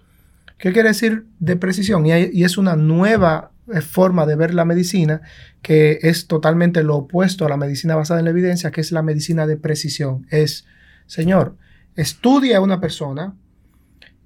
¿qué 0.57 0.73
quiere 0.73 0.88
decir 0.88 1.27
de 1.38 1.57
precisión? 1.57 2.07
Y, 2.07 2.45
es 2.45 2.57
una 2.57 2.77
nueva 2.77 3.51
eh, 3.73 3.81
forma 3.83 4.25
de 4.25 4.37
ver 4.37 4.55
la 4.55 4.64
medicina 4.64 5.21
que 5.61 5.99
es 6.03 6.29
totalmente 6.29 6.83
lo 6.83 6.97
opuesto 6.97 7.45
a 7.45 7.49
la 7.49 7.57
medicina 7.57 7.97
basada 7.97 8.21
en 8.21 8.25
la 8.25 8.31
evidencia, 8.31 8.71
que 8.71 8.81
es 8.81 8.92
la 8.92 9.03
medicina 9.03 9.47
de 9.47 9.57
precisión. 9.57 10.27
Es, 10.31 10.64
señor, 11.07 11.57
estudia 11.97 12.59
a 12.59 12.61
una 12.61 12.81
persona, 12.81 13.35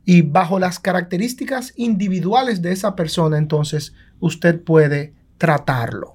y 0.04 0.22
bajo 0.22 0.58
las 0.58 0.78
características 0.78 1.72
individuales 1.76 2.62
de 2.62 2.72
esa 2.72 2.96
persona, 2.96 3.38
entonces 3.38 3.94
usted 4.18 4.62
puede 4.62 5.14
tratarlo. 5.38 6.14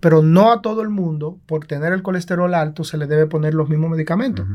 Pero 0.00 0.20
no 0.20 0.50
a 0.50 0.62
todo 0.62 0.82
el 0.82 0.88
mundo, 0.88 1.38
por 1.46 1.66
tener 1.66 1.92
el 1.92 2.02
colesterol 2.02 2.52
alto, 2.54 2.82
se 2.82 2.98
le 2.98 3.06
debe 3.06 3.26
poner 3.26 3.54
los 3.54 3.68
mismos 3.68 3.90
medicamentos. 3.90 4.46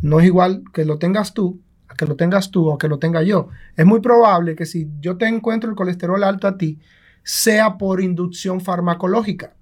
No 0.00 0.18
es 0.18 0.26
igual 0.26 0.64
que 0.72 0.84
lo 0.84 0.98
tengas 0.98 1.32
tú, 1.32 1.60
a 1.88 1.94
que 1.94 2.06
lo 2.06 2.16
tengas 2.16 2.50
tú 2.50 2.68
o 2.68 2.76
que 2.76 2.88
lo 2.88 2.98
tenga 2.98 3.22
yo. 3.22 3.48
Es 3.76 3.86
muy 3.86 4.00
probable 4.00 4.56
que 4.56 4.66
si 4.66 4.90
yo 5.00 5.16
te 5.16 5.26
encuentro 5.26 5.70
el 5.70 5.76
colesterol 5.76 6.24
alto 6.24 6.48
a 6.48 6.58
ti, 6.58 6.80
sea 7.22 7.78
por 7.78 8.00
inducción 8.00 8.60
farmacológica. 8.60 9.54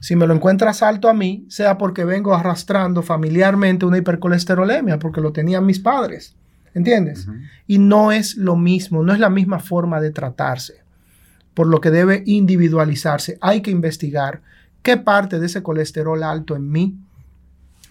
Si 0.00 0.16
me 0.16 0.26
lo 0.26 0.32
encuentras 0.32 0.82
alto 0.82 1.10
a 1.10 1.14
mí, 1.14 1.44
sea 1.50 1.76
porque 1.76 2.04
vengo 2.06 2.34
arrastrando 2.34 3.02
familiarmente 3.02 3.84
una 3.84 3.98
hipercolesterolemia, 3.98 4.98
porque 4.98 5.20
lo 5.20 5.32
tenían 5.32 5.66
mis 5.66 5.80
padres. 5.80 6.37
¿Entiendes? 6.78 7.26
Y 7.66 7.78
no 7.78 8.12
es 8.12 8.36
lo 8.36 8.54
mismo, 8.54 9.02
no 9.02 9.12
es 9.12 9.18
la 9.18 9.30
misma 9.30 9.58
forma 9.58 10.00
de 10.00 10.12
tratarse, 10.12 10.84
por 11.54 11.66
lo 11.66 11.80
que 11.80 11.90
debe 11.90 12.22
individualizarse. 12.24 13.36
Hay 13.40 13.62
que 13.62 13.72
investigar 13.72 14.42
qué 14.82 14.96
parte 14.96 15.40
de 15.40 15.46
ese 15.46 15.60
colesterol 15.60 16.22
alto 16.22 16.54
en 16.54 16.70
mí 16.70 16.96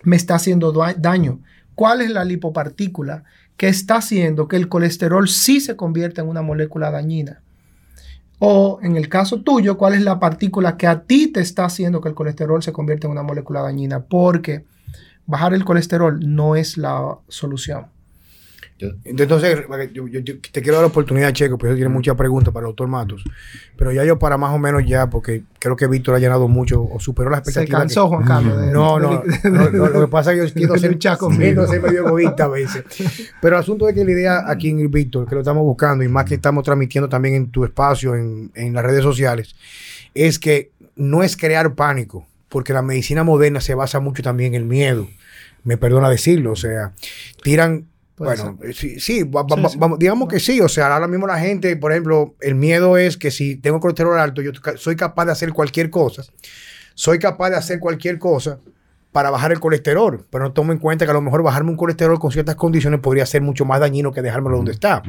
me 0.03 0.15
está 0.15 0.35
haciendo 0.35 0.71
daño, 0.71 1.41
cuál 1.75 2.01
es 2.01 2.11
la 2.11 2.23
lipopartícula 2.23 3.25
que 3.57 3.67
está 3.67 3.97
haciendo 3.97 4.47
que 4.47 4.55
el 4.55 4.69
colesterol 4.69 5.27
sí 5.27 5.59
se 5.59 5.75
convierta 5.75 6.21
en 6.21 6.29
una 6.29 6.41
molécula 6.41 6.89
dañina. 6.89 7.41
O 8.39 8.79
en 8.81 8.95
el 8.95 9.09
caso 9.09 9.41
tuyo, 9.41 9.77
cuál 9.77 9.95
es 9.95 10.01
la 10.01 10.17
partícula 10.17 10.77
que 10.77 10.87
a 10.87 11.01
ti 11.01 11.27
te 11.27 11.41
está 11.41 11.65
haciendo 11.65 11.99
que 11.99 12.07
el 12.07 12.15
colesterol 12.15 12.63
se 12.63 12.71
convierta 12.71 13.07
en 13.07 13.11
una 13.11 13.23
molécula 13.23 13.61
dañina, 13.63 13.99
porque 13.99 14.63
bajar 15.25 15.53
el 15.53 15.65
colesterol 15.65 16.19
no 16.23 16.55
es 16.55 16.77
la 16.77 17.17
solución. 17.27 17.87
Entonces, 19.03 19.65
yo, 19.93 20.05
te 20.05 20.61
quiero 20.61 20.73
dar 20.73 20.81
la 20.81 20.87
oportunidad, 20.87 21.33
Checo, 21.33 21.57
porque 21.57 21.75
tiene 21.75 21.89
muchas 21.89 22.15
preguntas 22.15 22.53
para 22.53 22.65
el 22.65 22.69
doctor 22.69 22.87
Matos. 22.87 23.23
Pero 23.75 23.91
ya 23.91 24.03
yo 24.03 24.19
para 24.19 24.37
más 24.37 24.53
o 24.53 24.59
menos 24.59 24.85
ya, 24.85 25.09
porque 25.09 25.43
creo 25.59 25.75
que 25.75 25.87
Víctor 25.87 26.15
ha 26.15 26.19
llenado 26.19 26.47
mucho 26.47 26.83
o 26.83 26.99
superó 26.99 27.29
las 27.29 27.39
expectativas. 27.39 27.81
Se 27.81 27.87
cansó, 27.87 28.07
Juan 28.07 28.25
Carlos. 28.25 28.71
no, 28.71 28.99
no, 28.99 29.23
Lo 29.69 30.01
que 30.01 30.07
pasa 30.07 30.33
es 30.33 30.53
que 30.53 30.61
yo 30.61 30.67
quiero 30.69 30.77
ser, 30.77 30.97
ser 30.99 31.81
medio 31.81 32.07
egoísta 32.07 32.45
a 32.45 32.49
veces. 32.49 32.83
Pero 33.41 33.55
el 33.55 33.61
asunto 33.61 33.89
es 33.89 33.95
que 33.95 34.05
la 34.05 34.11
idea 34.11 34.43
aquí 34.47 34.69
en 34.69 34.91
Víctor, 34.91 35.27
que 35.27 35.35
lo 35.35 35.41
estamos 35.41 35.63
buscando 35.63 36.03
y 36.03 36.07
más 36.07 36.25
que 36.25 36.35
estamos 36.35 36.63
transmitiendo 36.63 37.09
también 37.09 37.35
en 37.35 37.51
tu 37.51 37.63
espacio, 37.65 38.15
en, 38.15 38.51
en 38.53 38.73
las 38.73 38.83
redes 38.83 39.03
sociales, 39.03 39.55
es 40.13 40.39
que 40.39 40.71
no 40.95 41.23
es 41.23 41.35
crear 41.37 41.73
pánico, 41.75 42.27
porque 42.49 42.73
la 42.73 42.81
medicina 42.81 43.23
moderna 43.23 43.61
se 43.61 43.75
basa 43.75 43.99
mucho 43.99 44.23
también 44.23 44.53
en 44.53 44.61
el 44.61 44.67
miedo. 44.67 45.07
Me 45.63 45.77
perdona 45.77 46.09
decirlo, 46.09 46.51
o 46.51 46.55
sea, 46.55 46.93
tiran 47.43 47.85
bueno, 48.17 48.57
sí, 48.73 48.99
sí, 48.99 49.29
digamos 49.99 50.27
que 50.27 50.39
sí. 50.39 50.59
O 50.61 50.67
sea, 50.67 50.93
ahora 50.93 51.07
mismo 51.07 51.27
la 51.27 51.39
gente, 51.39 51.75
por 51.77 51.91
ejemplo, 51.91 52.35
el 52.41 52.55
miedo 52.55 52.97
es 52.97 53.15
que 53.15 53.29
si 53.29 53.55
tengo 53.55 53.79
colesterol 53.79 54.19
alto, 54.19 54.41
yo 54.41 54.51
soy 54.75 54.95
capaz 54.95 55.25
de 55.25 55.31
hacer 55.33 55.53
cualquier 55.53 55.89
cosa. 55.89 56.23
Soy 56.95 57.19
capaz 57.19 57.51
de 57.51 57.57
hacer 57.57 57.79
cualquier 57.79 58.17
cosa 58.17 58.59
para 59.11 59.29
bajar 59.29 59.51
el 59.51 59.59
colesterol, 59.59 60.25
pero 60.31 60.45
no 60.45 60.51
tomo 60.51 60.71
en 60.71 60.79
cuenta 60.79 61.05
que 61.05 61.11
a 61.11 61.13
lo 61.13 61.21
mejor 61.21 61.43
bajarme 61.43 61.69
un 61.69 61.77
colesterol 61.77 62.19
con 62.19 62.31
ciertas 62.31 62.55
condiciones 62.55 62.99
podría 62.99 63.25
ser 63.25 63.41
mucho 63.41 63.65
más 63.65 63.79
dañino 63.79 64.11
que 64.11 64.21
dejármelo 64.21 64.57
donde 64.57 64.71
está. 64.71 65.03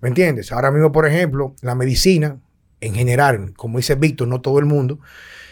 ¿Me 0.00 0.08
entiendes? 0.08 0.50
Ahora 0.50 0.70
mismo, 0.70 0.90
por 0.90 1.06
ejemplo, 1.06 1.54
la 1.60 1.74
medicina, 1.74 2.38
en 2.80 2.94
general, 2.94 3.52
como 3.56 3.78
dice 3.78 3.94
Víctor, 3.94 4.28
no 4.28 4.40
todo 4.40 4.58
el 4.58 4.64
mundo, 4.64 5.00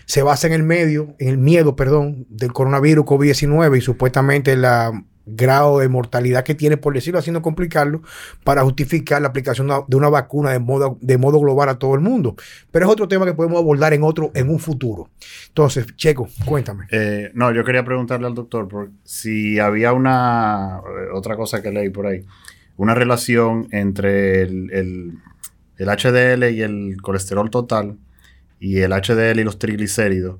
se 0.07 0.23
basa 0.23 0.47
en 0.47 0.55
el 0.55 0.63
medio, 0.63 1.15
en 1.19 1.29
el 1.29 1.39
miedo, 1.39 1.77
perdón, 1.77 2.27
del 2.31 2.53
coronavirus 2.53 3.05
COVID-19 3.05 3.79
y 3.79 3.81
supuestamente 3.81 4.57
la 4.57 5.05
grado 5.27 5.81
de 5.81 5.89
mortalidad 5.89 6.45
que 6.45 6.55
tiene, 6.55 6.77
por 6.77 6.95
decirlo 6.95 7.19
así, 7.19 7.31
no 7.31 7.43
complicarlo, 7.43 8.03
para 8.45 8.63
justificar 8.63 9.21
la 9.21 9.29
aplicación 9.29 9.69
de 9.87 9.97
una 9.97 10.09
vacuna 10.09 10.53
de 10.53 10.61
modo, 10.61 10.99
de 11.01 11.19
modo 11.19 11.41
global 11.41 11.69
a 11.69 11.79
todo 11.79 11.95
el 11.95 12.01
mundo. 12.01 12.37
Pero 12.71 12.87
es 12.87 12.93
otro 12.93 13.09
tema 13.09 13.27
que 13.27 13.35
podemos 13.35 13.59
abordar 13.59 13.93
en 13.93 14.05
otro, 14.05 14.31
en 14.35 14.49
un 14.49 14.61
futuro. 14.61 15.11
Entonces, 15.49 15.87
Checo, 15.97 16.29
cuéntame. 16.45 16.87
Eh, 16.91 17.31
no, 17.35 17.53
yo 17.53 17.65
quería 17.65 17.85
preguntarle 17.85 18.27
al 18.27 18.35
doctor 18.35 18.91
si 19.05 19.59
había 19.59 19.93
una 19.93 20.79
eh, 20.79 21.11
otra 21.13 21.37
cosa 21.37 21.61
que 21.61 21.73
leí 21.73 21.91
por 21.91 22.07
ahí, 22.07 22.25
una 22.77 22.95
relación 22.95 23.67
entre 23.73 24.43
el, 24.43 24.71
el, 24.73 25.19
el 25.79 25.89
HDL 25.89 26.51
y 26.51 26.63
el 26.63 26.97
colesterol 27.03 27.51
total 27.51 27.99
y 28.61 28.79
el 28.79 28.93
HDL 28.93 29.41
y 29.41 29.45
los 29.45 29.59
triglicéridos. 29.59 30.39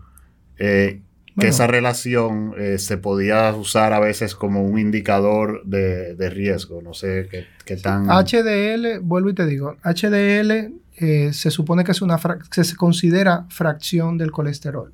Eh, 0.59 1.03
que 1.39 1.49
esa 1.49 1.67
relación 1.67 2.55
eh, 2.57 2.79
se 2.79 2.97
podía 2.97 3.55
usar 3.55 3.93
a 3.93 4.01
veces 4.01 4.35
como 4.35 4.65
un 4.65 4.79
indicador 4.79 5.63
de, 5.65 6.31
riesgo. 6.31 6.81
No 6.83 6.95
sé 6.95 7.29
qué, 7.65 7.77
tan... 7.77 8.07
HDL, 8.07 9.01
vuelvo 9.03 9.31
y 9.31 9.35
te 9.35 9.47
digo, 9.47 9.77
HDL 9.85 10.73
eh, 10.97 11.33
se 11.33 11.51
supone 11.51 11.85
que 11.85 11.93
es 11.93 12.01
una 12.01 12.19
se 12.51 12.77
considera 12.77 13.45
fracción 13.51 14.17
del 14.17 14.31
colesterol, 14.33 14.93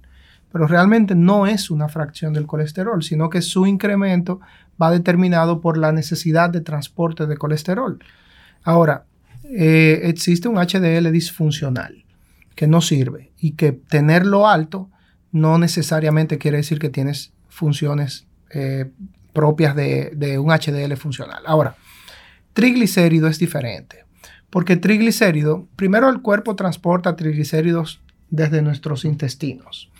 pero 0.51 0.67
realmente 0.67 1.15
no 1.15 1.47
es 1.47 1.71
una 1.71 1.89
fracción 1.89 2.33
del 2.33 2.47
colesterol, 2.47 3.03
sino 3.03 3.31
que 3.31 3.41
su 3.41 3.67
incremento 3.67 4.41
va 4.81 4.91
determinado 4.91 5.61
por 5.61 5.79
la 5.79 5.93
necesidad 5.93 6.51
de 6.51 6.61
transporte 6.61 7.27
de 7.27 7.37
colesterol. 7.37 8.01
Ahora, 8.65 9.05
eh, 9.45 10.01
existe 10.05 10.49
un 10.49 10.57
HDL 10.57 11.13
disfuncional 11.13 12.05
que 12.57 12.67
no 12.67 12.81
sirve 12.81 13.33
y 13.39 13.53
que 13.53 13.73
tenerlo 13.73 14.49
alto 14.49 14.91
no 15.33 15.59
necesariamente 15.59 16.39
quiere 16.39 16.59
decir 16.59 16.79
que 16.79 16.91
tienes 16.91 17.33
funciones 17.49 18.27
eh, 18.51 18.91
propias 19.33 19.75
de, 19.75 20.39
un 20.39 20.51
HDL 20.51 20.95
funcional. 20.97 21.43
Ahora, 21.47 21.75
triglicérido 22.53 23.29
es 23.29 23.39
diferente, 23.39 24.05
porque 24.51 24.77
triglicérido, 24.77 25.67
primero 25.75 26.11
el 26.11 26.21
cuerpo 26.21 26.55
transporta 26.55 27.17
triglicéridos 27.17 28.03
desde 28.29 28.61
nuestros 28.61 29.07
intestinos. 29.07 29.91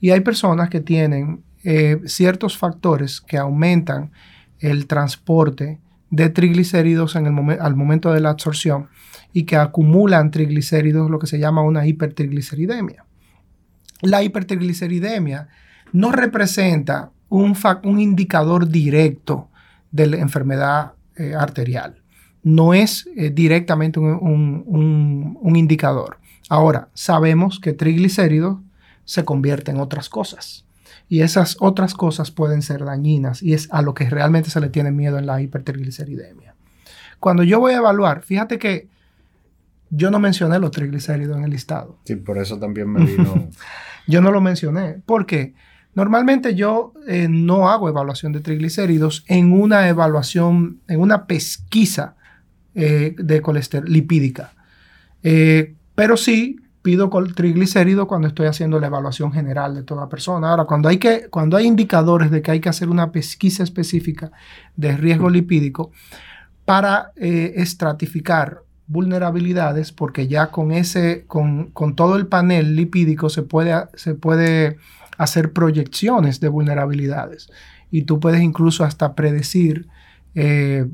Y 0.00 0.10
hay 0.10 0.20
personas 0.20 0.70
que 0.70 0.80
tienen 0.80 1.42
eh, 1.64 2.00
ciertos 2.06 2.56
factores 2.56 3.20
que 3.20 3.38
aumentan 3.38 4.12
el 4.60 4.86
transporte 4.86 5.80
de 6.10 6.28
triglicéridos 6.30 7.16
en 7.16 7.26
el 7.26 7.60
al 7.60 7.74
momento 7.74 8.12
de 8.12 8.20
la 8.20 8.30
absorción 8.30 8.88
y 9.32 9.42
que 9.42 9.56
acumulan 9.56 10.30
triglicéridos, 10.30 11.10
lo 11.10 11.18
que 11.18 11.26
se 11.26 11.40
llama 11.40 11.62
una 11.62 11.86
hipertrigliceridemia 11.86 13.04
la 14.02 14.22
hipertrigliceridemia 14.22 15.48
no 15.92 16.12
representa 16.12 17.10
un, 17.28 17.56
un 17.84 18.00
indicador 18.00 18.68
directo 18.68 19.48
de 19.90 20.06
la 20.06 20.16
enfermedad 20.18 20.92
eh, 21.16 21.34
arterial. 21.34 22.02
No 22.42 22.74
es 22.74 23.08
eh, 23.16 23.30
directamente 23.30 23.98
un, 23.98 25.52
indicador. 25.56 26.18
Ahora, 26.48 26.90
sabemos 26.94 27.58
que 27.58 27.72
triglicéridos 27.72 28.58
se 29.04 29.24
convierten 29.24 29.76
en 29.76 29.82
otras 29.82 30.08
cosas. 30.08 30.64
Y 31.08 31.20
esas 31.20 31.56
otras 31.60 31.94
cosas 31.94 32.30
pueden 32.30 32.62
ser 32.62 32.84
dañinas 32.84 33.42
y 33.42 33.54
es 33.54 33.68
a 33.72 33.80
lo 33.80 33.94
que 33.94 34.10
realmente 34.10 34.50
se 34.50 34.60
le 34.60 34.68
tiene 34.68 34.90
miedo 34.90 35.18
en 35.18 35.26
la 35.26 35.40
hipertrigliceridemia. 35.40 36.54
Cuando 37.18 37.42
yo 37.42 37.60
voy 37.60 37.72
a 37.72 37.78
evaluar, 37.78 38.22
fíjate 38.22 38.58
que 38.58 38.88
yo 39.90 40.10
no 40.10 40.18
mencioné 40.18 40.58
los 40.58 40.70
triglicéridos 40.70 41.36
en 41.38 41.44
el 41.44 41.50
listado. 41.50 41.98
Sí, 42.04 42.16
por 42.16 42.38
eso 42.38 42.58
también 42.58 42.90
me 42.90 43.04
vino. 43.04 43.48
yo 44.06 44.20
no 44.20 44.30
lo 44.30 44.40
mencioné. 44.40 45.00
porque 45.06 45.54
Normalmente 45.96 46.54
yo 46.54 46.92
eh, 47.08 47.26
no 47.26 47.70
hago 47.70 47.88
evaluación 47.88 48.30
de 48.32 48.40
triglicéridos 48.40 49.24
en 49.28 49.50
una 49.50 49.88
evaluación, 49.88 50.82
en 50.88 51.00
una 51.00 51.26
pesquisa 51.26 52.16
eh, 52.74 53.14
de 53.16 53.40
colesterol 53.40 53.90
lipídica. 53.90 54.52
Eh, 55.22 55.74
pero 55.94 56.18
sí 56.18 56.60
pido 56.82 57.08
triglicéridos 57.34 58.06
cuando 58.06 58.28
estoy 58.28 58.46
haciendo 58.46 58.78
la 58.78 58.88
evaluación 58.88 59.32
general 59.32 59.74
de 59.74 59.84
toda 59.84 60.10
persona. 60.10 60.50
Ahora, 60.50 60.66
cuando 60.66 60.90
hay, 60.90 60.98
que, 60.98 61.30
cuando 61.30 61.56
hay 61.56 61.66
indicadores 61.66 62.30
de 62.30 62.42
que 62.42 62.50
hay 62.50 62.60
que 62.60 62.68
hacer 62.68 62.90
una 62.90 63.10
pesquisa 63.10 63.62
específica 63.62 64.30
de 64.76 64.98
riesgo 64.98 65.30
lipídico 65.30 65.92
para 66.66 67.12
estratificar 67.16 68.65
vulnerabilidades 68.88 69.92
porque 69.92 70.28
ya 70.28 70.50
con 70.50 70.72
ese, 70.72 71.24
con, 71.26 71.72
todo 71.96 72.16
el 72.16 72.26
panel 72.26 72.76
lipídico 72.76 73.28
se 73.28 73.42
puede, 73.42 73.74
se 73.94 74.14
puede 74.14 74.76
hacer 75.18 75.52
proyecciones 75.52 76.40
de 76.40 76.48
vulnerabilidades 76.48 77.50
y 77.90 78.02
tú 78.02 78.20
puedes 78.20 78.42
incluso 78.42 78.84
hasta 78.84 79.14
predecir 79.14 79.88
eh, 80.34 80.86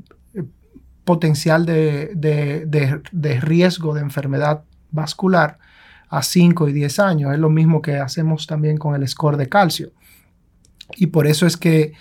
potencial 1.04 1.66
de, 1.66 2.12
de, 2.14 3.40
riesgo 3.40 3.94
de 3.94 4.00
enfermedad 4.00 4.62
vascular 4.90 5.58
a 6.08 6.22
5 6.22 6.68
y 6.68 6.72
10 6.72 6.98
años. 7.00 7.32
Es 7.32 7.38
lo 7.38 7.50
mismo 7.50 7.82
que 7.82 7.96
hacemos 7.96 8.46
también 8.46 8.76
con 8.78 8.94
el 8.94 9.06
score 9.08 9.36
de 9.36 9.48
calcio. 9.48 9.90
Y 10.96 11.08
por 11.08 11.26
eso 11.26 11.46
es 11.46 11.56
que 11.56 11.94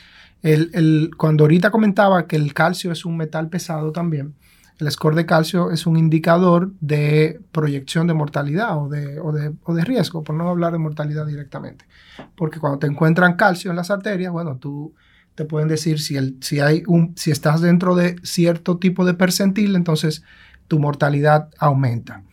el, 0.43 0.69
el, 0.73 1.11
cuando 1.17 1.45
ahorita 1.45 1.71
comentaba 1.71 2.27
que 2.27 2.35
el 2.35 2.53
calcio 2.53 2.91
es 2.91 3.05
un 3.05 3.17
metal 3.17 3.49
pesado 3.49 3.91
también, 3.91 4.35
el 4.81 4.91
score 4.91 5.15
de 5.15 5.27
calcio 5.27 5.69
es 5.69 5.85
un 5.85 5.95
indicador 5.95 6.71
de 6.81 7.39
proyección 7.51 8.07
de 8.07 8.15
mortalidad 8.15 8.83
o 8.83 8.89
de, 8.89 9.19
o 9.19 9.31
de, 9.73 9.85
riesgo, 9.85 10.23
por 10.23 10.35
no 10.35 10.49
hablar 10.49 10.73
de 10.73 10.79
mortalidad 10.79 11.27
directamente. 11.27 11.85
Porque 12.35 12.59
cuando 12.59 12.79
te 12.79 12.87
encuentran 12.87 13.35
calcio 13.35 13.69
en 13.69 13.77
las 13.77 13.91
arterias, 13.91 14.31
bueno, 14.31 14.57
tú 14.57 14.95
te 15.35 15.45
pueden 15.45 15.67
decir 15.67 15.99
si, 15.99 16.17
el, 16.17 16.37
si, 16.41 16.61
hay 16.61 16.81
un, 16.87 17.13
si 17.15 17.29
estás 17.29 17.61
dentro 17.61 17.95
de 17.95 18.15
cierto 18.23 18.79
tipo 18.79 19.05
de 19.05 19.13
percentil, 19.13 19.75
entonces 19.75 20.23
tu 20.67 20.79
mortalidad 20.79 21.49
aumenta. 21.59 22.23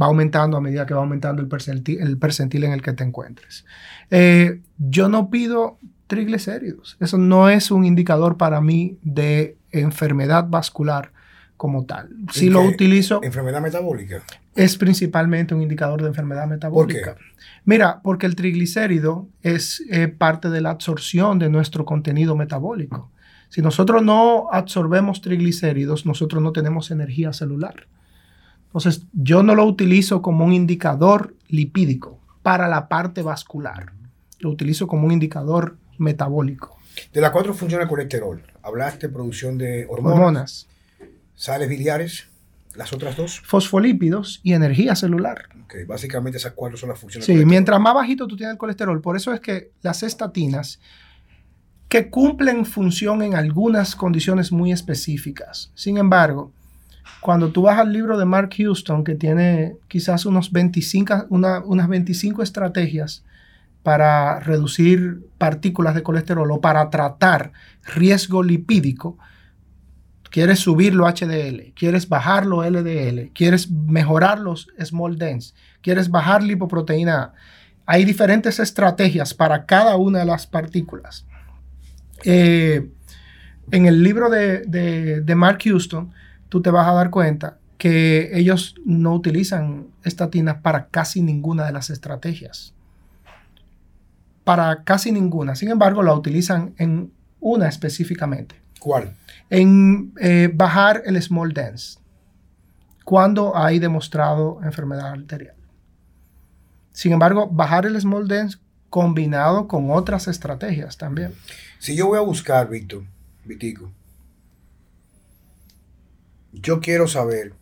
Va 0.00 0.06
aumentando 0.06 0.56
a 0.56 0.62
medida 0.62 0.86
que 0.86 0.94
va 0.94 1.00
aumentando 1.00 1.42
el 1.42 1.48
percentil, 1.48 2.00
el 2.00 2.16
percentil 2.16 2.64
en 2.64 2.72
el 2.72 2.80
que 2.80 2.94
te 2.94 3.04
encuentres. 3.04 3.66
Eh, 4.10 4.62
yo 4.78 5.10
no 5.10 5.28
pido 5.28 5.78
triglicéridos. 6.06 6.96
Eso 7.00 7.18
no 7.18 7.50
es 7.50 7.70
un 7.70 7.84
indicador 7.84 8.38
para 8.38 8.62
mí 8.62 8.98
de 9.02 9.58
enfermedad 9.72 10.46
vascular 10.48 11.12
como 11.58 11.84
tal. 11.84 12.08
Si 12.32 12.48
lo 12.48 12.62
utilizo... 12.62 13.20
¿Enfermedad 13.22 13.60
metabólica? 13.60 14.22
Es 14.54 14.78
principalmente 14.78 15.54
un 15.54 15.60
indicador 15.60 16.00
de 16.00 16.08
enfermedad 16.08 16.46
metabólica. 16.46 17.14
¿Por 17.14 17.18
qué? 17.18 17.24
Mira, 17.64 18.00
porque 18.02 18.26
el 18.26 18.36
triglicérido 18.36 19.28
es 19.42 19.82
eh, 19.90 20.06
parte 20.08 20.48
de 20.48 20.60
la 20.62 20.70
absorción 20.70 21.38
de 21.38 21.50
nuestro 21.50 21.84
contenido 21.84 22.36
metabólico. 22.36 23.10
Si 23.50 23.60
nosotros 23.60 24.02
no 24.02 24.48
absorbemos 24.52 25.20
triglicéridos, 25.20 26.06
nosotros 26.06 26.42
no 26.42 26.52
tenemos 26.52 26.92
energía 26.92 27.32
celular. 27.32 27.88
Entonces, 28.66 29.02
yo 29.12 29.42
no 29.42 29.56
lo 29.56 29.64
utilizo 29.64 30.22
como 30.22 30.44
un 30.44 30.52
indicador 30.52 31.34
lipídico 31.48 32.20
para 32.42 32.68
la 32.68 32.88
parte 32.88 33.22
vascular. 33.22 33.92
Lo 34.38 34.50
utilizo 34.50 34.86
como 34.86 35.06
un 35.06 35.12
indicador 35.12 35.76
metabólico. 35.98 36.78
De 37.12 37.20
las 37.20 37.32
cuatro 37.32 37.52
funciones 37.52 37.86
del 37.86 37.88
colesterol, 37.88 38.42
hablaste 38.62 39.08
de 39.08 39.12
producción 39.12 39.58
de 39.58 39.86
hormonas. 39.88 40.14
hormonas 40.14 40.68
sales 41.38 41.68
biliares, 41.68 42.26
las 42.74 42.92
otras 42.92 43.16
dos. 43.16 43.40
Fosfolípidos 43.40 44.40
y 44.42 44.52
energía 44.52 44.94
celular. 44.96 45.48
Ok, 45.64 45.74
básicamente 45.86 46.38
esas 46.38 46.52
cuatro 46.52 46.76
son 46.76 46.90
las 46.90 46.98
funciones. 46.98 47.24
Sí, 47.24 47.44
mientras 47.46 47.80
más 47.80 47.94
bajito 47.94 48.26
tú 48.26 48.36
tienes 48.36 48.52
el 48.52 48.58
colesterol, 48.58 49.00
por 49.00 49.16
eso 49.16 49.32
es 49.32 49.40
que 49.40 49.70
las 49.80 50.02
estatinas 50.02 50.80
que 51.88 52.10
cumplen 52.10 52.66
función 52.66 53.22
en 53.22 53.34
algunas 53.34 53.96
condiciones 53.96 54.52
muy 54.52 54.72
específicas. 54.72 55.70
Sin 55.74 55.96
embargo, 55.96 56.52
cuando 57.20 57.50
tú 57.50 57.62
vas 57.62 57.78
al 57.78 57.92
libro 57.92 58.18
de 58.18 58.24
Mark 58.24 58.50
Houston, 58.58 59.04
que 59.04 59.14
tiene 59.14 59.76
quizás 59.86 60.26
unos 60.26 60.52
25, 60.52 61.26
unas 61.30 61.88
25 61.88 62.42
estrategias 62.42 63.24
para 63.82 64.40
reducir 64.40 65.24
partículas 65.38 65.94
de 65.94 66.02
colesterol 66.02 66.50
o 66.50 66.60
para 66.60 66.90
tratar 66.90 67.52
riesgo 67.94 68.42
lipídico, 68.42 69.16
quieres 70.30 70.60
subirlo 70.60 71.06
HDL, 71.06 71.72
quieres 71.74 72.08
bajarlo 72.08 72.68
LDL, 72.68 73.30
quieres 73.32 73.70
mejorar 73.70 74.38
los 74.38 74.68
small 74.82 75.18
dense, 75.18 75.54
quieres 75.82 76.10
bajar 76.10 76.42
lipoproteína 76.42 77.32
Hay 77.86 78.04
diferentes 78.04 78.58
estrategias 78.58 79.32
para 79.32 79.64
cada 79.64 79.96
una 79.96 80.18
de 80.18 80.26
las 80.26 80.46
partículas. 80.46 81.24
Eh, 82.24 82.90
en 83.70 83.86
el 83.86 84.02
libro 84.02 84.28
de, 84.28 84.62
de, 84.66 85.34
Mark 85.34 85.60
Houston, 85.64 86.12
tú 86.48 86.60
te 86.60 86.70
vas 86.70 86.86
a 86.86 86.92
dar 86.92 87.10
cuenta 87.10 87.58
que 87.78 88.30
ellos 88.32 88.74
no 88.84 89.14
utilizan 89.14 89.86
estatinas 90.04 90.60
para 90.60 90.88
casi 90.88 91.22
ninguna 91.22 91.64
de 91.64 91.72
las 91.72 91.90
estrategias. 91.90 92.74
Para 94.44 94.82
casi 94.84 95.12
ninguna. 95.12 95.54
Sin 95.54 95.70
embargo, 95.70 96.02
la 96.02 96.14
utilizan 96.14 96.74
en 96.78 97.12
una 97.40 97.68
específicamente. 97.68 98.56
¿Cuál? 98.78 99.16
En 99.50 100.12
eh, 100.20 100.50
bajar 100.52 101.02
el 101.06 101.20
small 101.22 101.52
dense. 101.52 101.98
Cuando 103.04 103.56
hay 103.56 103.78
demostrado 103.78 104.60
enfermedad 104.62 105.10
arterial. 105.10 105.56
Sin 106.92 107.12
embargo, 107.12 107.48
bajar 107.48 107.86
el 107.86 108.00
small 108.00 108.28
dense 108.28 108.58
combinado 108.90 109.68
con 109.68 109.90
otras 109.90 110.28
estrategias 110.28 110.96
también. 110.96 111.34
Si 111.78 111.96
yo 111.96 112.06
voy 112.06 112.18
a 112.18 112.22
buscar, 112.22 112.68
Víctor, 112.68 113.04
Vitico, 113.44 113.92
yo 116.52 116.80
quiero 116.80 117.06
saber, 117.06 117.54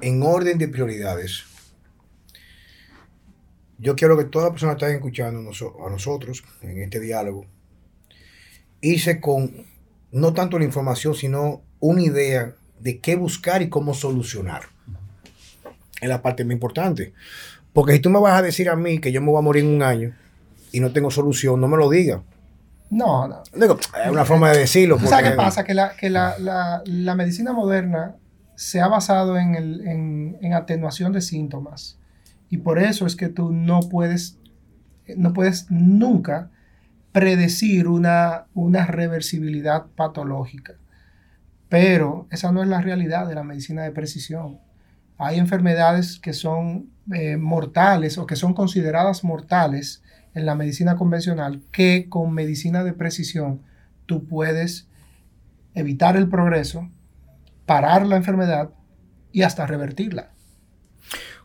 en 0.00 0.22
orden 0.22 0.58
de 0.58 0.68
prioridades, 0.68 1.44
yo 3.78 3.96
quiero 3.96 4.16
que 4.16 4.24
todas 4.24 4.46
las 4.46 4.52
personas 4.52 4.76
que 4.76 4.84
estén 4.84 4.96
escuchando 4.96 5.40
a 5.40 5.90
nosotros 5.90 6.44
en 6.62 6.82
este 6.82 7.00
diálogo, 7.00 7.46
hice 8.80 9.20
con 9.20 9.66
no 10.14 10.32
tanto 10.32 10.58
la 10.58 10.64
información, 10.64 11.14
sino 11.14 11.62
una 11.80 12.00
idea 12.00 12.54
de 12.78 13.00
qué 13.00 13.16
buscar 13.16 13.62
y 13.62 13.68
cómo 13.68 13.94
solucionar. 13.94 14.62
Es 16.00 16.08
la 16.08 16.22
parte 16.22 16.44
más 16.44 16.52
importante. 16.52 17.12
Porque 17.72 17.94
si 17.94 17.98
tú 17.98 18.10
me 18.10 18.20
vas 18.20 18.38
a 18.38 18.42
decir 18.42 18.68
a 18.68 18.76
mí 18.76 19.00
que 19.00 19.10
yo 19.10 19.20
me 19.20 19.28
voy 19.28 19.38
a 19.38 19.42
morir 19.42 19.64
en 19.64 19.74
un 19.74 19.82
año 19.82 20.14
y 20.70 20.78
no 20.78 20.92
tengo 20.92 21.10
solución, 21.10 21.60
no 21.60 21.66
me 21.66 21.76
lo 21.76 21.90
digas. 21.90 22.20
No, 22.90 23.26
no. 23.26 23.42
es 23.52 24.10
una 24.10 24.24
forma 24.24 24.52
de 24.52 24.58
decirlo. 24.58 25.00
¿Sabes 25.00 25.30
qué 25.30 25.36
pasa? 25.36 25.64
Que, 25.64 25.74
la, 25.74 25.96
que 25.96 26.08
la, 26.08 27.14
medicina 27.16 27.52
moderna 27.52 28.14
se 28.54 28.80
ha 28.80 28.86
basado 28.86 29.36
en, 29.36 29.56
el, 29.56 30.36
en, 30.40 30.54
atenuación 30.54 31.12
de 31.12 31.22
síntomas. 31.22 31.98
Y 32.50 32.58
por 32.58 32.78
eso 32.78 33.04
es 33.06 33.16
que 33.16 33.28
tú 33.28 33.50
no 33.50 33.80
puedes, 33.80 34.38
no 35.16 35.32
puedes 35.32 35.66
nunca 35.70 36.50
predecir 37.14 37.86
una, 37.86 38.46
una 38.54 38.86
reversibilidad 38.86 39.86
patológica. 39.94 40.74
Pero 41.68 42.26
esa 42.32 42.50
no 42.50 42.60
es 42.60 42.68
la 42.68 42.80
realidad 42.80 43.28
de 43.28 43.36
la 43.36 43.44
medicina 43.44 43.84
de 43.84 43.92
precisión. 43.92 44.58
Hay 45.16 45.38
enfermedades 45.38 46.18
que 46.18 46.32
son 46.32 46.90
eh, 47.14 47.36
mortales 47.36 48.18
o 48.18 48.26
que 48.26 48.34
son 48.34 48.52
consideradas 48.52 49.22
mortales 49.22 50.02
en 50.34 50.44
la 50.44 50.56
medicina 50.56 50.96
convencional 50.96 51.62
que 51.70 52.08
con 52.08 52.34
medicina 52.34 52.82
de 52.82 52.94
precisión 52.94 53.62
tú 54.06 54.26
puedes 54.26 54.88
evitar 55.74 56.16
el 56.16 56.28
progreso, 56.28 56.90
parar 57.64 58.06
la 58.06 58.16
enfermedad 58.16 58.70
y 59.30 59.42
hasta 59.42 59.68
revertirla. 59.68 60.32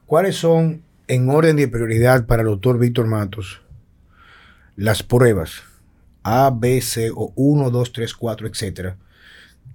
¿Cuáles 0.08 0.36
son, 0.36 0.82
en 1.08 1.30
orden 1.30 1.58
de 1.58 1.68
prioridad 1.68 2.26
para 2.26 2.42
el 2.42 2.48
doctor 2.48 2.80
Víctor 2.80 3.06
Matos, 3.06 3.62
las 4.80 5.04
pruebas 5.04 5.64
A, 6.24 6.52
B, 6.56 6.80
C 6.80 7.12
o 7.14 7.34
1, 7.36 7.70
2, 7.70 7.92
3, 7.92 8.14
4, 8.14 8.48
etcétera, 8.48 8.96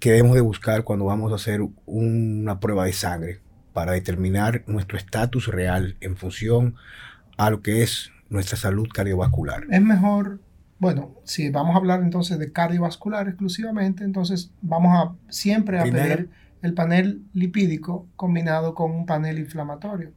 que 0.01 0.13
debemos 0.13 0.35
de 0.35 0.41
buscar 0.41 0.83
cuando 0.83 1.05
vamos 1.05 1.31
a 1.31 1.35
hacer 1.35 1.61
una 1.85 2.59
prueba 2.59 2.87
de 2.87 2.95
sangre 2.95 3.41
para 3.75 3.93
determinar 3.93 4.63
nuestro 4.67 4.97
estatus 4.97 5.49
real 5.49 5.97
en 6.01 6.17
función 6.17 6.77
a 7.37 7.51
lo 7.51 7.61
que 7.61 7.83
es 7.83 8.13
nuestra 8.31 8.57
salud 8.57 8.89
cardiovascular. 8.93 9.65
Es 9.69 9.83
mejor, 9.83 10.41
bueno, 10.79 11.15
si 11.25 11.51
vamos 11.51 11.75
a 11.75 11.79
hablar 11.79 12.01
entonces 12.01 12.39
de 12.39 12.51
cardiovascular 12.51 13.29
exclusivamente, 13.29 14.05
entonces 14.05 14.53
vamos 14.63 14.93
a 14.95 15.15
siempre 15.31 15.81
a 15.81 15.83
pedir 15.83 16.31
el 16.63 16.73
panel 16.73 17.23
lipídico 17.35 18.07
combinado 18.17 18.75
con 18.75 18.91
un 18.91 19.05
panel 19.05 19.39
inflamatorio. 19.39 20.13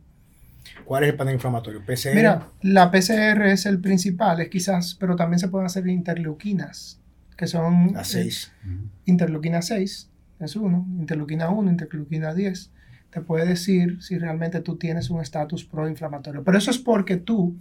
¿Cuál 0.85 1.03
es 1.03 1.09
el 1.09 1.15
panel 1.15 1.35
inflamatorio? 1.35 1.85
PCR. 1.85 2.15
Mira, 2.15 2.51
la 2.61 2.91
PCR 2.91 3.47
es 3.47 3.65
el 3.65 3.79
principal, 3.79 4.41
es 4.41 4.49
quizás, 4.49 4.95
pero 4.99 5.15
también 5.15 5.39
se 5.39 5.47
pueden 5.47 5.65
hacer 5.65 5.87
interleuquinas, 5.87 6.99
que 7.35 7.47
son... 7.47 7.95
A 7.95 8.03
6. 8.03 8.51
Eh, 8.65 8.67
interleuquina 9.05 9.61
6 9.61 10.09
es 10.39 10.55
uno, 10.55 10.85
interleuquina 10.99 11.49
1, 11.49 11.71
interleuquina 11.71 12.33
10. 12.33 12.71
Te 13.09 13.21
puede 13.21 13.45
decir 13.45 14.01
si 14.01 14.17
realmente 14.17 14.61
tú 14.61 14.77
tienes 14.77 15.09
un 15.09 15.21
estatus 15.21 15.65
proinflamatorio. 15.65 16.43
Pero 16.43 16.57
eso 16.57 16.71
es 16.71 16.77
porque 16.77 17.17
tú 17.17 17.57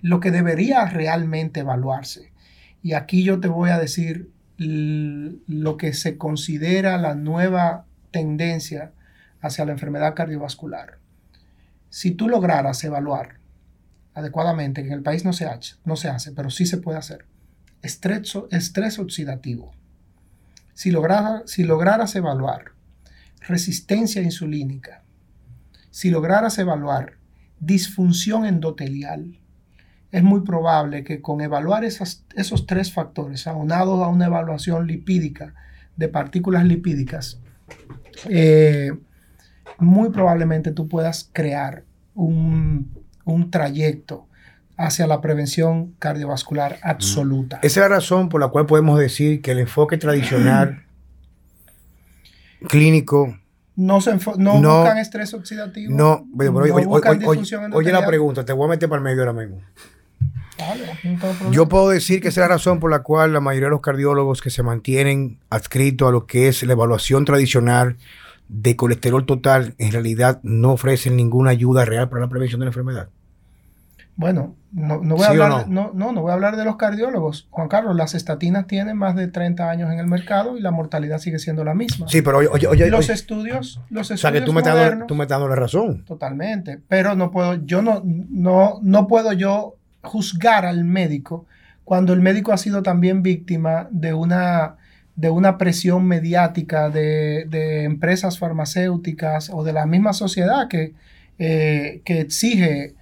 lo 0.00 0.20
que 0.20 0.30
debería 0.30 0.84
realmente 0.86 1.60
evaluarse. 1.60 2.32
Y 2.82 2.92
aquí 2.92 3.24
yo 3.24 3.40
te 3.40 3.48
voy 3.48 3.70
a 3.70 3.78
decir 3.78 4.30
lo 4.58 5.76
que 5.76 5.94
se 5.94 6.16
considera 6.16 6.98
la 6.98 7.14
nueva 7.14 7.86
tendencia 8.10 8.92
hacia 9.40 9.64
la 9.64 9.72
enfermedad 9.72 10.14
cardiovascular. 10.14 10.98
Si 11.94 12.10
tú 12.10 12.28
lograras 12.28 12.82
evaluar 12.82 13.38
adecuadamente, 14.14 14.82
que 14.82 14.88
en 14.88 14.94
el 14.94 15.02
país 15.04 15.24
no 15.24 15.32
se, 15.32 15.44
hace, 15.44 15.76
no 15.84 15.94
se 15.94 16.08
hace, 16.08 16.32
pero 16.32 16.50
sí 16.50 16.66
se 16.66 16.78
puede 16.78 16.98
hacer, 16.98 17.24
estrés, 17.82 18.36
estrés 18.50 18.98
oxidativo. 18.98 19.70
Si, 20.72 20.92
si 21.46 21.62
lograras 21.62 22.16
evaluar 22.16 22.72
resistencia 23.46 24.20
insulínica, 24.22 25.04
si 25.92 26.10
lograras 26.10 26.58
evaluar 26.58 27.12
disfunción 27.60 28.44
endotelial, 28.44 29.38
es 30.10 30.22
muy 30.24 30.40
probable 30.40 31.04
que 31.04 31.22
con 31.22 31.42
evaluar 31.42 31.84
esos 31.84 32.66
tres 32.66 32.92
factores, 32.92 33.46
aunados 33.46 34.02
a 34.02 34.08
una 34.08 34.26
evaluación 34.26 34.88
lipídica 34.88 35.54
de 35.94 36.08
partículas 36.08 36.64
lipídicas, 36.64 37.38
eh, 38.28 38.90
muy 39.78 40.10
probablemente 40.10 40.72
tú 40.72 40.88
puedas 40.88 41.30
crear 41.32 41.84
un, 42.14 42.90
trayecto 43.50 44.26
hacia 44.76 45.06
la 45.06 45.20
prevención 45.20 45.94
cardiovascular 45.98 46.78
absoluta. 46.82 47.58
Esa 47.62 47.80
es 47.80 47.88
la 47.88 47.96
razón 47.96 48.28
por 48.28 48.40
la 48.40 48.48
cual 48.48 48.66
podemos 48.66 48.98
decir 48.98 49.40
que 49.40 49.52
el 49.52 49.60
enfoque 49.60 49.96
tradicional 49.98 50.84
clínico 52.68 53.38
no, 53.76 54.00
se 54.00 54.16
no, 54.38 54.60
buscan 54.60 54.98
estrés 54.98 55.34
oxidativo. 55.34 55.92
No, 55.94 56.26
pero, 56.38 56.54
oye, 57.72 57.92
la 57.92 58.06
pregunta, 58.06 58.44
te 58.44 58.52
voy 58.52 58.66
a 58.66 58.70
meter 58.70 58.88
para 58.88 58.98
el 58.98 59.04
medio 59.04 59.22
ahora 59.22 59.32
mismo. 59.32 59.60
Yo 61.50 61.68
puedo 61.68 61.88
decir 61.88 62.20
que 62.20 62.28
esa 62.28 62.42
es 62.42 62.48
la 62.48 62.54
razón 62.54 62.78
por 62.78 62.90
la 62.90 63.02
cual 63.02 63.32
la 63.32 63.40
mayoría 63.40 63.66
de 63.66 63.72
los 63.72 63.80
cardiólogos 63.80 64.40
que 64.40 64.50
se 64.50 64.62
mantienen 64.62 65.40
adscritos 65.50 66.08
a 66.08 66.12
lo 66.12 66.26
que 66.26 66.46
es 66.46 66.62
la 66.62 66.72
evaluación 66.72 67.24
tradicional 67.24 67.96
de 68.48 68.76
colesterol 68.76 69.26
total, 69.26 69.74
en 69.78 69.92
realidad 69.92 70.40
no 70.42 70.72
ofrecen 70.72 71.16
ninguna 71.16 71.50
ayuda 71.50 71.84
real 71.84 72.08
para 72.08 72.22
la 72.22 72.28
prevención 72.28 72.60
de 72.60 72.66
la 72.66 72.70
enfermedad. 72.70 73.08
Bueno, 74.16 74.54
no, 74.70 75.00
voy 75.00 75.24
a 75.24 75.28
hablar, 75.28 75.68
no? 75.68 75.90
no? 75.92 76.12
voy 76.12 76.30
a 76.30 76.34
hablar 76.34 76.56
de 76.56 76.64
los 76.64 76.76
cardiólogos. 76.76 77.48
Juan 77.50 77.66
Carlos, 77.66 77.96
las 77.96 78.14
estatinas 78.14 78.68
tienen 78.68 78.96
más 78.96 79.16
de 79.16 79.26
30 79.26 79.68
años 79.68 79.92
en 79.92 79.98
el 79.98 80.06
mercado 80.06 80.56
y 80.56 80.60
la 80.60 80.70
mortalidad 80.70 81.18
sigue 81.18 81.40
siendo 81.40 81.64
la 81.64 81.74
misma. 81.74 82.06
Sí, 82.08 82.22
pero 82.22 82.38
oye, 82.38 82.66
oye, 82.68 82.90
los 82.90 83.08
estudios, 83.08 83.80
los 83.90 84.12
estudios. 84.12 84.20
O 84.20 84.22
sea, 84.22 84.32
que 84.32 84.40
tú 84.42 84.52
me, 84.52 84.60
estás 84.60 84.76
dando, 84.76 85.06
tú 85.06 85.16
me 85.16 85.24
estás 85.24 85.40
dando 85.40 85.48
la 85.48 85.60
razón. 85.60 86.04
Totalmente. 86.04 86.80
Pero 86.86 87.16
no 87.16 87.32
puedo, 87.32 87.54
yo 87.66 87.82
no, 87.82 88.02
no, 88.04 88.78
no 88.82 89.08
puedo 89.08 89.32
yo 89.32 89.74
juzgar 90.02 90.64
al 90.64 90.84
médico 90.84 91.46
cuando 91.82 92.12
el 92.12 92.20
médico 92.20 92.52
ha 92.52 92.56
sido 92.56 92.82
también 92.82 93.22
víctima 93.22 93.88
de 93.90 94.14
una, 94.14 94.76
de 95.16 95.30
una 95.30 95.58
presión 95.58 96.06
mediática 96.06 96.90
de, 96.90 97.84
empresas 97.84 98.38
farmacéuticas 98.38 99.50
o 99.52 99.62
de 99.64 99.72
la 99.72 99.86
misma 99.86 100.12
sociedad 100.12 100.68
que, 100.68 100.94
eh, 101.38 102.00
que 102.04 102.20
exige 102.20 102.94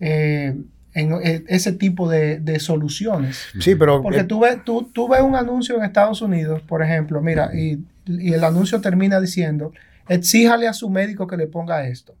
eh, 0.00 0.56
en, 0.94 1.12
eh, 1.22 1.44
ese 1.48 1.72
tipo 1.72 2.08
de, 2.08 2.60
soluciones. 2.60 3.38
Sí, 3.60 3.74
pero... 3.74 4.02
Porque 4.02 4.24
tú, 4.24 4.40
ves, 4.40 4.64
tú, 4.64 4.90
tú 4.92 5.08
ves 5.08 5.20
un 5.20 5.36
anuncio 5.36 5.76
en 5.76 5.84
Estados 5.84 6.22
Unidos, 6.22 6.62
por 6.62 6.82
ejemplo, 6.82 7.20
mira, 7.20 7.50
y, 7.54 7.78
y 8.06 8.32
el 8.32 8.44
anuncio 8.44 8.80
termina 8.80 9.20
diciendo, 9.20 9.72
exíjale 10.08 10.66
a 10.66 10.72
su 10.72 10.88
médico 10.88 11.26
que 11.26 11.36
le 11.36 11.46
ponga 11.46 11.86
esto. 11.86 12.14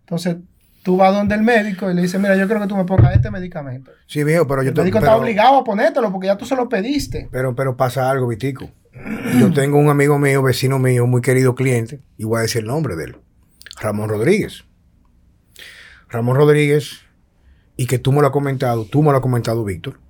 Entonces, 0.00 0.36
tú 0.82 0.96
vas 0.96 1.12
donde 1.12 1.34
el 1.34 1.42
médico 1.42 1.90
y 1.90 1.94
le 1.94 2.02
dices, 2.02 2.20
mira, 2.20 2.34
yo 2.34 2.48
creo 2.48 2.60
que 2.60 2.66
tú 2.66 2.76
me 2.76 2.84
pongas 2.84 3.14
este 3.14 3.30
medicamento. 3.30 3.90
Sí, 4.06 4.24
viejo, 4.24 4.46
pero 4.46 4.62
yo 4.62 4.70
El 4.70 4.76
médico 4.76 4.98
está 4.98 5.16
obligado 5.16 5.58
a 5.58 5.64
ponértelo 5.64 6.10
porque 6.10 6.28
ya 6.28 6.36
tú 6.36 6.46
se 6.46 6.56
lo 6.56 6.68
pediste. 6.68 7.28
Pero, 7.30 7.54
pero 7.54 7.76
pasa 7.76 8.10
algo, 8.10 8.26
Vitico. 8.26 8.70
Yo 9.38 9.52
tengo 9.52 9.78
un 9.78 9.88
amigo 9.88 10.18
mío, 10.18 10.42
vecino 10.42 10.78
mío, 10.78 11.06
muy 11.06 11.22
querido 11.22 11.54
cliente, 11.54 12.00
y 12.16 12.24
voy 12.24 12.38
a 12.38 12.42
decir 12.42 12.62
el 12.62 12.66
nombre 12.66 12.96
de 12.96 13.04
él. 13.04 13.16
Ramón 13.80 14.08
Rodríguez. 14.08 14.64
Ramón 16.08 16.36
Rodríguez, 16.36 17.00
y 17.76 17.86
que 17.86 17.98
tú 17.98 18.12
me 18.12 18.20
lo 18.20 18.28
has 18.28 18.32
comentado, 18.32 18.84
tú 18.84 19.02
me 19.02 19.10
lo 19.10 19.16
has 19.16 19.22
comentado, 19.22 19.64
Víctor. 19.64 20.00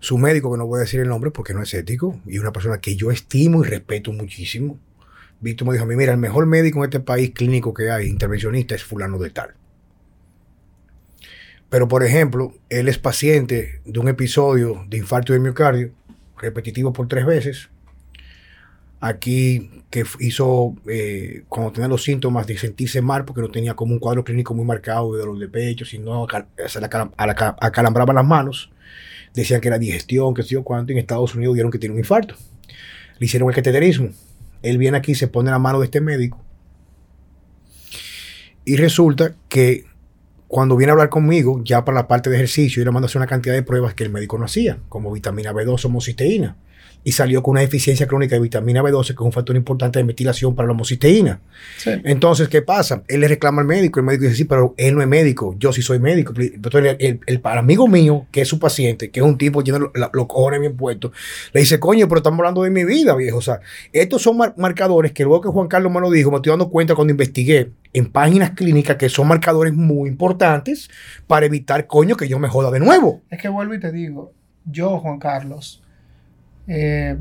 Su 0.00 0.18
médico, 0.18 0.50
que 0.50 0.58
no 0.58 0.66
voy 0.66 0.78
a 0.78 0.80
decir 0.80 1.00
el 1.00 1.08
nombre 1.08 1.30
porque 1.30 1.54
no 1.54 1.62
es 1.62 1.72
ético, 1.74 2.20
y 2.26 2.38
una 2.38 2.52
persona 2.52 2.78
que 2.78 2.96
yo 2.96 3.10
estimo 3.10 3.62
y 3.64 3.68
respeto 3.68 4.12
muchísimo. 4.12 4.78
Víctor 5.40 5.68
me 5.68 5.74
dijo 5.74 5.84
a 5.84 5.88
mí, 5.88 5.96
mira, 5.96 6.12
el 6.12 6.18
mejor 6.18 6.46
médico 6.46 6.78
en 6.78 6.84
este 6.84 7.00
país 7.00 7.30
clínico 7.30 7.74
que 7.74 7.90
hay, 7.90 8.08
intervencionista, 8.08 8.74
es 8.74 8.82
fulano 8.82 9.18
de 9.18 9.30
tal. 9.30 9.54
Pero, 11.68 11.88
por 11.88 12.02
ejemplo, 12.02 12.54
él 12.68 12.88
es 12.88 12.98
paciente 12.98 13.80
de 13.84 13.98
un 13.98 14.08
episodio 14.08 14.84
de 14.88 14.98
infarto 14.98 15.32
de 15.32 15.40
miocardio, 15.40 15.92
repetitivo 16.38 16.92
por 16.92 17.08
tres 17.08 17.26
veces. 17.26 17.68
Aquí 19.00 19.70
que 19.90 20.04
hizo, 20.20 20.74
eh, 20.88 21.42
cuando 21.48 21.70
tenía 21.72 21.88
los 21.88 22.02
síntomas 22.02 22.46
de 22.46 22.56
sentirse 22.56 23.02
mal, 23.02 23.24
porque 23.24 23.42
no 23.42 23.48
tenía 23.50 23.74
como 23.74 23.92
un 23.92 23.98
cuadro 23.98 24.24
clínico 24.24 24.54
muy 24.54 24.64
marcado 24.64 25.12
de 25.12 25.20
dolor 25.20 25.38
de 25.38 25.48
pecho, 25.48 25.84
sino 25.84 26.26
acal- 26.26 26.46
se 26.66 26.80
las 26.80 28.24
manos. 28.26 28.70
Decían 29.34 29.60
que 29.60 29.68
era 29.68 29.78
digestión, 29.78 30.32
que 30.32 30.42
sé 30.42 30.50
yo 30.50 30.64
cuánto. 30.64 30.92
En 30.92 30.98
Estados 30.98 31.34
Unidos 31.34 31.54
dieron 31.54 31.70
que 31.70 31.78
tiene 31.78 31.92
un 31.92 31.98
infarto. 31.98 32.34
Le 33.18 33.26
hicieron 33.26 33.48
el 33.50 33.54
cateterismo. 33.54 34.10
Él 34.62 34.78
viene 34.78 34.96
aquí, 34.96 35.14
se 35.14 35.28
pone 35.28 35.50
la 35.50 35.58
mano 35.58 35.78
de 35.78 35.84
este 35.84 36.00
médico. 36.00 36.42
Y 38.64 38.76
resulta 38.76 39.34
que 39.48 39.84
cuando 40.48 40.76
viene 40.76 40.90
a 40.90 40.94
hablar 40.94 41.08
conmigo, 41.08 41.60
ya 41.64 41.84
para 41.84 41.96
la 41.96 42.08
parte 42.08 42.30
de 42.30 42.36
ejercicio, 42.36 42.80
yo 42.80 42.84
le 42.86 42.92
mando 42.92 43.06
a 43.06 43.08
hacer 43.08 43.18
una 43.18 43.26
cantidad 43.26 43.54
de 43.54 43.62
pruebas 43.62 43.94
que 43.94 44.04
el 44.04 44.10
médico 44.10 44.38
no 44.38 44.44
hacía, 44.44 44.78
como 44.88 45.12
vitamina 45.12 45.52
B2 45.52 45.84
o 45.84 45.88
homocisteína. 45.88 46.56
Y 47.04 47.12
salió 47.12 47.40
con 47.40 47.52
una 47.52 47.60
deficiencia 47.60 48.08
crónica 48.08 48.34
de 48.34 48.40
vitamina 48.42 48.82
B12, 48.82 49.06
que 49.06 49.12
es 49.12 49.20
un 49.20 49.30
factor 49.30 49.54
importante 49.54 50.00
de 50.00 50.04
metilación 50.04 50.56
para 50.56 50.66
la 50.66 50.72
homocisteína. 50.72 51.40
Sí. 51.78 51.90
Entonces, 52.02 52.48
¿qué 52.48 52.62
pasa? 52.62 53.04
Él 53.06 53.20
le 53.20 53.28
reclama 53.28 53.60
al 53.62 53.68
médico, 53.68 54.00
el 54.00 54.06
médico 54.06 54.24
dice, 54.24 54.34
sí, 54.34 54.44
pero 54.44 54.74
él 54.76 54.96
no 54.96 55.02
es 55.02 55.06
médico, 55.06 55.54
yo 55.56 55.72
sí 55.72 55.82
soy 55.82 56.00
médico. 56.00 56.32
Entonces, 56.36 56.96
el, 56.98 57.06
el- 57.06 57.20
el 57.26 57.40
amigo 57.44 57.86
mío, 57.86 58.26
que 58.32 58.40
es 58.40 58.48
su 58.48 58.58
paciente, 58.58 59.10
que 59.12 59.20
es 59.20 59.26
un 59.26 59.38
tipo 59.38 59.62
lleno 59.62 59.78
de 59.78 60.00
lo- 60.00 60.10
los 60.12 60.26
cojones 60.26 60.58
bien 60.58 60.76
puestos, 60.76 61.12
le 61.52 61.60
dice, 61.60 61.78
coño, 61.78 62.08
pero 62.08 62.18
estamos 62.18 62.40
hablando 62.40 62.64
de 62.64 62.70
mi 62.70 62.84
vida, 62.84 63.14
viejo. 63.14 63.38
O 63.38 63.42
sea, 63.42 63.60
estos 63.92 64.22
son 64.22 64.38
mar- 64.38 64.54
marcadores 64.56 65.12
que 65.12 65.22
luego 65.22 65.42
que 65.42 65.48
Juan 65.48 65.68
Carlos 65.68 65.92
me 65.92 66.00
lo 66.00 66.10
dijo, 66.10 66.32
me 66.32 66.38
estoy 66.38 66.50
dando 66.50 66.70
cuenta 66.70 66.96
cuando 66.96 67.12
investigué 67.12 67.70
en 67.92 68.10
páginas 68.10 68.50
clínicas 68.50 68.96
que 68.96 69.08
son 69.08 69.28
marcadores 69.28 69.72
muy 69.74 70.08
importantes 70.08 70.90
para 71.28 71.46
evitar, 71.46 71.86
coño, 71.86 72.16
que 72.16 72.26
yo 72.26 72.40
me 72.40 72.48
joda 72.48 72.72
de 72.72 72.80
nuevo. 72.80 73.22
Es 73.30 73.40
que 73.40 73.48
vuelvo 73.48 73.74
y 73.74 73.80
te 73.80 73.92
digo, 73.92 74.32
yo, 74.64 74.98
Juan 74.98 75.20
Carlos, 75.20 75.84
eh, 76.66 77.16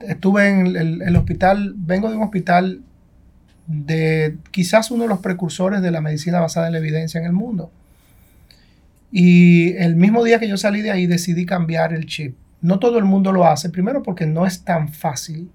estuve 0.00 0.48
en 0.48 0.76
el, 0.76 1.16
hospital, 1.16 1.74
vengo 1.76 2.10
de 2.10 2.16
un 2.16 2.22
hospital 2.22 2.82
de 3.66 4.36
quizás 4.50 4.90
uno 4.90 5.04
de 5.04 5.08
los 5.08 5.18
precursores 5.20 5.82
de 5.82 5.90
la 5.90 6.00
medicina 6.00 6.40
basada 6.40 6.66
en 6.66 6.72
la 6.72 6.78
evidencia 6.78 7.20
en 7.20 7.26
el 7.26 7.32
mundo. 7.32 7.70
Y 9.10 9.72
el 9.76 9.96
mismo 9.96 10.22
día 10.24 10.38
que 10.38 10.48
yo 10.48 10.56
salí 10.56 10.82
de 10.82 10.90
ahí 10.90 11.06
decidí 11.06 11.46
cambiar 11.46 11.92
el 11.92 12.06
chip. 12.06 12.36
No 12.60 12.78
todo 12.78 12.98
el 12.98 13.04
mundo 13.04 13.32
lo 13.32 13.46
hace, 13.46 13.70
primero 13.70 14.02
porque 14.02 14.26
no 14.26 14.46
es 14.46 14.64
tan 14.64 14.88
fácil. 14.88 15.50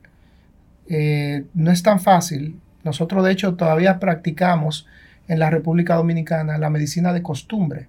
Eh, 0.87 1.45
no 1.53 1.71
es 1.71 1.83
tan 1.83 1.99
fácil. 1.99 2.59
Nosotros 2.83 3.23
de 3.23 3.31
hecho 3.31 3.55
todavía 3.55 3.99
practicamos 3.99 4.87
en 5.27 5.39
la 5.39 5.49
República 5.49 5.95
Dominicana 5.95 6.57
la 6.57 6.69
medicina 6.69 7.13
de 7.13 7.21
costumbre, 7.21 7.87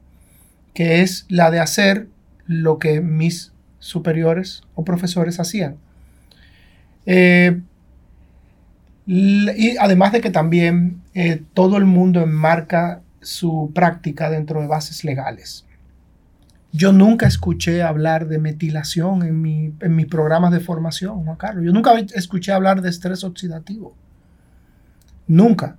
que 0.75 1.01
es 1.01 1.27
la 1.29 1.51
de 1.51 1.61
hacer 1.61 2.09
lo 2.47 2.79
que 2.79 3.01
mis 3.01 3.54
superiores 3.85 4.63
o 4.75 4.83
profesores 4.83 5.39
hacían. 5.39 5.77
Eh, 7.05 7.61
y 9.07 9.77
además 9.77 10.13
de 10.13 10.23
que 10.23 10.31
también 10.31 11.03
eh, 11.13 11.43
todo 11.53 11.77
el 11.77 11.85
mundo 11.85 12.23
enmarca 12.23 13.03
su 13.21 13.71
práctica 13.75 14.31
dentro 14.31 14.63
de 14.63 14.69
bases 14.69 15.05
legales. 15.05 15.67
Yo 16.73 16.93
nunca 16.93 17.27
escuché 17.27 17.83
hablar 17.83 18.27
de 18.27 18.39
metilación 18.39 19.23
en, 19.23 19.43
mi, 19.43 19.75
en 19.81 19.95
mis 19.95 20.07
programas 20.07 20.51
de 20.51 20.61
formación, 20.61 21.23
Juan 21.23 21.37
Carlos. 21.37 21.65
Yo 21.67 21.73
nunca 21.73 21.93
escuché 22.15 22.53
hablar 22.53 22.81
de 22.81 22.89
estrés 22.89 23.23
oxidativo. 23.23 23.95
Nunca. 25.27 25.77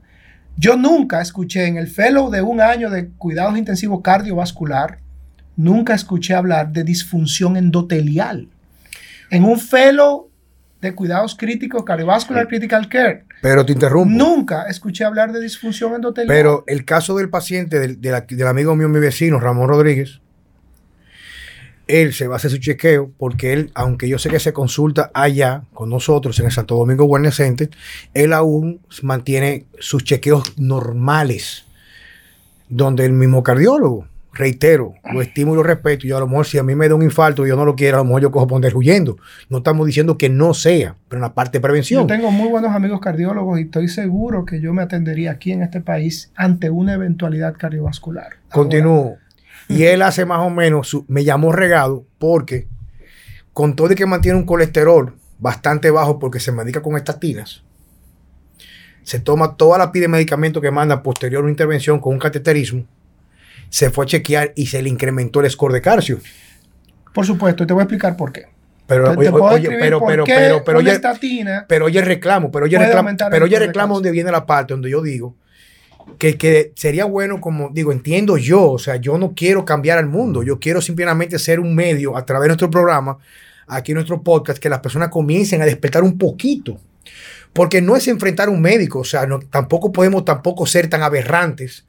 Yo 0.57 0.77
nunca 0.77 1.21
escuché 1.21 1.65
en 1.65 1.77
el 1.77 1.87
fellow 1.87 2.29
de 2.29 2.43
un 2.43 2.61
año 2.61 2.91
de 2.91 3.09
cuidados 3.09 3.57
intensivos 3.57 4.01
cardiovascular, 4.01 4.99
nunca 5.55 5.93
escuché 5.93 6.33
hablar 6.33 6.71
de 6.71 6.83
disfunción 6.83 7.57
endotelial. 7.57 8.47
En 9.31 9.43
un 9.43 9.59
fellow 9.59 10.29
de 10.81 10.93
cuidados 10.93 11.35
críticos 11.35 11.83
cardiovascular 11.83 12.47
critical 12.47 12.87
care, 12.87 13.23
Pero 13.41 13.65
te 13.65 13.71
interrumpo. 13.73 14.09
nunca 14.15 14.67
escuché 14.67 15.03
hablar 15.03 15.31
de 15.31 15.39
disfunción 15.41 15.95
endotelial. 15.95 16.35
Pero 16.35 16.63
el 16.67 16.85
caso 16.85 17.15
del 17.17 17.29
paciente, 17.29 17.79
del, 17.79 17.99
del 18.01 18.47
amigo 18.47 18.75
mío, 18.75 18.87
mi 18.87 18.99
vecino, 18.99 19.39
Ramón 19.39 19.67
Rodríguez, 19.67 20.19
él 21.87 22.13
se 22.13 22.27
va 22.27 22.35
a 22.35 22.37
hacer 22.37 22.51
su 22.51 22.57
chequeo 22.57 23.11
porque 23.17 23.53
él, 23.53 23.71
aunque 23.75 24.09
yo 24.09 24.17
sé 24.17 24.29
que 24.29 24.39
se 24.39 24.53
consulta 24.53 25.11
allá 25.13 25.63
con 25.73 25.89
nosotros 25.89 26.39
en 26.39 26.47
el 26.47 26.51
Santo 26.51 26.75
Domingo 26.75 27.05
Wellness 27.05 27.35
Center, 27.35 27.69
él 28.13 28.33
aún 28.33 28.81
mantiene 29.03 29.65
sus 29.79 30.03
chequeos 30.03 30.57
normales, 30.57 31.65
donde 32.69 33.05
el 33.05 33.13
mismo 33.13 33.43
cardiólogo, 33.43 34.07
reitero, 34.35 34.93
lo 35.11 35.21
estimo 35.21 35.53
y 35.53 35.55
lo 35.55 35.63
respeto, 35.63 36.05
y 36.05 36.11
a 36.11 36.19
lo 36.19 36.27
mejor 36.27 36.45
si 36.45 36.57
a 36.57 36.63
mí 36.63 36.75
me 36.75 36.87
da 36.87 36.93
un 36.95 37.01
infarto 37.01 37.45
y 37.45 37.49
yo 37.49 37.55
no 37.55 37.65
lo 37.65 37.75
quiero, 37.75 37.97
a 37.97 37.99
lo 38.01 38.05
mejor 38.05 38.21
yo 38.21 38.31
cojo 38.31 38.45
poner 38.47 38.75
huyendo. 38.75 39.17
No 39.49 39.57
estamos 39.59 39.87
diciendo 39.87 40.17
que 40.17 40.29
no 40.29 40.53
sea, 40.53 40.95
pero 41.07 41.19
en 41.19 41.21
la 41.21 41.33
parte 41.33 41.57
de 41.57 41.59
yo 41.59 41.61
prevención. 41.63 42.05
tengo 42.07 42.29
muy 42.31 42.49
buenos 42.49 42.71
amigos 42.75 42.99
cardiólogos 42.99 43.57
y 43.59 43.63
estoy 43.63 43.87
seguro 43.87 44.45
que 44.45 44.59
yo 44.61 44.73
me 44.73 44.83
atendería 44.83 45.31
aquí 45.31 45.51
en 45.53 45.63
este 45.63 45.81
país 45.81 46.31
ante 46.35 46.69
una 46.69 46.93
eventualidad 46.93 47.55
cardiovascular. 47.57 48.33
Continúo. 48.51 49.15
Y 49.67 49.83
él 49.83 50.01
hace 50.03 50.25
más 50.25 50.41
o 50.41 50.49
menos, 50.51 50.87
su- 50.89 51.05
me 51.07 51.23
llamó 51.23 51.51
regado 51.51 52.05
porque 52.19 52.67
con 53.53 53.75
todo 53.75 53.91
y 53.93 53.95
que 53.95 54.05
mantiene 54.05 54.37
un 54.37 54.45
colesterol 54.45 55.15
bastante 55.39 55.89
bajo 55.89 56.19
porque 56.19 56.39
se 56.39 56.51
medica 56.51 56.81
con 56.81 56.95
estatinas, 56.97 57.63
se 59.03 59.19
toma 59.19 59.55
toda 59.55 59.77
la 59.77 59.91
pila 59.91 60.03
de 60.03 60.07
medicamentos 60.09 60.61
que 60.61 60.71
manda 60.71 61.03
posterior 61.03 61.39
a 61.39 61.43
una 61.43 61.51
intervención 61.51 61.99
con 61.99 62.13
un 62.13 62.19
cateterismo, 62.19 62.85
se 63.69 63.89
fue 63.89 64.05
a 64.05 64.07
chequear 64.07 64.53
y 64.55 64.67
se 64.67 64.81
le 64.81 64.89
incrementó 64.89 65.41
el 65.41 65.49
score 65.49 65.73
de 65.73 65.81
calcio. 65.81 66.19
Por 67.13 67.25
supuesto, 67.25 67.63
y 67.63 67.67
te 67.67 67.73
voy 67.73 67.81
a 67.81 67.83
explicar 67.83 68.17
por 68.17 68.31
qué. 68.31 68.45
Pero, 68.87 69.11
oye, 69.11 69.29
oye, 69.29 69.69
pero, 69.79 69.99
pero, 70.05 70.25
pero, 70.25 70.63
pero, 70.63 70.79
oye, 70.79 70.99
pero 71.67 71.85
oye 71.85 72.01
reclamo, 72.01 72.51
pero 72.51 72.65
oye 72.65 72.77
reclamo, 72.77 73.11
pero 73.31 73.45
oye 73.45 73.57
reclamo 73.57 73.95
donde 73.95 74.11
viene 74.11 74.31
la 74.31 74.45
parte 74.45 74.75
donde 74.75 74.91
yo 74.91 75.01
digo 75.01 75.35
que, 76.17 76.37
que 76.37 76.71
sería 76.75 77.05
bueno, 77.05 77.41
como 77.41 77.69
digo, 77.69 77.91
entiendo 77.91 78.37
yo, 78.37 78.71
o 78.71 78.79
sea, 78.79 78.97
yo 78.97 79.17
no 79.17 79.33
quiero 79.33 79.65
cambiar 79.65 79.97
al 79.97 80.07
mundo, 80.07 80.43
yo 80.43 80.59
quiero 80.59 80.81
simplemente 80.81 81.39
ser 81.39 81.59
un 81.59 81.75
medio 81.75 82.15
a 82.15 82.25
través 82.25 82.43
de 82.43 82.47
nuestro 82.49 82.69
programa, 82.69 83.17
aquí 83.67 83.91
en 83.91 83.95
nuestro 83.95 84.21
podcast, 84.21 84.59
que 84.59 84.69
las 84.69 84.79
personas 84.79 85.09
comiencen 85.09 85.61
a 85.61 85.65
despertar 85.65 86.03
un 86.03 86.17
poquito. 86.17 86.79
Porque 87.53 87.81
no 87.81 87.95
es 87.95 88.07
enfrentar 88.07 88.49
a 88.49 88.51
un 88.51 88.61
médico, 88.61 88.99
o 88.99 89.03
sea, 89.05 89.25
no, 89.25 89.39
tampoco 89.39 89.91
podemos 89.91 90.25
tampoco 90.25 90.65
ser 90.65 90.89
tan 90.89 91.03
aberrantes 91.03 91.85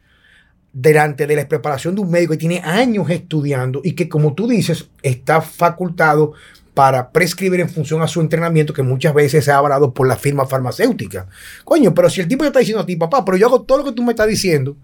delante 0.79 1.27
de 1.27 1.37
la 1.37 1.49
preparación 1.49 1.95
de 1.95 2.03
un 2.03 2.11
médico 2.11 2.33
que 2.33 2.39
tiene 2.39 2.61
años 2.62 3.09
estudiando 3.09 3.81
y 3.83 3.93
que, 3.93 4.11
como 4.11 4.35
tú 4.35 4.47
dices, 4.47 4.91
está 5.03 5.41
facultado 5.41 6.35
para 6.74 7.11
prescribir 7.11 7.61
en 7.61 7.70
función 7.70 8.03
a 8.03 8.07
su 8.07 8.20
entrenamiento 8.20 8.74
que 8.74 8.83
muchas 8.83 9.14
veces 9.14 9.47
se 9.47 9.51
ha 9.51 9.57
avalado 9.57 9.95
por 9.95 10.07
la 10.07 10.16
firma 10.16 10.45
farmacéutica. 10.45 11.29
Coño, 11.64 11.95
pero 11.95 12.11
si 12.11 12.20
el 12.20 12.29
tipo 12.29 12.45
ya 12.45 12.49
está 12.49 12.59
diciendo 12.59 12.83
a 12.83 12.87
ti, 12.87 12.95
papá, 12.95 13.24
pero 13.24 13.39
yo 13.39 13.47
hago 13.47 13.62
todo 13.62 13.79
lo 13.79 13.85
que 13.85 13.93
tú 13.93 14.03
me 14.03 14.12
estás 14.12 14.29
diciendo 14.29 14.77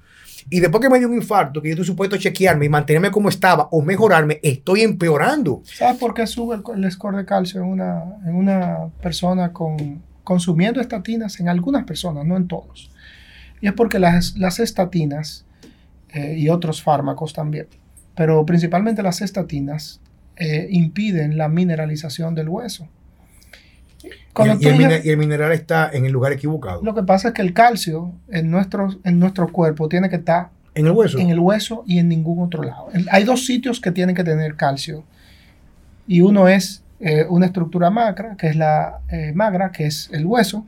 y 0.49 0.61
después 0.61 0.81
que 0.81 0.89
me 0.89 0.99
dio 0.99 1.09
un 1.09 1.15
infarto, 1.15 1.61
que 1.61 1.69
yo 1.69 1.73
estoy 1.75 1.87
supuesto 1.87 2.17
a 2.17 2.19
chequearme 2.19 2.65
y 2.65 2.69
mantenerme 2.71 3.11
como 3.11 3.29
estaba 3.29 3.69
o 3.71 3.83
mejorarme, 3.83 4.41
estoy 4.43 4.81
empeorando. 4.81 5.61
¿Sabes 5.65 5.99
por 5.99 6.15
qué 6.15 6.27
sube 6.27 6.57
el, 6.57 6.85
el 6.85 6.91
score 6.91 7.19
de 7.19 7.27
calcio 7.27 7.61
en 7.61 7.67
una, 7.67 8.03
en 8.27 8.35
una 8.35 8.89
persona 9.03 9.53
con, 9.53 10.03
consumiendo 10.25 10.81
estatinas? 10.81 11.39
En 11.39 11.51
algunas 11.51 11.85
personas, 11.85 12.25
no 12.25 12.39
en 12.39 12.49
todos. 12.49 12.91
Y 13.61 13.67
es 13.67 13.75
porque 13.75 13.99
las, 13.99 14.39
las 14.39 14.59
estatinas 14.59 15.45
eh, 16.13 16.35
y 16.37 16.49
otros 16.49 16.83
fármacos 16.83 17.33
también, 17.33 17.67
pero 18.15 18.45
principalmente 18.45 19.03
las 19.03 19.21
estatinas 19.21 20.01
eh, 20.37 20.67
impiden 20.71 21.37
la 21.37 21.49
mineralización 21.49 22.35
del 22.35 22.49
hueso. 22.49 22.89
Cuando 24.33 24.57
Y, 24.61 24.67
el, 24.67 25.07
y 25.07 25.17
mineral 25.17 25.53
está 25.53 25.91
en 25.93 26.05
el 26.05 26.13
lugar 26.13 26.33
equivocado. 26.33 26.83
lo 26.83 26.95
que 26.95 27.03
pasa 27.03 27.29
es 27.29 27.35
que 27.35 27.43
el 27.43 27.53
calcio 27.53 28.13
en 28.29 28.51
nuestro, 28.51 28.89
en 29.05 29.19
nuestro 29.19 29.49
cuerpo 29.49 29.89
tiene 29.89 30.09
que 30.09 30.17
estar 30.17 30.51
en 30.75 30.87
el 30.87 30.93
hueso. 30.93 31.19
en 31.19 31.31
el 31.31 31.39
hueso 31.39 31.85
y 31.87 31.99
en 31.99 32.09
ningún 32.09 32.43
otro 32.43 32.63
lado. 32.63 32.89
Hay 33.11 33.25
dos 33.25 33.45
sitios 33.45 33.81
que 33.81 33.91
tienen 33.91 34.15
que 34.15 34.25
tener 34.25 34.57
calcio. 34.57 35.05
Y 36.07 36.23
uno 36.23 36.49
es 36.49 36.83
eh, 36.99 37.27
una 37.29 37.47
estructura 37.47 37.91
magra, 37.91 38.37
que 38.37 38.49
es 38.49 38.57
la 38.57 39.01
eh, 39.09 39.33
magra, 39.35 39.71
que 39.71 39.87
es 39.87 40.09
el 40.13 40.25
hueso. 40.25 40.67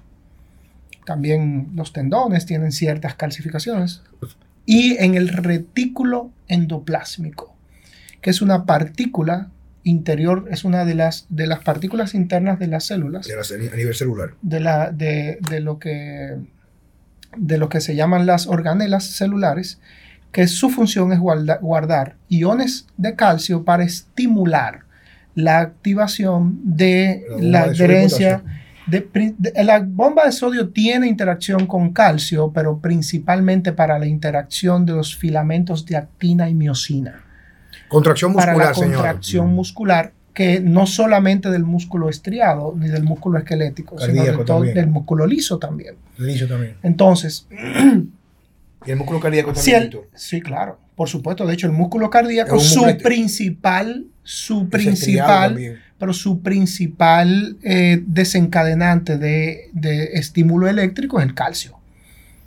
también 1.07 1.70
los 1.74 1.92
tendones 1.92 2.47
tienen 2.47 2.72
ciertas 2.72 3.14
calcificaciones. 3.14 4.03
Y 4.66 4.96
en 4.98 5.14
el 5.14 5.28
retículo 5.28 6.30
endoplásmico, 6.48 7.54
que 8.20 8.30
es 8.30 8.42
una 8.42 8.64
partícula 8.64 9.50
interior, 9.82 10.46
es 10.50 10.64
una 10.64 10.84
de 10.84 10.94
las, 10.94 11.26
de 11.28 11.46
las 11.46 11.60
partículas 11.60 12.14
internas 12.14 12.58
de 12.58 12.68
las 12.68 12.84
células. 12.84 13.28
a 13.28 13.76
nivel 13.76 13.94
celular. 13.94 14.34
De, 14.42 14.60
la, 14.60 14.90
de, 14.90 15.38
de, 15.48 15.60
lo 15.60 15.78
que, 15.78 16.38
de 17.36 17.58
lo 17.58 17.68
que 17.68 17.80
se 17.80 17.94
llaman 17.94 18.26
las 18.26 18.46
organelas 18.46 19.04
celulares, 19.04 19.78
que 20.32 20.48
su 20.48 20.70
función 20.70 21.12
es 21.12 21.20
guardar 21.20 22.16
iones 22.28 22.86
de 22.96 23.14
calcio 23.14 23.64
para 23.64 23.84
estimular 23.84 24.80
la 25.34 25.60
activación 25.60 26.60
de 26.64 27.24
la, 27.38 27.62
adherencia. 27.62 28.42
De, 28.87 29.09
la 29.64 29.80
bomba 29.80 30.26
de 30.26 30.32
sodio 30.32 30.68
tiene 30.68 31.07
interacción 31.07 31.66
con 31.66 31.93
calcio, 31.93 32.53
pero 32.53 32.78
principalmente 32.78 33.72
para 33.72 33.99
la 33.99 34.07
interacción 34.07 34.85
de 34.85 34.93
los 34.93 35.16
filamentos 35.16 35.87
de 35.87 35.97
actina 35.97 36.49
y 36.51 36.55
miosina. 36.55 37.24
Contracción 37.89 38.32
muscular, 38.32 38.57
para 38.57 38.68
la 38.68 38.74
contracción 38.74 39.55
muscular, 39.55 40.12
que 40.35 40.61
no 40.61 40.87
solamente 40.87 41.49
del 41.51 41.64
músculo 41.64 42.11
estriado 42.11 42.74
ni 42.76 42.89
del 42.89 43.05
músculo 43.05 43.39
esquelético, 43.39 43.99
sino 43.99 44.24
del 44.24 44.87
músculo 44.89 45.26
liso 45.26 45.59
también. 45.59 45.95
Liso 46.18 46.47
también. 46.47 46.76
Entonces. 46.82 47.47
¿Y 48.87 48.91
el 48.91 48.97
músculo 48.97 49.20
cardíaco 49.20 49.53
también? 49.53 49.93
Sí, 50.14 50.43
claro, 50.43 50.78
por 50.97 51.09
supuesto. 51.09 51.47
De 51.47 51.55
hecho, 51.55 51.68
el 51.68 51.72
músculo 51.72 52.11
cardíaco, 52.11 52.59
su 52.59 52.85
principal, 52.99 54.07
su 54.24 54.68
principal, 54.68 55.57
pero 56.05 56.12
su 56.12 56.42
principal 56.42 57.57
eh, 57.62 58.02
desencadenante 58.07 59.16
de, 59.16 59.70
de 59.72 60.18
estímulo 60.18 60.68
eléctrico 60.68 61.18
es 61.18 61.24
el 61.24 61.32
calcio. 61.32 61.78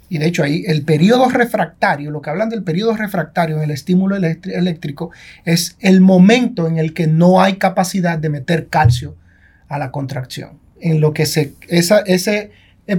Y 0.10 0.20
de 0.20 0.28
hecho 0.28 0.44
ahí 0.44 0.64
el 0.68 0.84
periodo 0.84 1.28
refractario, 1.28 2.12
lo 2.12 2.22
que 2.22 2.30
hablan 2.30 2.50
del 2.50 2.62
periodo 2.62 2.96
refractario 2.96 3.58
en 3.58 3.64
el 3.64 3.72
estímulo 3.72 4.16
eléctrico, 4.16 5.10
es 5.44 5.76
el 5.80 6.02
momento 6.02 6.68
en 6.68 6.78
el 6.78 6.94
que 6.94 7.08
no 7.08 7.42
hay 7.42 7.56
capacidad 7.56 8.20
de 8.20 8.30
meter 8.30 8.68
calcio 8.68 9.16
a 9.70 9.80
la 9.80 9.90
contracción. 9.90 10.60
En 10.80 11.02
lo 11.02 11.12
que 11.12 11.26
se, 11.26 11.56
esa, 11.68 12.02
ese 12.02 12.52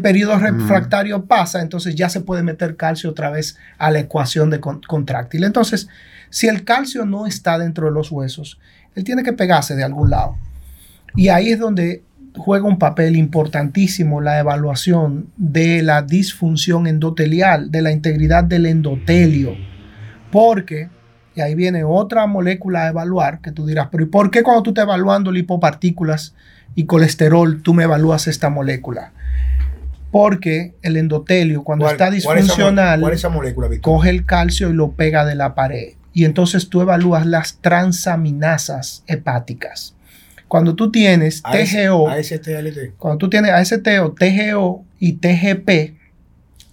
periodo 0.03 0.41
refractario 0.41 1.27
pasa, 1.27 1.63
entonces 1.63 1.95
ya 1.95 2.09
se 2.09 2.21
puede 2.21 2.43
meter 2.43 2.75
calcio 2.75 3.11
otra 3.11 3.31
vez 3.31 3.57
a 3.79 3.93
la 3.93 4.01
ecuación 4.01 4.51
de 4.51 4.59
contráctil. 4.59 5.45
Entonces, 5.45 5.87
si 6.31 6.49
el 6.49 6.65
calcio 6.65 7.07
no 7.07 7.29
está 7.29 7.61
dentro 7.61 7.87
de 7.87 7.93
los 7.93 8.11
huesos, 8.11 8.59
él 8.99 9.05
tiene 9.05 9.23
que 9.23 9.33
pegarse 9.33 9.77
de 9.77 9.85
algún 9.85 10.11
lado. 10.11 10.37
Y 11.19 11.31
ahí 11.31 11.51
es 11.51 11.59
donde 11.59 12.05
juega 12.37 12.69
un 12.69 12.79
papel 12.79 13.17
importantísimo 13.17 14.21
la 14.21 14.39
evaluación 14.39 15.27
de 15.37 15.83
la 15.83 16.03
disfunción 16.03 16.87
endotelial, 16.87 17.73
de 17.73 17.83
la 17.83 17.91
integridad 17.91 18.45
del 18.45 18.67
endotelio, 18.67 19.57
porque, 20.31 20.89
y 21.35 21.41
ahí 21.41 21.57
viene 21.57 21.83
otra 21.83 22.29
molécula 22.29 22.85
a 22.85 22.89
evaluar, 22.91 23.41
que 23.41 23.51
tú 23.51 23.67
dirás, 23.67 23.89
pero 23.91 24.05
¿y 24.05 24.07
por 24.07 24.31
qué 24.31 24.45
cuando 24.45 24.63
tú 24.63 24.71
estás 24.71 24.85
evaluando 24.85 25.33
lipopartículas 25.33 26.37
y 26.77 26.85
colesterol, 26.85 27.63
tú 27.63 27.75
me 27.75 27.83
evalúas 27.83 28.29
esta 28.29 28.49
molécula? 28.49 29.13
Porque 30.13 30.77
el 30.83 30.97
endotelio, 30.97 31.65
cuando 31.65 31.91
está 31.91 32.13
disfuncional, 32.13 33.03
coge 33.83 34.11
el 34.11 34.25
calcio 34.25 34.71
y 34.71 34.73
lo 34.73 34.93
pega 34.93 35.25
de 35.25 35.35
la 35.35 35.57
pared. 35.57 35.95
Y 36.13 36.25
entonces 36.25 36.69
tú 36.69 36.81
evalúas 36.81 37.27
las 37.27 37.59
transaminasas 37.61 39.03
hepáticas. 39.09 39.97
Cuando 40.49 40.75
tú 40.75 40.91
tienes 40.91 41.43
TGO, 41.43 42.09
cuando 42.97 43.19
tú 43.19 43.31
tienes 43.31 43.53
ASTO, 43.53 44.15
TGO 44.19 44.85
y 44.99 45.13
TGP 45.15 45.97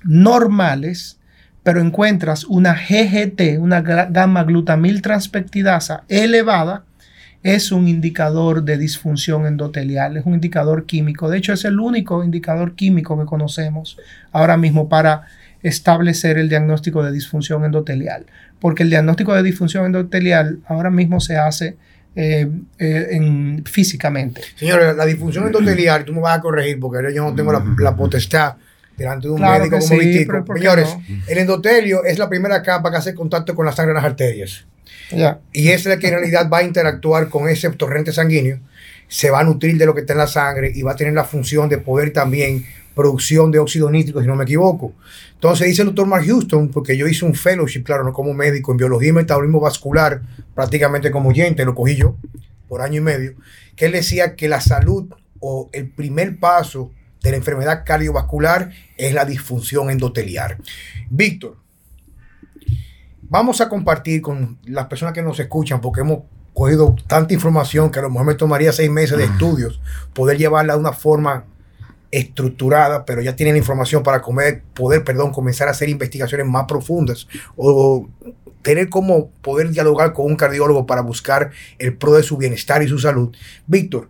normales, 0.05 1.19
pero 1.61 1.82
encuentras 1.82 2.45
una 2.45 2.73
GGT, 2.73 3.59
una 3.59 3.82
gamma 3.82 4.43
glutamil 4.43 5.01
transpeptidasa 5.01 6.03
elevada, 6.07 6.86
es 7.43 7.71
un 7.71 7.88
indicador 7.88 8.63
de 8.63 8.78
disfunción 8.78 9.45
endotelial, 9.45 10.17
es 10.17 10.26
un 10.26 10.34
indicador 10.34 10.86
químico. 10.86 11.30
De 11.30 11.38
hecho, 11.38 11.53
es 11.53 11.63
el 11.65 11.80
único 11.80 12.23
indicador 12.23 12.76
químico 12.76 13.19
que 13.19 13.26
conocemos 13.26 13.97
ahora 14.32 14.57
mismo 14.57 14.89
para 14.89 15.28
establecer 15.61 16.38
el 16.38 16.49
diagnóstico 16.49 17.03
de 17.03 17.11
disfunción 17.11 17.65
endotelial. 17.65 18.26
Porque 18.59 18.84
el 18.84 18.89
diagnóstico 18.89 19.36
de 19.36 19.43
disfunción 19.43 19.86
endotelial 19.86 20.59
ahora 20.67 20.89
mismo 20.89 21.19
se 21.19 21.38
hace 21.38 21.78
eh, 22.16 22.47
eh, 22.80 23.07
en, 23.11 23.63
físicamente. 23.66 24.41
Señores, 24.55 24.95
la 24.95 25.05
disfunción 25.05 25.47
endotelial, 25.47 26.05
tú 26.05 26.13
me 26.13 26.22
vas 26.22 26.38
a 26.38 26.41
corregir 26.41 26.80
porque 26.80 27.13
yo 27.13 27.24
no 27.24 27.36
tengo 27.36 27.51
la, 27.51 27.95
potestad 27.95 28.55
delante 28.95 29.28
de 29.28 29.34
un 29.34 29.41
médico 29.41 29.78
como 29.80 29.99
sí, 29.99 30.26
Señores, 30.55 30.95
el 31.28 31.38
endotelio 31.38 32.05
es 32.05 32.18
la 32.18 32.30
primera 32.30 32.63
capa 32.63 32.89
que 32.89 32.97
hace 32.97 33.13
contacto 33.13 33.53
con 33.53 33.66
la 33.66 33.74
sangre 33.74 33.91
en 33.91 33.95
las 33.95 34.05
arterias. 34.05 34.66
Y 35.51 35.70
es 35.70 35.86
la 35.86 35.97
que 35.97 36.07
en 36.07 36.13
realidad 36.13 36.49
va 36.49 36.59
a 36.59 36.63
interactuar 36.63 37.28
con 37.28 37.49
ese 37.49 37.70
torrente 37.72 38.13
sanguíneo, 38.13 38.59
se 39.07 39.30
va 39.30 39.41
a 39.41 39.43
nutrir 39.43 39.78
de 39.78 39.86
lo 39.86 39.93
que 39.93 40.01
está 40.01 40.13
en 40.13 40.20
la 40.20 40.28
sangre 40.28 40.72
y 40.74 40.82
va 40.82 40.93
a 40.93 40.95
tener 40.95 41.13
la 41.13 41.26
función 41.26 41.70
de 41.70 41.78
poder 41.78 42.11
también 42.11 42.66
producción 42.95 43.51
de 43.51 43.59
óxido 43.59 43.91
nítrico, 43.91 44.21
si 44.21 44.27
no 44.27 44.35
me 44.35 44.45
equivoco. 44.45 44.93
Entonces 45.33 45.67
dice 45.67 45.81
el 45.81 45.87
doctor 45.87 46.07
Mark 46.07 46.25
Houston, 46.25 46.69
porque 46.69 46.97
yo 46.97 47.07
hice 47.07 47.25
un 47.25 47.35
fellowship, 47.35 47.83
claro, 47.83 48.03
no 48.03 48.13
como 48.13 48.33
médico, 48.33 48.71
en 48.71 48.77
biología 48.77 49.09
y 49.09 49.13
metabolismo 49.13 49.59
vascular, 49.59 50.21
prácticamente 50.55 51.11
como 51.11 51.29
oyente, 51.29 51.65
lo 51.65 51.75
cogí 51.75 51.95
yo 51.95 52.15
por 52.67 52.81
año 52.81 52.97
y 52.97 53.03
medio, 53.03 53.35
que 53.75 53.85
él 53.85 53.91
decía 53.91 54.35
que 54.35 54.47
la 54.47 54.61
salud 54.61 55.13
o 55.39 55.69
el 55.73 55.89
primer 55.89 56.39
paso 56.39 56.91
de 57.21 57.31
la 57.31 57.37
enfermedad 57.37 57.83
cardiovascular 57.85 58.71
es 58.97 59.13
la 59.13 59.25
disfunción 59.25 59.89
endoteliar. 59.89 60.57
Víctor, 61.09 61.57
vamos 63.23 63.61
a 63.61 63.69
compartir 63.69 64.21
con 64.21 64.57
las 64.65 64.87
personas 64.87 65.13
que 65.13 65.21
nos 65.21 65.39
escuchan, 65.39 65.81
porque 65.81 66.01
hemos 66.01 66.19
cogido 66.53 66.95
tanta 67.07 67.33
información 67.33 67.91
que 67.91 67.99
a 67.99 68.03
lo 68.03 68.09
mejor 68.09 68.25
me 68.25 68.35
tomaría 68.35 68.71
seis 68.71 68.89
meses 68.89 69.17
de 69.17 69.25
estudios 69.25 69.81
poder 70.13 70.37
llevarla 70.37 70.73
de 70.73 70.79
una 70.79 70.93
forma 70.93 71.43
estructurada, 72.16 73.03
pero 73.03 73.22
ya 73.22 73.36
tienen 73.36 73.57
información 73.57 74.01
para 74.01 74.22
comer, 74.22 74.61
poder, 74.74 75.03
perdón, 75.03 75.34
comenzar 75.34 75.68
a 75.68 75.72
hacer 75.72 75.89
investigaciones 75.89 76.47
más 76.47 76.63
profundas 76.66 77.28
o 77.57 78.07
tener 78.61 78.88
como 78.89 79.32
poder 79.41 79.70
dialogar 79.70 80.13
con 80.13 80.28
un 80.28 80.38
cardiólogo 80.38 80.86
para 80.86 81.01
buscar 81.01 81.51
el 81.78 81.97
pro 81.97 82.13
de 82.13 82.24
su 82.24 82.38
bienestar 82.38 82.82
y 82.82 82.88
su 82.88 82.99
salud. 82.99 83.36
Víctor, 83.68 84.07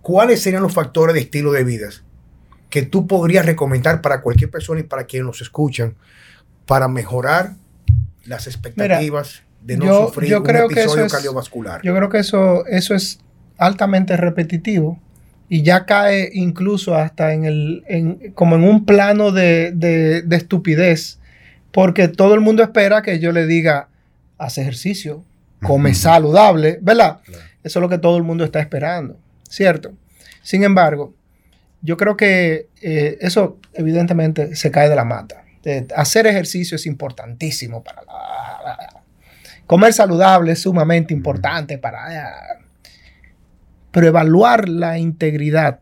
¿cuáles 0.00 0.40
serían 0.40 0.62
los 0.62 0.72
factores 0.72 1.12
de 1.12 1.22
estilo 1.22 1.50
de 1.50 1.64
vida 1.64 1.88
que 2.68 2.82
tú 2.82 3.08
podrías 3.08 3.44
recomendar 3.44 4.00
para 4.00 4.22
cualquier 4.22 4.48
persona 4.48 4.80
y 4.80 4.84
para 4.84 5.04
quienes 5.04 5.26
nos 5.26 5.40
escuchan 5.40 5.96
para 6.66 6.86
mejorar 6.86 7.54
las 8.26 8.46
expectativas 8.46 9.42
de 9.60 9.76
no 9.76 10.06
sufrir 10.06 10.36
un 10.36 10.48
episodio 10.48 11.08
cardiovascular? 11.08 11.82
Yo 11.82 11.96
creo 11.96 12.08
que 12.08 12.18
eso, 12.18 12.64
eso 12.66 12.94
es 12.94 13.18
altamente 13.58 14.16
repetitivo 14.16 15.00
y 15.52 15.62
ya 15.62 15.84
cae 15.84 16.30
incluso 16.32 16.94
hasta 16.94 17.34
en 17.34 17.44
el, 17.44 18.32
como 18.34 18.54
en 18.54 18.62
un 18.62 18.84
plano 18.84 19.32
de, 19.32 20.24
estupidez, 20.30 21.18
porque 21.72 22.06
todo 22.06 22.34
el 22.34 22.40
mundo 22.40 22.62
espera 22.62 23.02
que 23.02 23.18
yo 23.18 23.32
le 23.32 23.46
diga, 23.46 23.88
haz 24.38 24.58
ejercicio, 24.58 25.24
come 25.60 25.92
saludable, 25.94 26.78
¿verdad? 26.80 27.18
Eso 27.64 27.80
es 27.80 27.82
lo 27.82 27.88
que 27.88 27.98
todo 27.98 28.16
el 28.16 28.22
mundo 28.22 28.44
está 28.44 28.60
esperando, 28.60 29.18
¿cierto? 29.42 29.92
Sin 30.40 30.62
embargo, 30.62 31.14
yo 31.82 31.96
creo 31.96 32.16
que 32.16 32.68
eh, 32.80 33.18
eso 33.20 33.58
evidentemente 33.74 34.54
se 34.54 34.70
cae 34.70 34.88
de 34.88 34.94
la 34.94 35.04
mata. 35.04 35.42
hacer 35.96 36.28
ejercicio 36.28 36.76
es 36.76 36.86
importantísimo 36.86 37.82
para 37.82 38.02
la... 38.02 39.02
Comer 39.66 39.92
saludable 39.92 40.52
es 40.52 40.62
sumamente 40.62 41.12
importante 41.12 41.76
para 41.76 42.59
pero 43.90 44.06
evaluar 44.06 44.68
la 44.68 44.98
integridad 44.98 45.80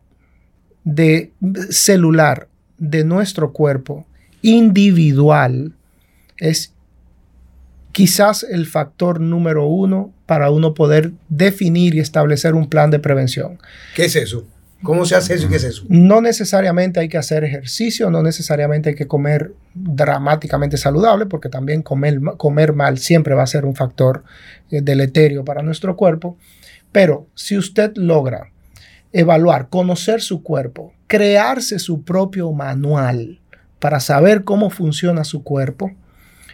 de 0.83 1.31
celular 1.69 2.47
de 2.77 3.03
nuestro 3.03 3.51
cuerpo 3.51 4.05
individual 4.41 5.73
es 6.37 6.73
quizás 7.91 8.43
el 8.43 8.65
factor 8.65 9.19
número 9.19 9.65
uno 9.67 10.13
para 10.25 10.51
uno 10.51 10.73
poder 10.73 11.11
definir 11.27 11.95
y 11.95 11.99
establecer 11.99 12.55
un 12.55 12.69
plan 12.69 12.91
de 12.91 12.99
prevención. 12.99 13.59
¿Qué 13.95 14.05
es 14.05 14.15
eso? 14.15 14.45
¿Cómo 14.81 15.05
se 15.05 15.15
hace 15.15 15.33
eso 15.33 15.47
y 15.47 15.49
qué 15.49 15.57
es 15.57 15.65
eso? 15.65 15.83
No 15.89 16.21
necesariamente 16.21 17.01
hay 17.01 17.09
que 17.09 17.17
hacer 17.17 17.43
ejercicio, 17.43 18.09
no 18.09 18.23
necesariamente 18.23 18.89
hay 18.89 18.95
que 18.95 19.07
comer 19.07 19.53
dramáticamente 19.73 20.77
saludable, 20.77 21.25
porque 21.25 21.49
también 21.49 21.81
comer, 21.81 22.21
comer 22.37 22.71
mal 22.73 22.97
siempre 22.97 23.35
va 23.35 23.43
a 23.43 23.47
ser 23.47 23.65
un 23.65 23.75
factor 23.75 24.23
eh, 24.71 24.81
deleterio 24.81 25.43
para 25.43 25.63
nuestro 25.63 25.97
cuerpo. 25.97 26.37
Pero 26.91 27.27
si 27.35 27.57
usted 27.57 27.91
logra 27.95 28.51
evaluar, 29.11 29.69
conocer 29.69 30.21
su 30.21 30.43
cuerpo, 30.43 30.93
crearse 31.07 31.79
su 31.79 32.03
propio 32.03 32.51
manual 32.51 33.39
para 33.79 33.99
saber 33.99 34.43
cómo 34.43 34.69
funciona 34.69 35.23
su 35.23 35.43
cuerpo, 35.43 35.91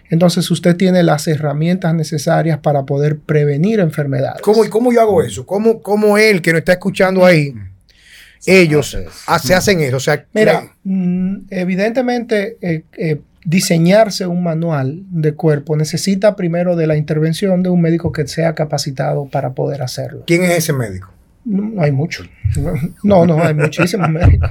entonces 0.10 0.50
usted 0.52 0.76
tiene 0.76 1.04
las 1.04 1.28
herramientas 1.28 1.94
necesarias 1.96 2.60
para 2.60 2.84
poder 2.84 3.18
prevenir 3.18 3.80
enfermedades. 3.80 4.42
¿Cómo, 4.42 4.70
cómo 4.70 4.94
yo 4.94 5.02
hago 5.02 5.24
eso? 5.24 5.46
¿Cómo, 5.46 5.82
¿Cómo 5.82 6.18
él 6.18 6.42
que 6.42 6.52
nos 6.52 6.60
está 6.60 6.74
escuchando 6.74 7.26
ahí 7.26 7.54
ellos 8.46 8.92
se 8.92 9.54
hacen 9.54 9.82
eso. 9.82 9.98
O 9.98 10.00
sea, 10.00 10.26
Mira, 10.34 10.72
mm, 10.84 11.48
evidentemente 11.50 12.58
eh, 12.62 12.84
eh, 12.98 13.20
diseñarse 13.46 14.28
un 14.28 14.44
manual 14.44 15.04
de 15.10 15.34
cuerpo 15.34 15.78
necesita 15.78 16.36
primero 16.36 16.76
de 16.76 16.88
la 16.88 16.98
intervención 16.98 17.64
de 17.64 17.70
un 17.70 17.82
médico 17.82 18.12
que 18.12 18.28
sea 18.28 18.56
capacitado 18.56 19.26
para 19.26 19.54
poder 19.54 19.82
hacerlo. 19.82 20.24
¿Quién 20.26 20.44
es 20.44 20.58
ese 20.58 20.74
médico? 20.74 21.15
No, 21.46 21.82
hay 21.82 21.92
muchos. 21.92 22.28
No, 23.04 23.26
no, 23.26 23.42
hay 23.44 23.54
muchísimos 23.54 24.10
médicos. 24.10 24.50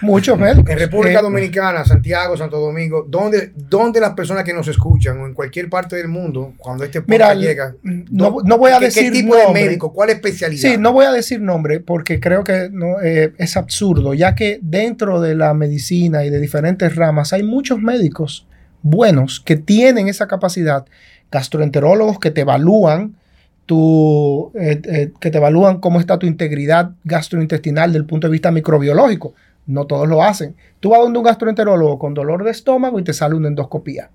Muchos 0.00 0.38
médicos. 0.38 0.70
En 0.70 0.78
República 0.78 1.20
eh, 1.20 1.22
Dominicana, 1.22 1.84
Santiago, 1.84 2.36
Santo 2.36 2.58
Domingo, 2.58 3.06
¿dónde, 3.08 3.52
¿dónde 3.54 4.00
las 4.00 4.14
personas 4.14 4.42
que 4.42 4.52
nos 4.52 4.66
escuchan 4.66 5.20
o 5.20 5.26
en 5.26 5.34
cualquier 5.34 5.68
parte 5.68 5.96
del 5.96 6.08
mundo, 6.08 6.54
cuando 6.56 6.84
este 6.84 7.02
podcast 7.02 7.38
llega, 7.38 7.74
no, 7.82 8.38
no, 8.44 8.58
voy 8.58 8.72
a 8.72 8.80
decir 8.80 9.04
¿qué 9.04 9.10
tipo 9.22 9.36
de 9.36 9.52
médico? 9.52 9.92
¿Cuál 9.92 10.10
especialidad? 10.10 10.68
Sí, 10.68 10.76
no 10.78 10.92
voy 10.92 11.04
a 11.04 11.12
decir 11.12 11.40
nombre 11.40 11.80
porque 11.80 12.18
creo 12.18 12.42
que 12.42 12.70
no, 12.72 13.00
eh, 13.02 13.32
es 13.38 13.56
absurdo, 13.56 14.14
ya 14.14 14.34
que 14.34 14.58
dentro 14.62 15.20
de 15.20 15.36
la 15.36 15.54
medicina 15.54 16.24
y 16.24 16.30
de 16.30 16.40
diferentes 16.40 16.96
ramas 16.96 17.32
hay 17.32 17.42
muchos 17.44 17.80
médicos 17.80 18.46
buenos 18.82 19.40
que 19.40 19.56
tienen 19.56 20.08
esa 20.08 20.26
capacidad, 20.26 20.86
gastroenterólogos 21.30 22.18
que 22.18 22.30
te 22.30 22.42
evalúan, 22.42 23.16
eh, 23.68 24.80
eh, 24.84 25.12
que 25.18 25.30
te 25.30 25.38
evalúan 25.38 25.80
cómo 25.80 25.98
está 25.98 26.18
tu 26.18 26.26
integridad 26.26 26.92
gastrointestinal 27.04 27.90
desde 27.90 27.98
el 27.98 28.06
punto 28.06 28.28
de 28.28 28.32
vista 28.32 28.50
microbiológico. 28.50 29.34
No 29.66 29.86
todos 29.86 30.08
lo 30.08 30.22
hacen. 30.22 30.54
Tú 30.78 30.90
vas 30.90 31.00
donde 31.00 31.18
un 31.18 31.24
gastroenterólogo 31.24 31.98
con 31.98 32.14
dolor 32.14 32.44
de 32.44 32.52
estómago 32.52 33.00
y 33.00 33.04
te 33.04 33.12
sale 33.12 33.34
una 33.34 33.48
endoscopía. 33.48 34.10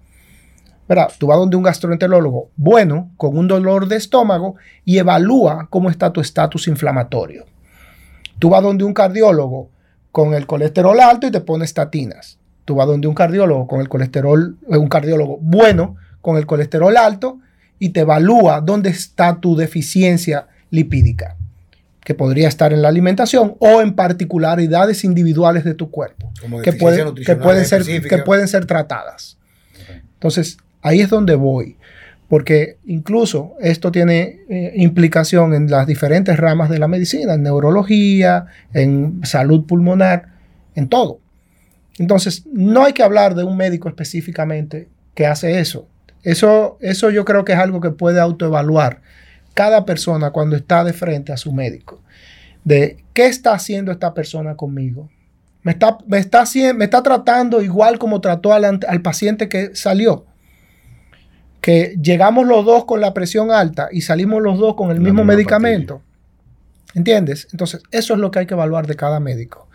¿Verdad? 0.88 1.12
Tú 1.18 1.28
vas 1.28 1.38
donde 1.38 1.58
un 1.58 1.64
gastroenterólogo 1.64 2.50
bueno, 2.56 3.12
con 3.18 3.38
un 3.38 3.48
dolor 3.48 3.88
de 3.88 3.98
estómago, 3.98 4.56
y 4.84 4.98
evalúa 4.98 5.68
cómo 5.70 5.90
está 5.90 6.12
tu 6.12 6.22
estatus 6.22 6.68
inflamatorio. 6.68 7.46
Tú 8.40 8.50
vas 8.50 8.64
donde 8.64 8.84
un 8.84 8.94
cardiólogo 8.94 9.70
con 10.12 10.34
el 10.34 10.48
colesterol 10.48 11.00
alto 11.00 11.28
y 11.28 11.32
te 11.32 11.42
pone 11.42 11.66
estatinas. 11.66 12.40
Tú 12.66 12.76
vas 12.76 12.88
donde 12.88 13.08
un 13.08 13.14
cardiólogo 13.14 13.68
con 13.68 13.82
el 13.82 13.90
colesterol, 13.90 14.58
eh, 14.70 14.78
un 14.78 14.88
cardiólogo 14.88 15.38
bueno 15.42 15.96
con 16.22 16.38
el 16.38 16.46
colesterol 16.46 16.96
alto 16.98 17.40
y 17.82 17.90
te 17.90 18.02
evalúa 18.02 18.62
dónde 18.62 18.92
está 18.92 19.40
tu 19.40 19.56
deficiencia 19.56 20.46
lipídica, 20.70 21.36
que 22.04 22.14
podría 22.14 22.48
estar 22.48 22.72
en 22.74 22.84
la 22.84 22.90
alimentación 22.90 23.56
o 23.58 23.82
en 23.82 23.96
particularidades 23.96 25.04
individuales 25.04 25.64
de 25.64 25.74
tu 25.74 25.90
cuerpo, 25.90 26.32
que, 26.64 26.74
pueden, 26.74 27.16
que, 27.16 27.36
pueden 27.36 27.66
ser, 27.66 27.84
que 27.84 28.18
pueden 28.20 28.48
ser 28.48 28.68
tratadas. 28.68 29.40
Entonces, 30.14 30.58
ahí 30.84 31.02
es 31.02 31.10
donde 31.10 31.34
voy, 31.34 31.78
porque 32.30 32.78
incluso 32.86 33.56
esto 33.60 33.92
tiene 33.92 34.42
eh, 34.48 34.74
implicación 34.76 35.56
en 35.56 35.68
las 35.72 35.88
diferentes 35.88 36.38
ramas 36.38 36.70
de 36.70 36.78
la 36.78 36.88
medicina, 36.88 37.34
en 37.34 37.42
neurología, 37.42 38.46
en 38.76 39.22
salud 39.24 39.66
pulmonar, 39.66 40.36
en 40.76 40.88
todo. 40.88 41.20
Entonces, 41.98 42.44
no 42.54 42.86
hay 42.86 42.94
que 42.94 43.02
hablar 43.02 43.34
de 43.34 43.44
un 43.44 43.58
médico 43.58 43.90
específicamente 43.90 44.88
que 45.16 45.26
hace 45.26 45.60
eso. 45.60 45.88
Eso, 46.24 46.78
eso 46.82 47.10
yo 47.10 47.26
creo 47.26 47.46
que 47.46 47.54
es 47.54 47.60
algo 47.60 47.82
que 47.82 47.92
puede 47.92 48.20
autoevaluar 48.20 49.02
cada 49.54 49.86
persona 49.86 50.32
cuando 50.32 50.56
está 50.56 50.84
de 50.84 50.94
frente 50.94 51.32
a 51.32 51.38
su 51.38 51.52
médico. 51.52 52.02
De 52.64 53.04
qué 53.14 53.26
está 53.26 53.54
haciendo 53.54 53.92
esta 53.92 54.14
persona 54.14 54.56
conmigo. 54.56 55.10
Me 55.64 55.74
está, 55.74 55.98
me 56.08 56.18
está, 56.18 56.44
me 56.76 56.86
está 56.86 57.04
tratando 57.04 57.62
igual 57.62 58.00
como 58.00 58.22
trató 58.22 58.54
al, 58.54 58.66
al 58.66 59.02
paciente 59.02 59.50
que 59.50 59.76
salió. 59.76 60.26
Que 61.60 61.96
llegamos 62.02 62.48
los 62.48 62.66
dos 62.66 62.86
con 62.86 63.02
la 63.02 63.14
presión 63.14 63.52
alta 63.52 63.90
y 63.92 64.02
salimos 64.02 64.42
los 64.42 64.58
dos 64.58 64.76
con 64.76 64.92
el 64.92 65.00
mismo 65.00 65.24
medicamento. 65.24 66.02
¿Entiendes? 66.94 67.48
Entonces, 67.52 67.82
eso 67.92 68.14
es 68.14 68.20
lo 68.20 68.32
que 68.32 68.40
hay 68.40 68.46
que 68.46 68.54
evaluar 68.54 68.88
de 68.88 68.96
cada 68.96 69.20
médico. 69.20 69.70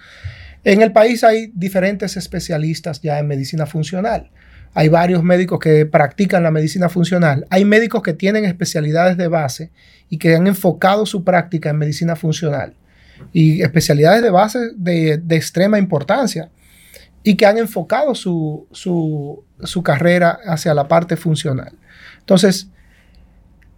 En 0.65 0.83
el 0.83 0.93
país 0.93 1.23
hay 1.23 1.53
diferentes 1.55 2.17
especialistas 2.17 3.01
ya 3.01 3.19
en 3.19 3.29
medicina 3.29 3.67
funcional. 3.67 4.31
Hay 4.79 4.91
varios 4.91 5.22
médicos 5.22 5.59
que 5.59 5.87
practican 5.87 6.43
la 6.43 6.51
medicina 6.51 6.91
funcional. 6.91 7.47
Hay 7.49 7.64
médicos 7.64 8.03
que 8.03 8.12
tienen 8.12 8.45
especialidades 8.45 9.16
de 9.16 9.27
base 9.27 9.70
y 10.11 10.18
que 10.18 10.37
han 10.37 10.47
enfocado 10.47 11.07
su 11.07 11.24
práctica 11.24 11.70
en 11.70 11.79
medicina 11.79 12.14
funcional. 12.14 12.74
Y 13.33 13.62
especialidades 13.62 14.22
de 14.22 14.29
base 14.29 14.72
de, 14.77 15.14
extrema 15.31 15.79
importancia. 15.79 16.51
Y 17.22 17.37
que 17.37 17.47
han 17.47 17.57
enfocado 17.57 18.14
su, 18.14 18.68
su 18.70 19.83
carrera 19.83 20.41
hacia 20.45 20.74
la 20.74 20.87
parte 20.87 21.16
funcional. 21.16 21.72
Entonces, 22.18 22.68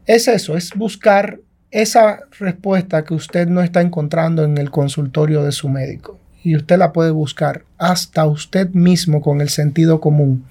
es 0.04 0.26
eso, 0.26 0.56
es 0.56 0.72
buscar 0.74 1.38
esa 1.70 2.22
respuesta 2.40 3.04
que 3.04 3.14
usted 3.14 3.46
no 3.46 3.62
está 3.62 3.82
encontrando 3.82 4.42
en 4.42 4.58
el 4.58 4.72
consultorio 4.72 5.44
de 5.44 5.52
su 5.52 5.68
médico. 5.68 6.18
Y 6.42 6.56
usted 6.56 6.76
la 6.76 6.92
puede 6.92 7.12
buscar 7.12 7.62
hasta 7.78 8.26
usted 8.26 8.70
mismo 8.70 9.20
con 9.20 9.40
el 9.40 9.48
sentido 9.48 10.00
común 10.00 10.44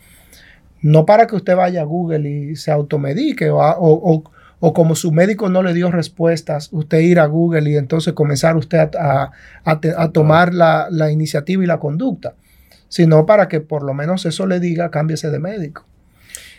no 0.81 1.05
para 1.05 1.27
que 1.27 1.35
usted 1.35 1.55
vaya 1.55 1.81
a 1.81 1.85
Google 1.85 2.29
y 2.29 2.55
se 2.55 2.71
automedique 2.71 3.49
o, 3.51 4.23
como 4.73 4.95
su 4.95 5.11
médico 5.11 5.49
no 5.49 5.63
le 5.63 5.73
dio 5.73 5.91
respuestas, 5.91 6.69
usted 6.71 6.99
ir 6.99 7.19
a 7.19 7.25
Google 7.25 7.69
y 7.69 7.77
entonces 7.77 8.13
comenzar 8.13 8.55
usted 8.57 8.89
a, 8.99 9.31
tomar 10.11 10.53
la, 10.53 11.11
iniciativa 11.11 11.63
y 11.63 11.67
la 11.67 11.79
conducta, 11.79 12.35
sino 12.89 13.25
para 13.25 13.47
que 13.47 13.59
por 13.59 13.83
lo 13.83 13.93
menos 13.93 14.25
eso 14.25 14.47
le 14.47 14.59
diga 14.59 14.91
cámbiese 14.91 15.29
de 15.29 15.39
médico. 15.39 15.85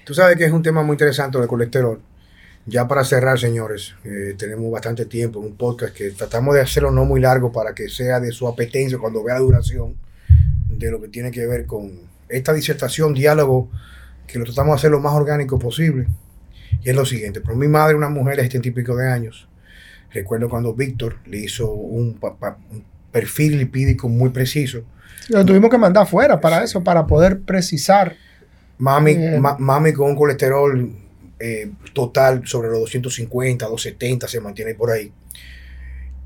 Tú 0.05 0.15
sabes 0.15 0.37
que 0.37 0.45
es 0.45 0.53
un 0.53 0.63
tema 0.63 0.83
muy 0.83 0.95
interesante 0.95 1.39
el 1.39 1.47
colesterol. 1.47 2.01
Ya 2.67 2.87
para 2.87 3.03
cerrar, 3.03 3.39
señores, 3.39 3.95
eh, 4.05 4.35
tenemos 4.37 4.71
bastante 4.71 5.07
tiempo 5.07 5.41
en 5.41 5.47
un 5.47 5.57
podcast 5.57 5.95
que 5.95 6.11
tratamos 6.11 6.55
de 6.55 6.61
hacerlo 6.61 6.91
no 6.91 7.07
muy 7.07 7.19
largo 7.21 7.51
para 7.51 7.75
que 7.75 7.89
sea 7.89 8.21
de 8.21 8.31
su 8.31 8.47
apetencia 8.47 8.99
cuando 8.99 9.25
vea 9.25 9.39
duración 9.39 9.97
de 10.69 10.91
lo 10.91 11.01
que 11.01 11.09
tiene 11.09 11.31
que 11.31 11.47
ver 11.47 11.67
con 11.67 11.93
esta 12.29 12.53
disertación, 12.53 13.15
diálogo 13.15 13.71
que 14.29 14.39
lo 14.39 14.45
tratamos 14.45 14.75
de 14.75 14.77
hacer 14.77 14.91
lo 14.93 15.01
más 15.01 15.15
orgánico 15.15 15.59
posible. 15.59 16.07
Y 16.85 16.91
es 16.91 16.95
lo 16.95 17.05
siguiente, 17.05 17.41
por 17.41 17.57
mi 17.57 17.67
madre, 17.67 17.97
una 17.97 18.09
mujer 18.09 18.37
de 18.37 18.43
setenta 18.45 18.69
y 18.69 18.71
pico 18.71 18.95
de 18.95 19.11
años, 19.11 19.49
recuerdo 20.13 20.49
cuando 20.49 20.75
Víctor 20.75 21.17
le 21.27 21.39
hizo 21.39 21.73
un, 21.73 22.19
perfil 23.11 23.59
lipídico 23.59 24.09
muy 24.09 24.29
preciso. 24.29 24.83
Lo 25.29 25.45
tuvimos 25.45 25.71
que 25.71 25.79
mandar 25.79 26.05
afuera 26.05 26.41
para 26.41 26.63
eso, 26.63 26.85
para 26.85 27.07
poder 27.07 27.41
precisar. 27.41 28.15
Mami, 28.79 29.13
eh, 29.13 29.41
mami 29.59 29.93
con 29.93 30.11
un 30.11 30.17
colesterol 30.17 30.93
eh, 31.41 31.71
total 31.95 32.47
sobre 32.47 32.69
los 32.69 32.81
250, 32.81 33.67
270, 33.67 34.29
se 34.29 34.41
mantiene 34.41 34.75
por 34.75 34.91
ahí. 34.91 35.11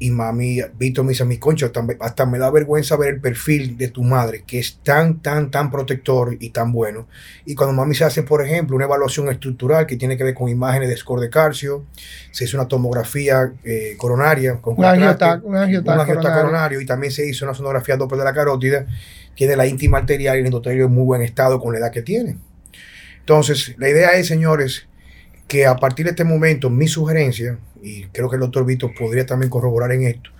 Y 0.03 0.11
mami, 0.11 0.59
Víctor 0.76 1.05
me 1.05 1.11
dice, 1.11 1.24
mi 1.24 1.38
concha, 1.38 1.70
hasta, 2.00 2.26
me 2.26 2.36
da 2.36 2.50
vergüenza 2.50 2.96
ver 2.96 3.14
el 3.14 3.20
perfil 3.20 3.78
de 3.78 3.86
tu 3.86 4.03
madre, 4.03 4.42
que 4.44 4.59
es 4.59 4.80
tan, 4.82 5.22
tan, 5.22 5.53
tan 5.53 5.70
protector 5.70 6.36
y 6.40 6.50
tan 6.50 6.72
bueno. 6.72 7.07
Y 7.44 7.55
cuando 7.55 7.72
mami 7.72 7.94
se 7.94 8.03
hace, 8.03 8.24
por 8.24 8.44
ejemplo, 8.44 8.74
una 8.74 8.86
evaluación 8.86 9.28
estructural 9.28 9.86
que 9.86 9.94
tiene 9.94 10.16
que 10.16 10.24
ver 10.24 10.34
con 10.34 10.48
imágenes 10.48 10.88
de 10.88 10.96
score 10.96 11.20
de 11.20 11.30
calcio, 11.30 11.84
se 12.32 12.46
hizo 12.46 12.57
una 12.57 12.66
tomografía 12.66 13.53
eh, 13.62 13.94
coronaria 13.96 14.57
con 14.61 14.74
un 14.76 14.84
angiotac, 14.84 15.40
coronario. 15.40 16.80
y 16.80 16.86
también 16.86 17.12
se 17.12 17.24
hizo 17.24 17.44
una 17.44 17.55
sonografía 17.55 17.96
Doppler 17.96 18.18
de 18.18 18.24
la 18.24 18.34
carótida, 18.34 18.84
tiene 19.36 19.55
la 19.55 19.68
íntima 19.68 19.98
arterial 19.98 20.36
y 20.36 20.40
el 20.40 20.46
endotelio 20.46 20.86
en 20.86 20.92
muy 20.92 21.05
buen 21.05 21.22
estado 21.22 21.61
con 21.61 21.74
la 21.74 21.78
edad 21.78 21.92
que 21.92 22.03
tiene. 22.03 22.38
Entonces, 23.20 23.76
la 23.78 23.88
idea 23.88 24.14
es, 24.14 24.26
señores, 24.26 24.88
que 25.53 25.66
a 25.66 25.76
partir 25.76 26.07
de 26.07 26.12
este 26.12 26.24
momento, 26.24 26.70
mi 26.70 26.88
sugerencia, 26.88 27.59
y 27.82 28.05
creo 28.05 28.30
que 28.30 28.36
el 28.36 28.40
doctor 28.40 28.64
Vito 28.64 28.90
podría 28.98 29.26
también 29.26 29.50
corroborar 29.50 29.92
en 29.92 30.05
esto, 30.05 30.30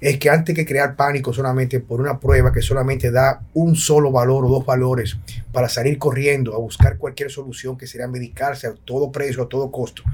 es 0.00 0.16
que 0.16 0.30
antes 0.30 0.54
que 0.54 0.64
crear 0.64 0.96
pánico 0.96 1.34
solamente 1.34 1.78
por 1.78 2.00
una 2.00 2.18
prueba 2.18 2.54
que 2.54 2.62
solamente 2.62 3.10
da 3.10 3.42
un 3.52 3.76
solo 3.76 4.10
valor 4.10 4.46
o 4.46 4.48
dos 4.48 4.64
valores 4.64 5.18
para 5.52 5.68
salir 5.68 5.98
corriendo 5.98 6.54
a 6.54 6.58
buscar 6.58 6.96
cualquier 6.96 7.30
solución 7.30 7.76
que 7.76 7.86
sería 7.86 8.08
medicarse 8.08 8.66
a 8.66 8.72
todo 8.72 9.12
precio, 9.12 9.42
a 9.42 9.48
todo 9.50 9.70
costo, 9.70 10.04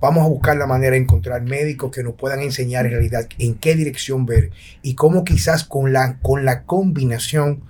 vamos 0.00 0.24
a 0.24 0.28
buscar 0.28 0.56
la 0.56 0.66
manera 0.66 0.92
de 0.92 1.02
encontrar 1.02 1.42
médicos 1.42 1.90
que 1.90 2.02
nos 2.02 2.14
puedan 2.14 2.40
enseñar 2.40 2.86
en 2.86 2.92
realidad 2.92 3.28
en 3.38 3.56
qué 3.56 3.74
dirección 3.74 4.24
ver 4.24 4.52
y 4.80 4.94
cómo 4.94 5.22
quizás 5.22 5.64
con 5.64 5.92
la, 5.92 6.18
con 6.22 6.46
la 6.46 6.62
combinación 6.62 7.60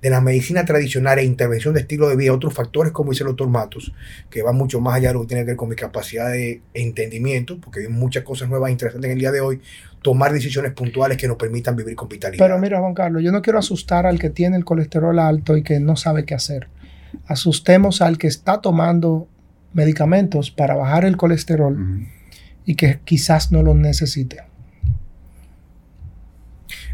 de 0.00 0.10
la 0.10 0.20
medicina 0.20 0.64
tradicional 0.64 1.18
e 1.18 1.24
intervención 1.24 1.74
de 1.74 1.80
estilo 1.80 2.08
de 2.08 2.16
vida, 2.16 2.32
otros 2.32 2.54
factores, 2.54 2.92
como 2.92 3.10
dice 3.10 3.24
el 3.24 3.28
doctor 3.28 3.48
Matos, 3.48 3.92
que 4.30 4.42
van 4.42 4.56
mucho 4.56 4.80
más 4.80 4.94
allá 4.94 5.08
de 5.08 5.14
lo 5.14 5.20
que 5.22 5.26
tiene 5.28 5.42
que 5.42 5.48
ver 5.48 5.56
con 5.56 5.68
mi 5.68 5.74
capacidad 5.74 6.30
de 6.30 6.62
entendimiento, 6.74 7.60
porque 7.60 7.80
hay 7.80 7.88
muchas 7.88 8.22
cosas 8.22 8.48
nuevas 8.48 8.68
e 8.68 8.72
interesantes 8.72 9.08
en 9.10 9.12
el 9.12 9.20
día 9.20 9.32
de 9.32 9.40
hoy, 9.40 9.60
tomar 10.02 10.32
decisiones 10.32 10.72
puntuales 10.72 11.18
que 11.18 11.26
nos 11.26 11.36
permitan 11.36 11.74
vivir 11.74 11.96
con 11.96 12.08
vitalidad. 12.08 12.44
Pero 12.44 12.58
mira, 12.58 12.78
Juan 12.78 12.94
Carlos, 12.94 13.22
yo 13.22 13.32
no 13.32 13.42
quiero 13.42 13.58
asustar 13.58 14.06
al 14.06 14.18
que 14.18 14.30
tiene 14.30 14.56
el 14.56 14.64
colesterol 14.64 15.18
alto 15.18 15.56
y 15.56 15.62
que 15.62 15.80
no 15.80 15.96
sabe 15.96 16.24
qué 16.24 16.34
hacer. 16.34 16.68
Asustemos 17.26 18.00
al 18.00 18.18
que 18.18 18.28
está 18.28 18.60
tomando 18.60 19.28
medicamentos 19.72 20.50
para 20.50 20.74
bajar 20.74 21.04
el 21.04 21.16
colesterol 21.16 22.06
y 22.64 22.74
que 22.74 23.00
quizás 23.04 23.50
no 23.50 23.62
lo 23.62 23.74
necesite. 23.74 24.47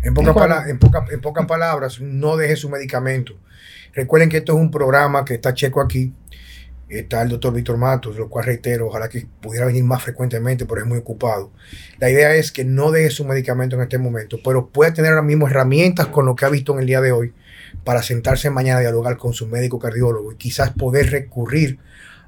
En, 0.04 0.12
pocas 0.14 1.46
palabras, 1.46 2.00
no 2.00 2.36
deje 2.36 2.56
su 2.56 2.68
medicamento. 2.68 3.34
Recuerden 3.94 4.28
que 4.28 4.38
esto 4.38 4.52
es 4.52 4.58
un 4.58 4.70
programa 4.70 5.24
que 5.24 5.34
está 5.34 5.54
checo 5.54 5.80
aquí. 5.80 6.12
está 6.88 7.22
el 7.22 7.30
doctor 7.30 7.54
Víctor 7.54 7.78
Matos, 7.78 8.16
lo 8.16 8.28
cual 8.28 8.44
reitero, 8.44 8.88
ojalá 8.88 9.08
que 9.08 9.26
pudiera 9.40 9.66
venir 9.66 9.82
más 9.82 10.02
frecuentemente, 10.02 10.66
pero 10.66 10.82
es 10.82 10.86
muy 10.86 10.98
ocupado. 10.98 11.50
La 11.98 12.10
idea 12.10 12.34
es 12.34 12.52
que 12.52 12.64
no 12.64 12.90
deje 12.90 13.10
su 13.10 13.24
medicamento 13.24 13.76
en 13.76 13.82
este 13.82 13.98
momento, 13.98 14.38
pero 14.44 14.68
puede 14.68 14.92
tener 14.92 15.12
ahora 15.12 15.22
mismo 15.22 15.48
herramientas 15.48 16.08
con 16.08 16.26
lo 16.26 16.36
que 16.36 16.44
ha 16.44 16.50
visto 16.50 16.74
en 16.74 16.80
el 16.80 16.86
día 16.86 17.00
de 17.00 17.12
hoy 17.12 17.32
para 17.82 18.02
sentarse 18.02 18.50
mañana 18.50 18.78
a 18.78 18.82
dialogar 18.82 19.16
con 19.16 19.32
su 19.32 19.46
médico 19.46 19.78
cardiólogo 19.78 20.32
y 20.32 20.36
quizás 20.36 20.70
poder 20.70 21.10
recurrir 21.10 21.78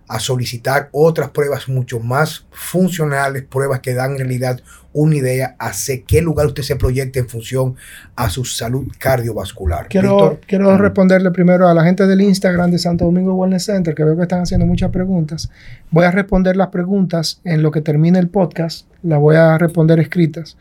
a 0.09 0.21
solicitar 0.21 0.89
otras 0.93 1.31
pruebas 1.31 1.69
mucho 1.69 2.01
más 2.01 2.47
funcionales, 2.51 3.43
pruebas 3.43 3.81
que 3.81 3.95
dan 3.95 4.13
en 4.13 4.19
realidad 4.19 4.61
una 4.97 5.17
idea 5.17 5.57
hacia 5.59 6.03
qué 6.05 6.23
lugar 6.23 6.47
usted 6.47 6.63
se 6.63 6.75
proyecta 6.75 7.19
en 7.19 7.29
función 7.29 7.77
a 8.17 8.31
su 8.31 8.47
salud 8.47 8.87
cardiovascular. 8.99 9.89
Quiero, 9.89 10.41
quiero 10.47 10.79
responderle 10.79 11.31
primero 11.33 11.69
a 11.69 11.75
la 11.75 11.85
gente 11.85 12.07
del 12.07 12.23
Instagram 12.23 12.71
de 12.71 12.79
Santo 12.79 13.05
Domingo 13.05 13.35
Wellness 13.35 13.67
Center, 13.67 13.95
que 13.95 14.05
veo 14.05 14.17
que 14.17 14.23
están 14.23 14.41
haciendo 14.41 14.65
muchas 14.65 14.91
preguntas. 14.91 15.51
Voy 15.91 16.07
a 16.07 16.11
responder 16.11 16.57
las 16.57 16.69
preguntas 16.69 17.43
en 17.45 17.63
lo 17.63 17.71
que 17.71 17.83
termine 17.83 18.19
el 18.19 18.29
podcast, 18.29 18.89
las 19.03 19.21
voy 19.21 19.37
a 19.37 19.59
responder 19.59 20.01
escritas. 20.01 20.57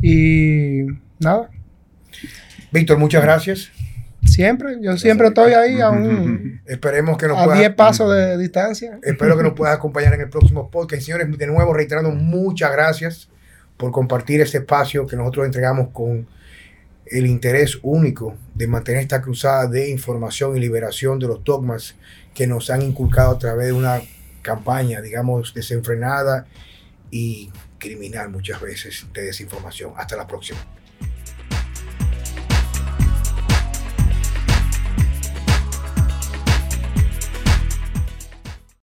Y 0.00 0.82
nada. 1.18 1.50
Víctor, 2.70 2.96
muchas 2.96 3.24
gracias. 3.24 3.72
Siempre, 4.24 4.76
yo 4.80 4.96
siempre 4.98 5.28
estoy 5.28 5.54
ahí 5.54 5.80
a 5.80 5.90
un... 5.90 6.60
Esperemos 6.66 7.18
que 7.18 7.26
nos 7.26 7.38
A 7.38 7.52
10 7.52 7.74
pasos 7.74 8.14
de 8.14 8.38
distancia. 8.38 9.00
Espero 9.02 9.36
que 9.36 9.42
nos 9.42 9.54
puedas 9.54 9.74
acompañar 9.74 10.14
en 10.14 10.20
el 10.20 10.28
próximo 10.28 10.70
podcast. 10.70 11.02
Señores, 11.02 11.36
de 11.36 11.46
nuevo 11.48 11.74
reiterando 11.74 12.12
muchas 12.12 12.70
gracias 12.70 13.30
por 13.80 13.90
compartir 13.92 14.42
este 14.42 14.58
espacio 14.58 15.06
que 15.06 15.16
nosotros 15.16 15.46
entregamos 15.46 15.88
con 15.94 16.28
el 17.06 17.26
interés 17.26 17.78
único 17.82 18.36
de 18.54 18.66
mantener 18.66 19.00
esta 19.00 19.22
cruzada 19.22 19.66
de 19.66 19.88
información 19.88 20.54
y 20.54 20.60
liberación 20.60 21.18
de 21.18 21.26
los 21.26 21.42
dogmas 21.42 21.94
que 22.34 22.46
nos 22.46 22.68
han 22.68 22.82
inculcado 22.82 23.30
a 23.32 23.38
través 23.38 23.68
de 23.68 23.72
una 23.72 24.02
campaña, 24.42 25.00
digamos, 25.00 25.54
desenfrenada 25.54 26.46
y 27.10 27.50
criminal 27.78 28.28
muchas 28.28 28.60
veces 28.60 29.06
de 29.14 29.22
desinformación. 29.22 29.94
Hasta 29.96 30.14
la 30.14 30.26
próxima. 30.26 30.60